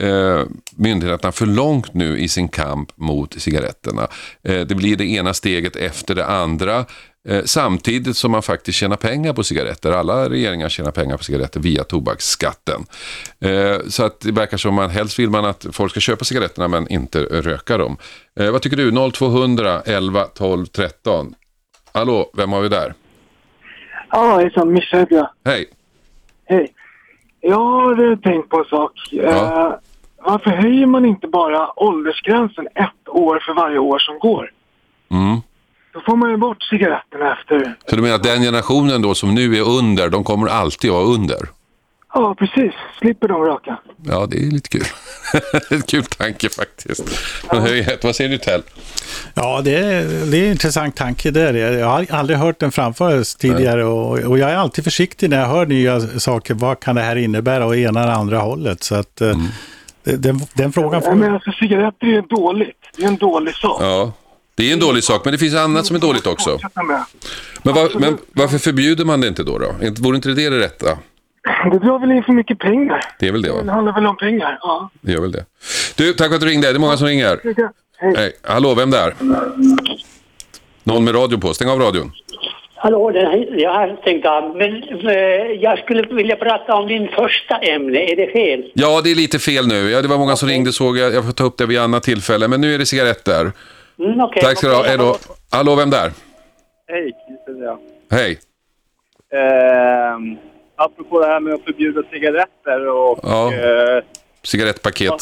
eh, 0.00 0.42
myndigheterna 0.76 1.32
för 1.32 1.46
långt 1.46 1.94
nu 1.94 2.18
i 2.18 2.28
sin 2.28 2.48
kamp 2.48 2.96
mot 2.96 3.40
cigaretterna? 3.42 4.08
Eh, 4.42 4.60
det 4.60 4.74
blir 4.74 4.96
det 4.96 5.04
ena 5.04 5.34
steget 5.34 5.76
efter 5.76 6.14
det 6.14 6.26
andra. 6.26 6.86
Eh, 7.28 7.42
samtidigt 7.44 8.16
som 8.16 8.30
man 8.30 8.42
faktiskt 8.42 8.78
tjänar 8.78 8.96
pengar 8.96 9.32
på 9.32 9.42
cigaretter. 9.42 9.92
Alla 9.92 10.30
regeringar 10.30 10.68
tjänar 10.68 10.90
pengar 10.90 11.16
på 11.16 11.24
cigaretter 11.24 11.60
via 11.60 11.84
tobaksskatten. 11.84 12.80
Eh, 13.40 13.78
så 13.88 14.04
att 14.04 14.20
det 14.20 14.32
verkar 14.32 14.56
som 14.56 14.78
att 14.78 14.92
helst 14.92 15.18
vill 15.18 15.30
man 15.30 15.44
att 15.44 15.66
folk 15.72 15.90
ska 15.90 16.00
köpa 16.00 16.24
cigaretterna 16.24 16.68
men 16.68 16.88
inte 16.88 17.22
röka 17.22 17.78
dem. 17.78 17.96
Eh, 18.40 18.50
vad 18.50 18.62
tycker 18.62 18.76
du? 18.76 19.10
0200 19.12 19.82
11 19.86 20.24
12 20.24 20.66
13. 20.66 21.34
Hallå, 21.92 22.30
vem 22.36 22.52
har 22.52 22.60
vi 22.60 22.68
där? 22.68 22.94
Ja, 24.10 24.38
hejsan, 24.38 24.72
Mischa 24.72 24.98
heter 24.98 25.16
jag. 25.16 25.28
Hej. 25.44 25.66
Hej. 26.44 26.72
Jag 27.40 27.64
har 27.64 28.16
tänkt 28.16 28.48
på 28.48 28.58
en 28.58 28.64
sak. 28.64 28.92
Ja. 29.10 29.80
varför 30.16 30.50
höjer 30.50 30.86
man 30.86 31.04
inte 31.04 31.26
bara 31.26 31.80
åldersgränsen 31.80 32.66
ett 32.74 33.08
år 33.08 33.42
för 33.46 33.54
varje 33.54 33.78
år 33.78 33.98
som 33.98 34.18
går? 34.18 34.50
Mm. 35.10 35.40
Då 35.98 36.02
får 36.12 36.16
man 36.16 36.30
ju 36.30 36.36
bort 36.36 36.62
cigaretterna 36.62 37.32
efter. 37.32 37.74
Så 37.86 37.96
du 37.96 38.02
menar 38.02 38.14
att 38.14 38.22
den 38.22 38.42
generationen 38.42 39.02
då 39.02 39.14
som 39.14 39.34
nu 39.34 39.56
är 39.56 39.68
under, 39.78 40.08
de 40.08 40.24
kommer 40.24 40.46
alltid 40.46 40.90
vara 40.90 41.04
under? 41.04 41.38
Ja, 42.14 42.34
precis. 42.38 42.72
Slipper 42.98 43.28
de 43.28 43.42
röka. 43.42 43.78
Ja, 44.04 44.26
det 44.30 44.36
är 44.36 44.50
lite 44.50 44.68
kul. 44.68 44.84
en 45.70 45.82
kul 45.82 46.04
tanke 46.04 46.48
faktiskt. 46.48 47.04
Men 47.52 47.76
ja. 47.76 47.84
vad 48.02 48.16
säger 48.16 48.30
du 48.30 48.38
Tell? 48.38 48.62
Ja, 49.34 49.60
det 49.64 49.76
är, 49.76 50.30
det 50.30 50.38
är 50.38 50.44
en 50.44 50.50
intressant 50.50 50.96
tanke 50.96 51.30
där. 51.30 51.54
Jag 51.54 51.86
har 51.86 52.06
aldrig 52.10 52.38
hört 52.38 52.58
den 52.58 52.72
framföras 52.72 53.34
tidigare 53.34 53.84
och, 53.84 54.18
och, 54.18 54.38
jag 54.38 54.50
är 54.50 54.56
alltid 54.56 54.84
försiktig 54.84 55.30
när 55.30 55.40
jag 55.40 55.46
hör 55.46 55.66
nya 55.66 56.00
saker. 56.00 56.54
Vad 56.54 56.80
kan 56.80 56.96
det 56.96 57.02
här 57.02 57.16
innebära 57.16 57.66
och 57.66 57.76
ena 57.76 58.02
eller 58.02 58.12
andra 58.12 58.38
hållet? 58.38 58.82
Så 58.82 58.94
att 58.94 59.20
eh, 59.20 59.30
mm. 59.30 59.46
den, 60.02 60.40
den, 60.54 60.72
frågan 60.72 61.02
får... 61.02 61.10
Ja, 61.10 61.14
men 61.14 61.34
alltså 61.34 61.52
cigaretter 61.52 62.06
är 62.06 62.22
dåligt. 62.22 62.76
Det 62.96 63.04
är 63.04 63.08
en 63.08 63.16
dålig 63.16 63.54
sak. 63.54 63.82
Ja. 63.82 64.12
Det 64.58 64.68
är 64.68 64.72
en 64.72 64.80
dålig 64.80 65.04
sak, 65.04 65.24
men 65.24 65.32
det 65.32 65.38
finns 65.38 65.54
annat 65.54 65.86
som 65.86 65.96
är 65.96 66.00
dåligt 66.00 66.26
också. 66.26 66.58
Men, 67.62 67.74
var, 67.74 68.00
men 68.00 68.18
varför 68.32 68.58
förbjuder 68.58 69.04
man 69.04 69.20
det 69.20 69.28
inte 69.28 69.42
då? 69.42 69.58
då? 69.58 69.74
Vore 70.00 70.16
inte 70.16 70.28
det 70.28 70.50
det 70.50 70.58
rätta? 70.58 70.98
Det 71.72 71.78
drar 71.78 71.98
väl 71.98 72.10
in 72.10 72.22
för 72.22 72.32
mycket 72.32 72.58
pengar. 72.58 73.00
Det 73.18 73.28
är 73.28 73.32
väl 73.32 73.42
det 73.42 73.52
va? 73.52 73.62
Det 73.62 73.72
handlar 73.72 73.92
väl 73.92 74.06
om 74.06 74.16
pengar, 74.16 74.58
ja. 74.60 74.90
Det 75.00 75.12
gör 75.12 75.20
väl 75.20 75.32
det. 75.32 75.44
Du, 75.96 76.12
tack 76.12 76.28
för 76.28 76.34
att 76.34 76.40
du 76.40 76.46
ringde. 76.46 76.72
Det 76.72 76.76
är 76.76 76.78
många 76.78 76.96
som 76.96 77.06
ringer. 77.06 77.40
Hej. 77.98 78.14
Hej. 78.16 78.32
Hallå, 78.42 78.74
vem 78.74 78.90
där? 78.90 79.14
Någon 80.84 81.04
med 81.04 81.14
radio 81.14 81.38
på. 81.38 81.54
Stäng 81.54 81.68
av 81.68 81.78
radion. 81.78 82.12
Hallå, 82.74 83.12
jag 83.56 83.74
har 83.74 83.96
stängt 84.00 84.26
av. 84.26 84.56
Men 84.56 84.82
eh, 85.10 85.16
jag 85.60 85.78
skulle 85.78 86.02
vilja 86.02 86.36
prata 86.36 86.74
om 86.74 86.88
din 86.88 87.08
första 87.08 87.58
ämne. 87.58 87.98
Är 87.98 88.16
det 88.16 88.32
fel? 88.32 88.70
Ja, 88.74 89.00
det 89.04 89.10
är 89.10 89.14
lite 89.14 89.38
fel 89.38 89.66
nu. 89.66 89.90
Ja, 89.90 90.02
det 90.02 90.08
var 90.08 90.18
många 90.18 90.36
som 90.36 90.48
ringde 90.48 90.72
såg 90.72 90.98
jag. 90.98 91.14
Jag 91.14 91.24
får 91.24 91.32
ta 91.32 91.44
upp 91.44 91.58
det 91.58 91.66
vid 91.66 91.78
annat 91.78 92.02
tillfälle. 92.02 92.48
Men 92.48 92.60
nu 92.60 92.74
är 92.74 92.78
det 92.78 92.86
cigaretter. 92.86 93.52
Mm, 93.98 94.20
okay, 94.20 94.42
Tack 94.42 94.58
ska 94.58 94.68
du 94.68 94.74
ha. 94.74 94.82
Hej 94.82 94.98
då. 94.98 95.16
Hallå, 95.50 95.74
vem 95.74 95.90
där? 95.90 96.12
Hej, 96.86 97.12
Christer 97.26 97.64
jag. 97.64 97.78
Hej. 98.10 98.38
Eh, 99.32 100.38
apropå 100.76 101.20
det 101.20 101.26
här 101.26 101.40
med 101.40 101.54
att 101.54 101.64
förbjuda 101.64 102.02
cigaretter 102.10 102.88
och... 102.88 103.18
Ja. 103.22 103.54
Eh, 103.54 104.04
Cigarettpaket. 104.42 105.06
Ja, 105.06 105.18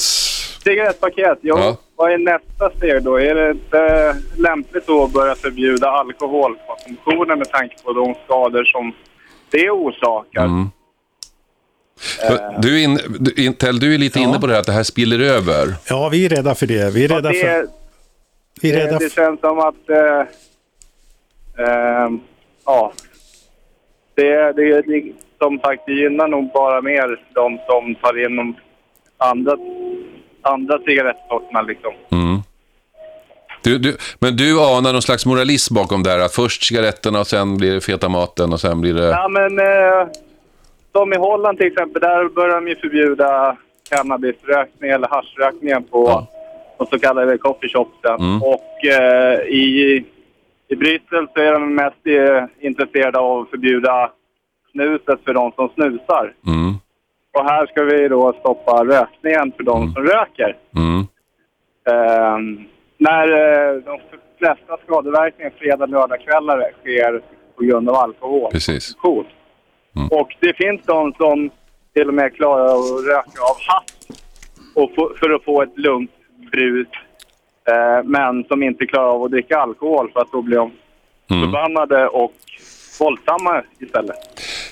cigarettpaket, 0.65 1.39
ja. 1.41 1.59
ja. 1.59 1.77
Vad 1.97 2.13
är 2.13 2.19
nästa 2.19 2.71
steg 2.77 3.03
då? 3.03 3.21
Är 3.21 3.35
det 3.35 3.51
inte 3.51 4.17
lämpligt 4.37 4.87
då 4.87 5.05
att 5.05 5.13
börja 5.13 5.35
förbjuda 5.35 5.91
alkoholkonsumtionen 5.91 7.39
med 7.39 7.51
tanke 7.51 7.77
på 7.85 7.93
de 7.93 8.15
skador 8.25 8.65
som 8.65 8.93
det 9.51 9.71
orsakar? 9.71 10.45
Mm. 10.45 10.71
Uh, 12.31 12.61
du, 12.61 12.83
in, 12.83 13.01
du, 13.19 13.45
Intel, 13.45 13.79
du 13.79 13.95
är 13.95 13.99
lite 13.99 14.19
ja. 14.19 14.29
inne 14.29 14.39
på 14.39 14.47
det 14.47 14.53
här 14.53 14.61
att 14.61 14.67
det 14.67 14.73
här 14.73 14.83
spiller 14.83 15.21
över. 15.21 15.75
Ja, 15.89 16.09
vi 16.09 16.25
är 16.25 16.29
rädda 16.29 16.55
för 16.55 16.67
det. 16.67 16.95
Vi 16.95 17.05
är 17.05 17.09
rädda 17.09 17.29
det, 17.29 17.41
för... 17.41 17.67
Vi 18.63 18.73
är 18.73 18.77
rädda 18.77 18.99
det, 18.99 19.05
det 19.05 19.13
känns 19.13 19.41
som 19.41 19.59
att... 19.59 19.91
Uh, 19.91 20.21
uh, 21.67 22.19
ja. 22.67 22.93
Det, 24.15 24.53
det, 24.53 24.83
det, 24.83 25.13
som 25.39 25.59
sagt, 25.59 25.83
det 25.87 25.93
gynnar 25.93 26.29
nog 26.29 26.53
bara 26.53 26.81
mer 26.83 27.21
de 27.35 27.59
som 27.69 27.95
tar 27.95 28.25
in 28.25 28.37
de 28.37 28.57
andra, 29.19 29.57
andra 30.43 30.79
cigarettsorterna 30.79 31.63
liksom. 31.63 31.93
Mm. 32.13 32.39
Du, 33.63 33.79
du, 33.79 33.97
men 34.19 34.37
du 34.37 34.61
anar 34.61 34.93
någon 34.93 35.03
slags 35.03 35.27
moralism 35.27 35.75
bakom 35.75 36.03
där, 36.03 36.19
att 36.19 36.35
först 36.35 36.65
cigaretterna 36.65 37.21
och 37.21 37.27
sen 37.27 37.57
blir 37.57 37.75
det 37.75 37.81
feta 37.81 38.09
maten 38.09 38.53
och 38.53 38.61
sen 38.61 38.81
blir 38.81 38.95
det... 38.95 39.07
Ja, 39.07 39.29
men 39.29 39.59
eh, 39.59 40.09
som 40.93 41.13
i 41.13 41.17
Holland 41.17 41.59
till 41.59 41.67
exempel, 41.67 42.03
där 42.03 42.29
börjar 42.29 42.55
de 42.55 42.69
ju 42.69 42.77
förbjuda 42.77 43.57
cannabisrökning 43.91 44.91
eller 44.91 45.09
haschrökningen 45.09 45.85
på 45.85 46.09
Ja. 46.09 46.36
De 46.79 46.87
så 46.87 46.99
kallade 46.99 47.39
coffeeshopsen. 47.39 48.21
Mm. 48.21 48.43
Och 48.43 48.85
eh, 48.85 49.41
i, 49.41 50.05
i 50.69 50.77
Bryssel 50.77 51.27
så 51.35 51.41
är 51.41 51.53
de 51.53 51.75
mest 51.75 52.07
eh, 52.07 52.45
intresserade 52.67 53.19
av 53.19 53.41
att 53.43 53.51
förbjuda 53.51 54.11
snuset 54.73 55.21
för 55.25 55.35
de 55.35 55.53
som 55.53 55.69
snusar. 55.69 56.35
Mm, 56.47 56.75
Och 57.39 57.45
här 57.51 57.67
ska 57.67 57.83
vi 57.83 58.09
då 58.09 58.33
stoppa 58.41 58.85
rökningen 58.85 59.53
för 59.57 59.63
de 59.63 59.93
som 59.93 60.03
röker. 60.05 60.57
mm, 60.77 61.07
Eh, 61.89 62.39
när 62.99 63.27
de 63.81 64.01
flesta 64.39 64.77
skadeverkningar 64.85 65.53
fredag, 65.59 65.87
lördagskvällar 65.87 66.71
sker 66.81 67.23
på 67.57 67.63
grund 67.65 67.89
av 67.89 67.95
alkohol. 67.95 68.51
precis. 68.53 68.95
Coolt. 68.95 69.27
Mm. 69.97 70.09
Och 70.09 70.37
det 70.41 70.53
finns 70.57 70.81
de 70.87 71.13
som 71.13 71.51
till 71.95 72.09
och 72.09 72.15
med 72.15 72.35
klarar 72.35 72.65
att 72.65 73.07
röka 73.07 73.41
av 73.51 73.57
hatt 73.69 73.93
och 74.75 74.91
för 75.19 75.31
att 75.31 75.45
få 75.45 75.63
ett 75.63 75.79
lugnt 75.79 76.11
brus. 76.51 76.87
Eh, 77.69 78.05
men 78.05 78.45
som 78.45 78.63
inte 78.63 78.87
klarar 78.87 79.07
av 79.09 79.23
att 79.25 79.31
dricka 79.31 79.59
alkohol 79.59 80.11
för 80.13 80.21
att 80.21 80.33
då 80.33 80.43
blir 80.43 80.57
de 80.57 80.73
Mm. 81.31 81.43
förbannade 81.45 82.09
och 82.09 82.33
våldsamma 83.01 83.63
istället. 83.79 84.17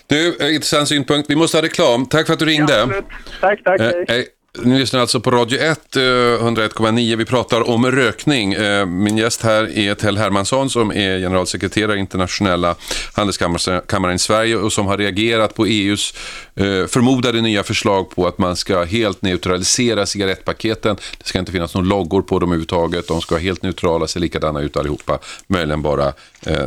Du, 0.07 0.37
eh, 0.41 0.55
intressant 0.55 0.89
synpunkt. 0.89 1.31
Vi 1.31 1.37
måste 1.37 1.57
ha 1.57 1.63
reklam. 1.63 2.07
Tack 2.07 2.27
för 2.27 2.33
att 2.33 2.39
du 2.39 2.45
ringde. 2.45 2.83
Absolut. 2.83 3.05
Tack, 3.41 3.63
tack. 3.65 3.81
Eh, 3.81 3.91
hej 4.09 4.27
ni 4.63 4.79
lyssnar 4.79 5.01
alltså 5.01 5.21
på 5.21 5.31
Radio 5.31 5.61
1, 5.61 5.97
101,9. 5.97 7.13
Eh, 7.13 7.17
Vi 7.17 7.25
pratar 7.25 7.69
om 7.71 7.91
rökning. 7.91 8.53
Eh, 8.53 8.87
min 8.87 9.17
gäst 9.17 9.43
här 9.43 9.79
är 9.79 9.95
Tell 9.95 10.19
Hermansson 10.19 10.71
som 10.71 10.93
är 10.93 11.19
generalsekreterare 11.19 11.97
i 11.97 12.01
internationella 12.01 12.75
handelskammaren 13.13 14.15
i 14.15 14.19
Sverige 14.19 14.57
och 14.57 14.73
som 14.73 14.87
har 14.87 14.99
reagerat 14.99 15.55
på 15.55 15.67
EUs 15.67 16.15
eh, 16.55 16.87
förmodade 16.87 17.41
nya 17.41 17.63
förslag 17.63 18.11
på 18.11 18.27
att 18.27 18.39
man 18.39 18.57
ska 18.57 18.85
helt 18.85 19.23
neutralisera 19.23 20.07
cigarettpaketen. 20.07 20.97
Det 21.19 21.27
ska 21.27 21.39
inte 21.39 21.53
finnas 21.53 21.75
några 21.75 21.87
loggor 21.87 22.23
på 22.23 22.39
dem 22.39 22.49
överhuvudtaget. 22.49 23.09
De 23.09 23.21
ska 23.21 23.35
vara 23.35 23.43
helt 23.43 23.63
neutrala, 23.63 24.07
se 24.07 24.19
likadana 24.19 24.61
ut 24.61 24.77
allihopa. 24.77 25.19
Möjligen 25.47 25.83
bara 25.83 26.13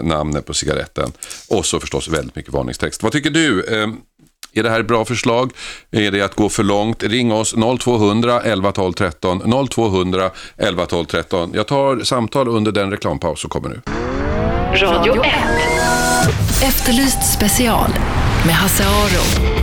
namnet 0.03 0.45
på 0.45 0.53
cigaretten. 0.53 1.11
Och 1.49 1.65
så 1.65 1.79
förstås 1.79 2.07
väldigt 2.07 2.35
mycket 2.35 2.53
varningstext. 2.53 3.03
Vad 3.03 3.11
tycker 3.11 3.29
du? 3.29 3.65
Är 4.57 4.63
det 4.63 4.69
här 4.69 4.79
ett 4.79 4.87
bra 4.87 5.05
förslag? 5.05 5.51
Är 5.91 6.11
det 6.11 6.21
att 6.21 6.35
gå 6.35 6.49
för 6.49 6.63
långt? 6.63 7.03
Ring 7.03 7.33
oss 7.33 7.55
0200 7.79 8.41
11 8.41 8.71
12 8.71 8.93
13. 8.93 9.67
0200 9.69 10.29
11 10.57 10.85
12 10.85 11.05
13. 11.05 11.51
Jag 11.53 11.67
tar 11.67 11.99
samtal 12.03 12.47
under 12.47 12.71
den 12.71 12.91
reklampaus 12.91 13.41
som 13.41 13.49
kommer 13.49 13.69
nu. 13.69 13.81
Radio 14.81 15.23
1. 15.23 15.31
Efterlyst 16.63 17.33
special 17.33 17.89
med 18.45 18.55
Hasse 18.55 18.83
Aro. 18.83 19.56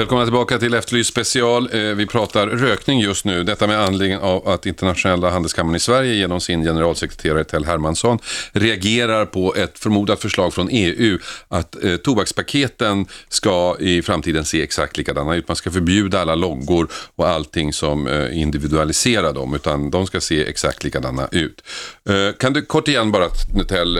Välkomna 0.00 0.24
tillbaka 0.24 0.58
till 0.58 0.74
Efterlyst 0.74 1.10
special. 1.10 1.68
Eh, 1.72 1.80
vi 1.80 2.06
pratar 2.06 2.46
rökning 2.46 3.00
just 3.00 3.24
nu. 3.24 3.44
Detta 3.44 3.66
med 3.66 3.80
anledning 3.80 4.18
av 4.18 4.48
att 4.48 4.66
internationella 4.66 5.30
handelskammaren 5.30 5.76
i 5.76 5.80
Sverige 5.80 6.14
genom 6.14 6.40
sin 6.40 6.62
generalsekreterare 6.62 7.44
Tell 7.44 7.64
Hermansson 7.64 8.18
reagerar 8.52 9.26
på 9.26 9.54
ett 9.54 9.78
förmodat 9.78 10.20
förslag 10.20 10.54
från 10.54 10.68
EU 10.70 11.18
att 11.48 11.84
eh, 11.84 11.96
tobakspaketen 11.96 13.06
ska 13.28 13.76
i 13.80 14.02
framtiden 14.02 14.44
se 14.44 14.62
exakt 14.62 14.96
likadana 14.96 15.34
ut. 15.34 15.48
Man 15.48 15.56
ska 15.56 15.70
förbjuda 15.70 16.20
alla 16.20 16.34
loggor 16.34 16.88
och 17.16 17.28
allting 17.28 17.72
som 17.72 18.06
eh, 18.06 18.40
individualiserar 18.40 19.32
dem, 19.32 19.54
utan 19.54 19.90
de 19.90 20.06
ska 20.06 20.20
se 20.20 20.48
exakt 20.48 20.84
likadana 20.84 21.28
ut. 21.32 21.62
Kan 22.38 22.52
du 22.52 22.62
kort 22.62 22.88
igen 22.88 23.12
bara 23.12 23.28
Tell 23.68 23.96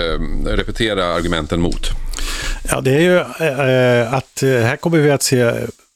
repetera 0.46 1.05
argumenten 1.05 1.61
mot? 1.61 1.86
Ja, 2.70 2.80
det 2.80 2.90
är 2.90 3.01
ju 3.01 3.16
eh, 3.16 4.14
att 4.14 4.42
här 4.42 4.76
kommer 4.76 4.98
vi 4.98 5.11
att 5.11 5.22
se 5.22 5.53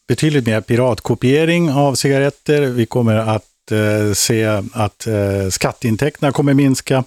betydligt 0.09 0.47
mer 0.47 0.61
piratkopiering 0.61 1.71
av 1.73 1.95
cigaretter. 1.95 2.61
Vi 2.63 2.87
kommer 2.87 3.15
att 3.17 3.73
eh, 3.73 4.13
se 4.15 4.45
att 4.73 5.07
eh, 5.07 5.49
skatteintäkterna 5.51 6.33
kommer 6.33 6.55
minska. 6.55 7.05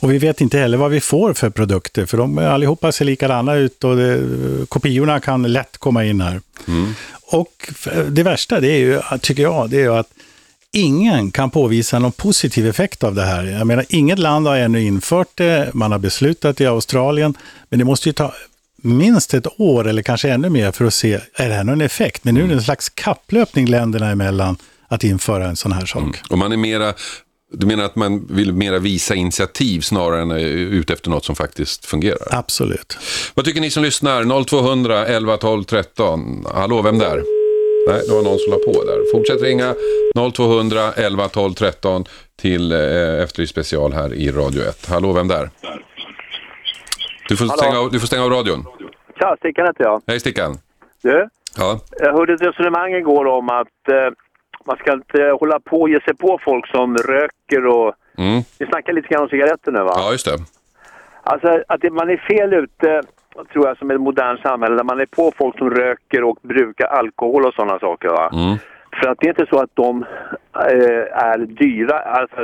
Och 0.00 0.12
vi 0.12 0.18
vet 0.18 0.40
inte 0.40 0.58
heller 0.58 0.78
vad 0.78 0.90
vi 0.90 1.00
får 1.00 1.32
för 1.34 1.50
produkter, 1.50 2.06
för 2.06 2.16
de 2.18 2.38
allihopa 2.38 2.92
ser 2.92 3.04
likadana 3.04 3.54
ut 3.54 3.84
och 3.84 3.96
det, 3.96 4.20
kopiorna 4.68 5.20
kan 5.20 5.42
lätt 5.42 5.78
komma 5.78 6.04
in 6.04 6.20
här. 6.20 6.40
Och 7.26 7.52
f- 7.68 7.88
det 8.08 8.22
värsta, 8.22 8.60
det 8.60 8.68
är 8.70 8.78
ju, 8.78 9.00
tycker 9.20 9.42
jag, 9.42 9.70
det 9.70 9.76
är 9.76 9.80
ju 9.82 9.94
att 9.94 10.08
ingen 10.72 11.30
kan 11.30 11.50
påvisa 11.50 11.98
någon 11.98 12.12
positiv 12.12 12.66
effekt 12.68 13.04
av 13.04 13.14
det 13.14 13.22
här. 13.24 13.44
Jag 13.44 13.66
menar, 13.66 13.84
inget 13.88 14.18
land 14.18 14.46
har 14.46 14.56
ännu 14.56 14.82
infört 14.82 15.28
det, 15.34 15.70
man 15.74 15.92
har 15.92 15.98
beslutat 15.98 16.60
i 16.60 16.66
Australien, 16.66 17.34
men 17.68 17.78
det 17.78 17.84
måste 17.84 18.08
ju 18.08 18.12
ta 18.12 18.32
minst 18.84 19.34
ett 19.34 19.46
år 19.60 19.88
eller 19.88 20.02
kanske 20.02 20.30
ännu 20.30 20.50
mer 20.50 20.72
för 20.72 20.84
att 20.84 20.94
se, 20.94 21.20
är 21.34 21.48
det 21.48 21.54
här 21.54 21.64
någon 21.64 21.80
effekt? 21.80 22.24
Men 22.24 22.34
nu 22.34 22.42
är 22.44 22.48
det 22.48 22.54
en 22.54 22.62
slags 22.62 22.88
kapplöpning 22.88 23.66
länderna 23.66 24.10
emellan 24.10 24.56
att 24.88 25.04
införa 25.04 25.46
en 25.46 25.56
sån 25.56 25.72
här 25.72 25.86
sak. 25.86 26.20
Och 26.30 26.38
man 26.38 26.52
är 26.52 26.56
mera, 26.56 26.94
du 27.52 27.66
menar 27.66 27.84
att 27.84 27.96
man 27.96 28.26
vill 28.26 28.52
mera 28.52 28.78
visa 28.78 29.14
initiativ 29.14 29.80
snarare 29.80 30.22
än 30.22 30.30
är 30.30 30.38
ute 30.46 30.92
efter 30.92 31.10
något 31.10 31.24
som 31.24 31.36
faktiskt 31.36 31.86
fungerar? 31.86 32.28
Absolut. 32.30 32.98
Vad 33.34 33.44
tycker 33.44 33.60
ni 33.60 33.70
som 33.70 33.82
lyssnar? 33.82 34.44
0200 34.44 35.06
11 35.06 35.36
12 35.36 35.64
13. 35.64 36.46
Hallå, 36.54 36.82
vem 36.82 36.98
där? 36.98 37.22
Nej, 37.88 38.02
det 38.08 38.14
var 38.14 38.22
någon 38.22 38.38
som 38.38 38.50
la 38.50 38.58
på 38.58 38.84
där. 38.84 39.12
Fortsätt 39.12 39.42
ringa 39.42 39.74
0200 40.34 40.92
11 40.92 41.28
12 41.28 41.54
13 41.54 42.04
till 42.42 42.72
eh, 42.72 42.78
Efterlyst 43.22 43.50
special 43.50 43.92
här 43.92 44.14
i 44.14 44.30
Radio 44.30 44.62
1. 44.62 44.86
Hallå, 44.86 45.12
vem 45.12 45.28
där? 45.28 45.50
Du 47.28 47.36
får, 47.36 47.44
Hallå. 47.44 47.58
stänga 47.58 47.78
av, 47.78 47.90
du 47.90 48.00
får 48.00 48.06
stänga 48.06 48.24
av 48.24 48.30
radion. 48.30 48.66
Tja, 49.18 49.36
Stickan 49.38 49.66
heter 49.66 49.84
jag. 49.84 50.02
Hej 50.06 50.20
Stickan. 50.20 50.54
Du, 51.02 51.28
Ja. 51.58 51.80
jag 52.00 52.12
hörde 52.12 52.32
ett 52.34 52.42
resonemang 52.42 52.94
igår 52.94 53.26
om 53.26 53.48
att 53.50 53.88
eh, 53.88 54.12
man 54.66 54.76
ska 54.76 54.92
inte 54.92 55.36
hålla 55.40 55.60
på 55.60 55.80
och 55.80 55.88
ge 55.88 56.00
sig 56.00 56.14
på 56.16 56.38
folk 56.44 56.66
som 56.66 56.96
röker 56.96 57.66
och... 57.66 57.94
Mm. 58.18 58.42
Vi 58.58 58.66
snackar 58.66 58.92
lite 58.92 59.08
grann 59.08 59.22
om 59.22 59.28
cigaretter 59.28 59.72
nu 59.72 59.78
va? 59.82 59.92
ja, 59.96 60.12
just 60.12 60.26
det. 60.26 60.38
Alltså 61.22 61.62
att 61.68 61.80
det, 61.80 61.90
man 61.90 62.10
är 62.10 62.16
fel 62.16 62.54
ute, 62.54 63.02
tror 63.52 63.66
jag, 63.68 63.78
som 63.78 63.90
ett 63.90 64.00
modernt 64.00 64.40
samhälle, 64.40 64.74
när 64.74 64.84
man 64.84 65.00
är 65.00 65.06
på 65.06 65.32
folk 65.38 65.58
som 65.58 65.70
röker 65.70 66.24
och 66.24 66.38
brukar 66.42 66.86
alkohol 66.86 67.46
och 67.46 67.54
sådana 67.54 67.78
saker 67.78 68.08
va? 68.08 68.30
Mm. 68.32 68.56
För 69.00 69.08
att 69.08 69.18
det 69.20 69.26
är 69.26 69.28
inte 69.28 69.46
så 69.50 69.58
att 69.60 69.70
de 69.74 70.02
eh, 70.54 71.24
är 71.30 71.38
dyra, 71.38 71.98
alltså 71.98 72.40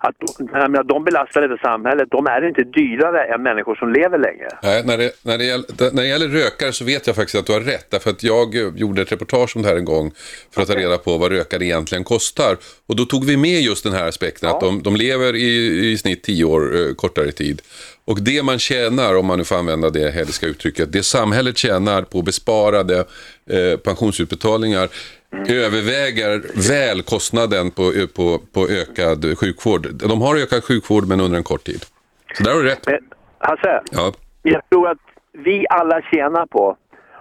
att 0.00 0.14
jag 0.38 0.70
menar, 0.70 0.84
de 0.84 1.04
belastar 1.04 1.42
inte 1.42 1.62
samhället, 1.62 2.08
de 2.10 2.26
är 2.26 2.48
inte 2.48 2.64
dyrare 2.64 3.34
än 3.34 3.42
människor 3.42 3.74
som 3.74 3.92
lever 3.92 4.18
länge. 4.18 4.48
Nej, 4.62 4.82
när, 4.86 4.98
det, 4.98 5.10
när, 5.22 5.38
det 5.38 5.44
gäller, 5.44 5.94
när 5.94 6.02
det 6.02 6.08
gäller 6.08 6.28
rökare 6.28 6.72
så 6.72 6.84
vet 6.84 7.06
jag 7.06 7.16
faktiskt 7.16 7.38
att 7.38 7.46
du 7.46 7.52
har 7.52 7.60
rätt. 7.60 7.90
Därför 7.90 8.10
att 8.10 8.22
jag 8.22 8.56
eh, 8.56 8.72
gjorde 8.76 9.02
ett 9.02 9.12
reportage 9.12 9.56
om 9.56 9.62
det 9.62 9.68
här 9.68 9.76
en 9.76 9.84
gång 9.84 10.12
för 10.54 10.62
att 10.62 10.68
ta 10.68 10.74
reda 10.74 10.98
på 10.98 11.18
vad 11.18 11.32
rökare 11.32 11.64
egentligen 11.64 12.04
kostar. 12.04 12.56
Och 12.88 12.96
då 12.96 13.04
tog 13.04 13.24
vi 13.24 13.36
med 13.36 13.60
just 13.60 13.84
den 13.84 13.92
här 13.92 14.08
aspekten 14.08 14.48
att 14.48 14.60
de, 14.60 14.82
de 14.82 14.96
lever 14.96 15.36
i, 15.36 15.90
i 15.92 15.98
snitt 15.98 16.22
tio 16.22 16.44
år 16.44 16.76
eh, 16.76 16.94
kortare 16.94 17.32
tid. 17.32 17.62
Och 18.06 18.22
det 18.22 18.42
man 18.42 18.58
tjänar, 18.58 19.16
om 19.16 19.26
man 19.26 19.38
nu 19.38 19.44
får 19.44 19.56
använda 19.56 19.90
det 19.90 20.14
heliska 20.14 20.46
uttrycket, 20.46 20.92
det 20.92 21.02
samhället 21.02 21.58
tjänar 21.58 22.02
på 22.02 22.22
besparade 22.22 22.98
eh, 23.50 23.78
pensionsutbetalningar 23.84 24.88
överväger 25.66 26.30
väl 26.70 27.02
kostnaden 27.02 27.70
på, 27.70 27.82
på, 28.16 28.38
på 28.54 28.60
ökad 28.82 29.38
sjukvård. 29.40 29.82
De 30.08 30.22
har 30.22 30.36
ökad 30.42 30.64
sjukvård 30.64 31.04
men 31.08 31.20
under 31.20 31.38
en 31.38 31.44
kort 31.44 31.64
tid. 31.64 31.82
Så 32.34 32.42
där 32.44 32.50
har 32.54 32.62
du 32.62 32.68
rätt. 32.68 32.86
Men, 32.86 32.98
Hasse, 33.38 33.80
Ja. 33.92 34.12
jag 34.42 34.62
tror 34.70 34.88
att 34.88 34.98
vi 35.32 35.66
alla 35.70 36.02
tjänar 36.02 36.46
på 36.46 36.76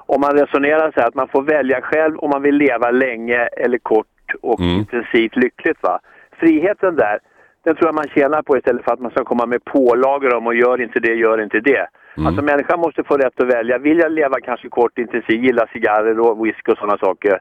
om 0.06 0.22
man 0.22 0.38
resonerar 0.38 0.92
så 0.92 1.00
här 1.00 1.08
att 1.08 1.16
man 1.16 1.28
får 1.28 1.42
välja 1.42 1.82
själv 1.82 2.18
om 2.18 2.30
man 2.30 2.42
vill 2.42 2.56
leva 2.56 2.92
länge 2.92 3.38
eller 3.38 3.78
kort 3.78 4.08
och 4.42 4.60
Mm. 4.60 4.80
intensivt 4.80 5.36
lyckligt. 5.36 5.78
Va? 5.82 6.00
Friheten 6.40 6.96
där, 6.96 7.20
den 7.64 7.76
tror 7.76 7.88
jag 7.88 7.96
man 7.96 8.08
tjänar 8.16 8.42
på 8.42 8.58
istället 8.58 8.84
för 8.84 8.94
att 8.94 9.00
man 9.00 9.12
ska 9.12 9.24
komma 9.24 9.46
med 9.46 9.66
pålagor 9.66 10.34
om 10.36 10.48
och 10.48 10.56
gör 10.56 10.82
inte 10.82 11.00
det, 11.00 11.14
gör 11.14 11.42
inte 11.44 11.60
det. 11.60 11.88
Mm. 12.18 12.28
Alltså 12.28 12.42
människan 12.42 12.80
måste 12.80 13.04
få 13.04 13.18
rätt 13.18 13.40
att 13.42 13.48
välja. 13.48 13.78
Vill 13.78 14.00
jag 14.00 14.12
leva 14.12 14.40
kanske 14.42 14.70
kort, 14.70 14.98
intensivt, 14.98 15.44
gilla 15.44 15.68
cigarrer 15.74 16.20
och 16.20 16.46
whisky 16.46 16.72
och 16.72 16.78
sådana 16.78 16.98
saker, 16.98 17.40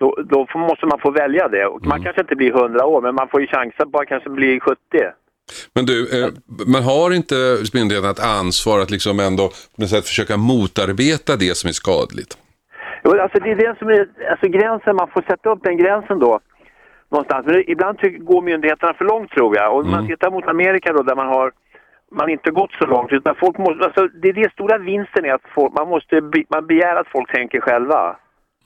då, 0.00 0.16
då 0.24 0.46
får, 0.52 0.58
måste 0.58 0.86
man 0.86 0.98
få 0.98 1.10
välja 1.10 1.48
det. 1.48 1.66
Och 1.66 1.80
Mm. 1.80 1.88
Man 1.88 2.02
kanske 2.02 2.20
inte 2.20 2.36
blir 2.36 2.52
100 2.56 2.86
år, 2.86 3.00
men 3.02 3.14
man 3.14 3.28
får 3.28 3.40
ju 3.40 3.46
chansen 3.46 3.90
på 3.92 3.98
att 3.98 4.08
kanske 4.08 4.30
bli 4.30 4.60
70. 4.60 4.78
Men 5.74 5.86
du, 5.86 6.24
eh, 6.24 6.28
man 6.74 6.82
har 6.82 7.14
inte 7.14 7.34
myndigheten 7.74 8.10
ett 8.10 8.24
ansvar 8.40 8.80
att 8.80 8.90
liksom 8.90 9.20
ändå 9.20 9.48
på 9.48 9.76
något 9.82 9.88
sätt 9.90 10.06
försöka 10.06 10.36
motarbeta 10.36 11.36
det 11.36 11.56
som 11.56 11.68
är 11.68 11.72
skadligt? 11.72 12.38
Jo, 13.04 13.10
alltså 13.20 13.38
det 13.38 13.50
är 13.50 13.56
det 13.56 13.78
som 13.78 13.88
är, 13.88 14.08
alltså 14.30 14.46
gränsen, 14.48 14.96
man 14.96 15.08
får 15.14 15.22
sätta 15.22 15.50
upp 15.50 15.62
den 15.62 15.76
gränsen 15.78 16.18
då. 16.18 16.40
någonstans. 17.10 17.46
Men 17.46 17.70
ibland 17.70 17.98
tycker, 17.98 18.18
går 18.18 18.42
myndigheterna 18.42 18.94
för 18.94 19.04
långt 19.04 19.30
tror 19.30 19.56
jag. 19.56 19.72
Och 19.72 19.80
om 19.80 19.90
man 19.90 19.98
Mm. 20.04 20.10
tittar 20.10 20.30
mot 20.30 20.44
Amerika 20.48 20.92
då 20.92 21.02
där 21.02 21.16
man 21.16 21.26
har 21.26 21.52
man 22.12 22.28
inte 22.30 22.50
gått 22.50 22.72
så 22.72 22.86
långt. 22.86 23.12
Utan 23.12 23.34
folk 23.40 23.58
måste, 23.58 23.84
alltså, 23.84 24.08
det 24.22 24.28
är 24.28 24.32
det 24.32 24.52
stora 24.52 24.78
vinsten 24.78 25.24
är 25.24 25.32
att 25.34 25.42
folk, 25.54 25.72
man, 25.78 25.88
måste, 25.88 26.20
man 26.48 26.66
begär 26.66 26.96
att 26.96 27.08
folk 27.12 27.32
tänker 27.32 27.60
själva. 27.60 28.16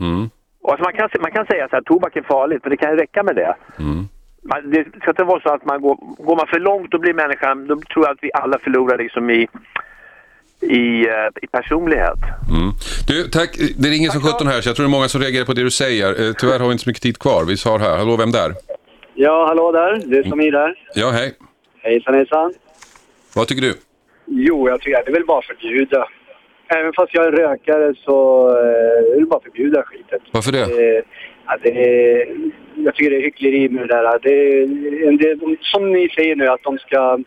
Mm. 0.01 0.31
Och 0.63 0.71
alltså 0.71 0.85
man, 0.85 0.93
kan, 0.93 1.09
man 1.21 1.31
kan 1.31 1.47
säga 1.47 1.69
så 1.69 1.77
här, 1.77 1.83
tobak 1.83 2.17
är 2.17 2.23
farligt, 2.23 2.61
men 2.63 2.71
det 2.71 2.77
kan 2.77 2.91
ju 2.91 2.97
räcka 2.97 3.23
med 3.23 3.37
det. 3.37 3.57
Mm. 3.79 4.09
Man, 4.43 4.71
det 4.71 4.85
ska 5.01 5.11
inte 5.11 5.25
vara 5.25 5.41
så 5.41 5.49
att 5.55 5.65
man 5.65 5.81
går, 5.81 5.97
går 6.19 6.37
man 6.37 6.47
för 6.47 6.61
långt 6.61 6.91
då 6.91 6.99
blir 6.99 7.15
människan, 7.15 7.67
då 7.67 7.77
tror 7.77 8.05
jag 8.05 8.13
att 8.13 8.23
vi 8.23 8.31
alla 8.35 8.59
förlorar 8.59 8.99
liksom 8.99 9.31
i, 9.31 9.49
i, 10.61 11.07
eh, 11.09 11.29
i 11.43 11.47
personlighet. 11.47 12.19
Mm. 12.51 12.71
Du, 13.07 13.29
tack. 13.29 13.51
Det 13.79 13.89
ringer 13.89 14.11
som 14.11 14.23
17 14.23 14.47
här, 14.47 14.61
så 14.61 14.69
jag 14.69 14.77
tror 14.77 14.87
det 14.87 14.91
är 14.91 14.99
många 14.99 15.09
som 15.09 15.21
reagerar 15.21 15.45
på 15.45 15.53
det 15.53 15.63
du 15.63 15.71
säger. 15.71 16.09
Eh, 16.09 16.33
Tyvärr 16.39 16.59
har 16.59 16.67
vi 16.67 16.73
inte 16.73 16.85
så 16.85 16.91
mycket 16.91 17.03
tid 17.03 17.19
kvar. 17.19 17.45
Vi 17.45 17.71
har 17.71 17.79
här. 17.79 17.99
Hallå, 17.99 18.17
vem 18.17 18.31
där? 18.31 18.53
Ja, 19.15 19.47
hallå 19.47 19.73
där. 19.73 20.03
Det 20.11 20.19
är 20.19 20.23
Samir 20.23 20.53
där. 20.53 20.75
Ja, 20.95 21.11
hej. 21.11 21.35
Hejsan, 21.83 22.15
hejsan. 22.15 22.55
Vad 23.35 23.49
tycker 23.49 23.63
du? 23.63 23.75
Jo, 24.27 24.69
jag 24.69 24.81
tycker 24.81 24.99
att 24.99 25.05
det 25.05 25.11
är 25.11 25.15
väl 25.15 25.27
bara 25.27 25.43
förbjuda. 25.43 26.09
Även 26.69 26.93
fast 26.97 27.15
jag 27.15 27.27
är 27.27 27.33
rökare 27.33 27.95
så 28.05 28.49
eh, 28.51 29.17
är 29.17 29.21
det 29.21 29.27
bara 29.27 29.41
förbjuda 29.41 29.83
skiten. 29.83 30.19
Varför 30.33 30.53
det? 30.53 30.61
Eh, 30.63 31.03
ja, 31.47 31.57
det 31.63 31.71
är, 31.71 32.27
jag 32.75 32.95
tycker 32.95 33.11
det 33.11 33.17
är 33.17 33.23
hyckleri 33.23 33.69
med 33.69 33.89
det 33.89 33.95
där. 33.95 34.19
Det 34.23 34.35
är, 35.09 35.19
del, 35.19 35.57
som 35.63 35.93
ni 35.93 36.09
säger 36.09 36.37
nu 36.37 36.47
att 36.49 36.63
de 36.63 36.79
ska 36.79 37.19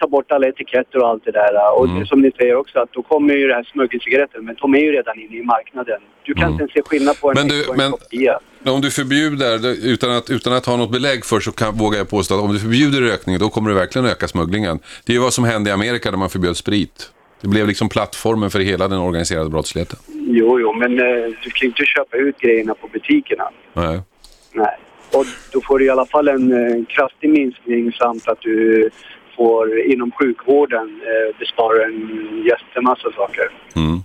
ta 0.00 0.06
bort 0.08 0.32
alla 0.32 0.48
etiketter 0.48 0.98
och 1.02 1.08
allt 1.08 1.24
det 1.24 1.30
där. 1.30 1.78
Och 1.78 1.84
Mm. 1.86 2.00
det, 2.00 2.06
som 2.06 2.20
ni 2.20 2.30
säger 2.38 2.54
också 2.56 2.78
att 2.78 2.92
då 2.92 3.02
kommer 3.02 3.34
ju 3.34 3.48
det 3.48 3.54
här 3.54 3.64
smuggelcigaretten. 3.72 4.44
Men 4.44 4.54
de 4.60 4.74
är 4.74 4.78
ju 4.78 4.92
redan 4.92 5.18
inne 5.20 5.36
i 5.36 5.42
marknaden. 5.42 6.00
Du 6.24 6.34
kan 6.34 6.50
inte 6.50 6.62
ens 6.62 6.72
se 6.72 6.82
skillnad 6.82 7.20
på 7.20 7.30
en 7.30 7.36
Mm. 7.36 7.48
Men 7.48 7.56
du, 7.56 7.64
och 7.68 7.74
en 7.74 7.78
men- 7.78 7.90
kopia. 7.92 8.38
Om 8.66 8.80
du 8.80 8.90
förbjuder, 8.90 9.58
det- 9.58 9.88
utan 9.92 10.10
att, 10.10 10.30
utan 10.30 10.52
att 10.52 10.66
ha 10.66 10.76
något 10.76 10.92
belägg 10.92 11.24
för 11.24 11.40
så 11.40 11.52
kan, 11.52 11.74
vågar 11.74 11.98
jag 11.98 12.08
påstå 12.10 12.34
att 12.34 12.40
om 12.42 12.52
du 12.52 12.58
förbjuder 12.58 13.00
rökning 13.00 13.38
då 13.38 13.48
kommer 13.48 13.70
det 13.70 13.76
verkligen 13.76 14.06
öka 14.08 14.28
smugglingen. 14.28 14.78
Det 15.06 15.12
är 15.12 15.14
ju 15.14 15.22
vad 15.22 15.32
som 15.32 15.44
hände 15.44 15.70
i 15.70 15.72
Amerika 15.72 16.10
där 16.10 16.18
man 16.18 16.30
förbjöd 16.30 16.56
sprit. 16.56 17.10
Det 17.44 17.50
blev 17.50 17.66
liksom 17.66 17.88
plattformen 17.88 18.50
för 18.50 18.60
hela 18.60 18.88
den 18.88 18.98
organiserade 18.98 19.50
brottsligheten. 19.50 19.98
Jo, 20.08 20.60
jo, 20.60 20.72
men 20.72 20.92
eh, 20.98 21.24
du 21.42 21.50
kan 21.50 21.60
ju 21.60 21.66
inte 21.66 21.84
köpa 21.84 22.16
ut 22.16 22.38
grejerna 22.38 22.74
på 22.74 22.88
butikerna. 22.88 23.50
Nej. 23.72 24.00
Nej. 24.52 24.78
Och 25.12 25.24
då 25.52 25.60
får 25.60 25.78
du 25.78 25.84
i 25.84 25.90
alla 25.90 26.06
fall 26.06 26.28
en 26.28 26.52
eh, 26.52 26.84
kraftig 26.88 27.30
minskning 27.30 27.92
samt 27.92 28.28
att 28.28 28.40
du 28.40 28.90
får 29.36 29.80
inom 29.80 30.12
sjukvården 30.12 31.00
eh, 31.02 31.38
bespara 31.38 31.84
en 31.84 31.98
jättemassa 32.44 33.12
saker. 33.12 33.44
Mm. 33.76 33.98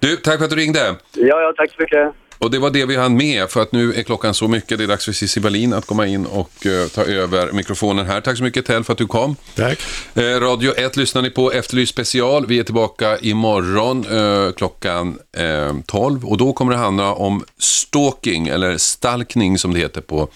Du, 0.00 0.16
tack 0.16 0.38
för 0.38 0.44
att 0.44 0.50
du 0.50 0.56
ringde. 0.56 0.96
Ja, 1.16 1.42
ja, 1.42 1.52
tack 1.56 1.70
så 1.70 1.82
mycket. 1.82 2.12
Och 2.40 2.50
det 2.50 2.58
var 2.58 2.70
det 2.70 2.84
vi 2.84 2.96
hann 2.96 3.16
med 3.16 3.50
för 3.50 3.62
att 3.62 3.72
nu 3.72 3.94
är 3.94 4.02
klockan 4.02 4.34
så 4.34 4.48
mycket. 4.48 4.78
Det 4.78 4.84
är 4.84 4.88
dags 4.88 5.04
för 5.04 5.12
Cissi 5.12 5.40
Wallin 5.40 5.72
att 5.72 5.86
komma 5.86 6.06
in 6.06 6.26
och 6.26 6.66
eh, 6.66 6.88
ta 6.88 7.04
över 7.04 7.52
mikrofonen 7.52 8.06
här. 8.06 8.20
Tack 8.20 8.36
så 8.36 8.42
mycket 8.42 8.66
Tell 8.66 8.84
för 8.84 8.92
att 8.92 8.98
du 8.98 9.06
kom. 9.06 9.36
Tack. 9.54 9.78
Eh, 10.14 10.22
Radio 10.22 10.74
1 10.76 10.96
lyssnar 10.96 11.22
ni 11.22 11.30
på 11.30 11.52
Efterlyst 11.52 11.92
special. 11.92 12.46
Vi 12.46 12.58
är 12.58 12.64
tillbaka 12.64 13.18
imorgon 13.18 14.04
eh, 14.10 14.52
klockan 14.52 15.18
eh, 15.36 15.76
12 15.86 16.26
och 16.26 16.36
då 16.36 16.52
kommer 16.52 16.72
det 16.72 16.78
handla 16.78 17.14
om 17.14 17.44
stalking 17.58 18.48
eller 18.48 18.78
stalkning 18.78 19.58
som 19.58 19.74
det 19.74 19.80
heter 19.80 20.00
på 20.00 20.28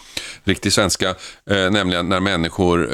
riktig 0.44 0.72
svenska. 0.72 1.14
Nämligen 1.46 2.08
när 2.08 2.20
människor 2.20 2.86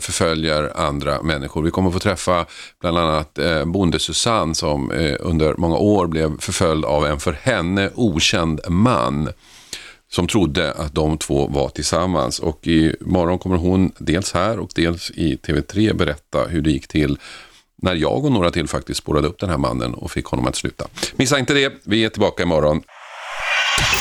förföljer 0.00 0.72
andra 0.76 1.22
människor. 1.22 1.62
Vi 1.62 1.70
kommer 1.70 1.90
få 1.90 1.98
träffa 1.98 2.46
bland 2.80 2.98
annat 2.98 3.38
Bonde 3.64 3.98
Susanne 3.98 4.54
som 4.54 4.92
under 5.20 5.54
många 5.54 5.76
år 5.76 6.06
blev 6.06 6.40
förföljd 6.40 6.84
av 6.84 7.06
en 7.06 7.20
för 7.20 7.32
henne 7.42 7.90
okänd 7.94 8.55
man 8.68 9.28
som 10.10 10.26
trodde 10.26 10.72
att 10.72 10.94
de 10.94 11.18
två 11.18 11.46
var 11.46 11.68
tillsammans. 11.68 12.38
Och 12.38 12.66
imorgon 12.66 13.38
kommer 13.38 13.56
hon 13.56 13.92
dels 13.98 14.32
här 14.32 14.58
och 14.58 14.70
dels 14.74 15.10
i 15.10 15.36
TV3 15.36 15.94
berätta 15.94 16.44
hur 16.44 16.62
det 16.62 16.70
gick 16.70 16.88
till 16.88 17.18
när 17.82 17.94
jag 17.94 18.24
och 18.24 18.32
några 18.32 18.50
till 18.50 18.68
faktiskt 18.68 18.98
spårade 18.98 19.28
upp 19.28 19.38
den 19.38 19.50
här 19.50 19.58
mannen 19.58 19.94
och 19.94 20.10
fick 20.10 20.26
honom 20.26 20.46
att 20.46 20.56
sluta. 20.56 20.84
Missa 21.16 21.38
inte 21.38 21.54
det, 21.54 21.72
vi 21.84 22.04
är 22.04 22.08
tillbaka 22.08 22.42
imorgon. 22.42 22.82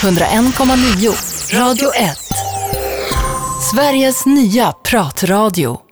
101,9 0.01 1.59
Radio 1.59 1.89
1. 1.93 2.17
Sveriges 3.71 4.25
nya 4.25 4.71
pratradio. 4.71 5.84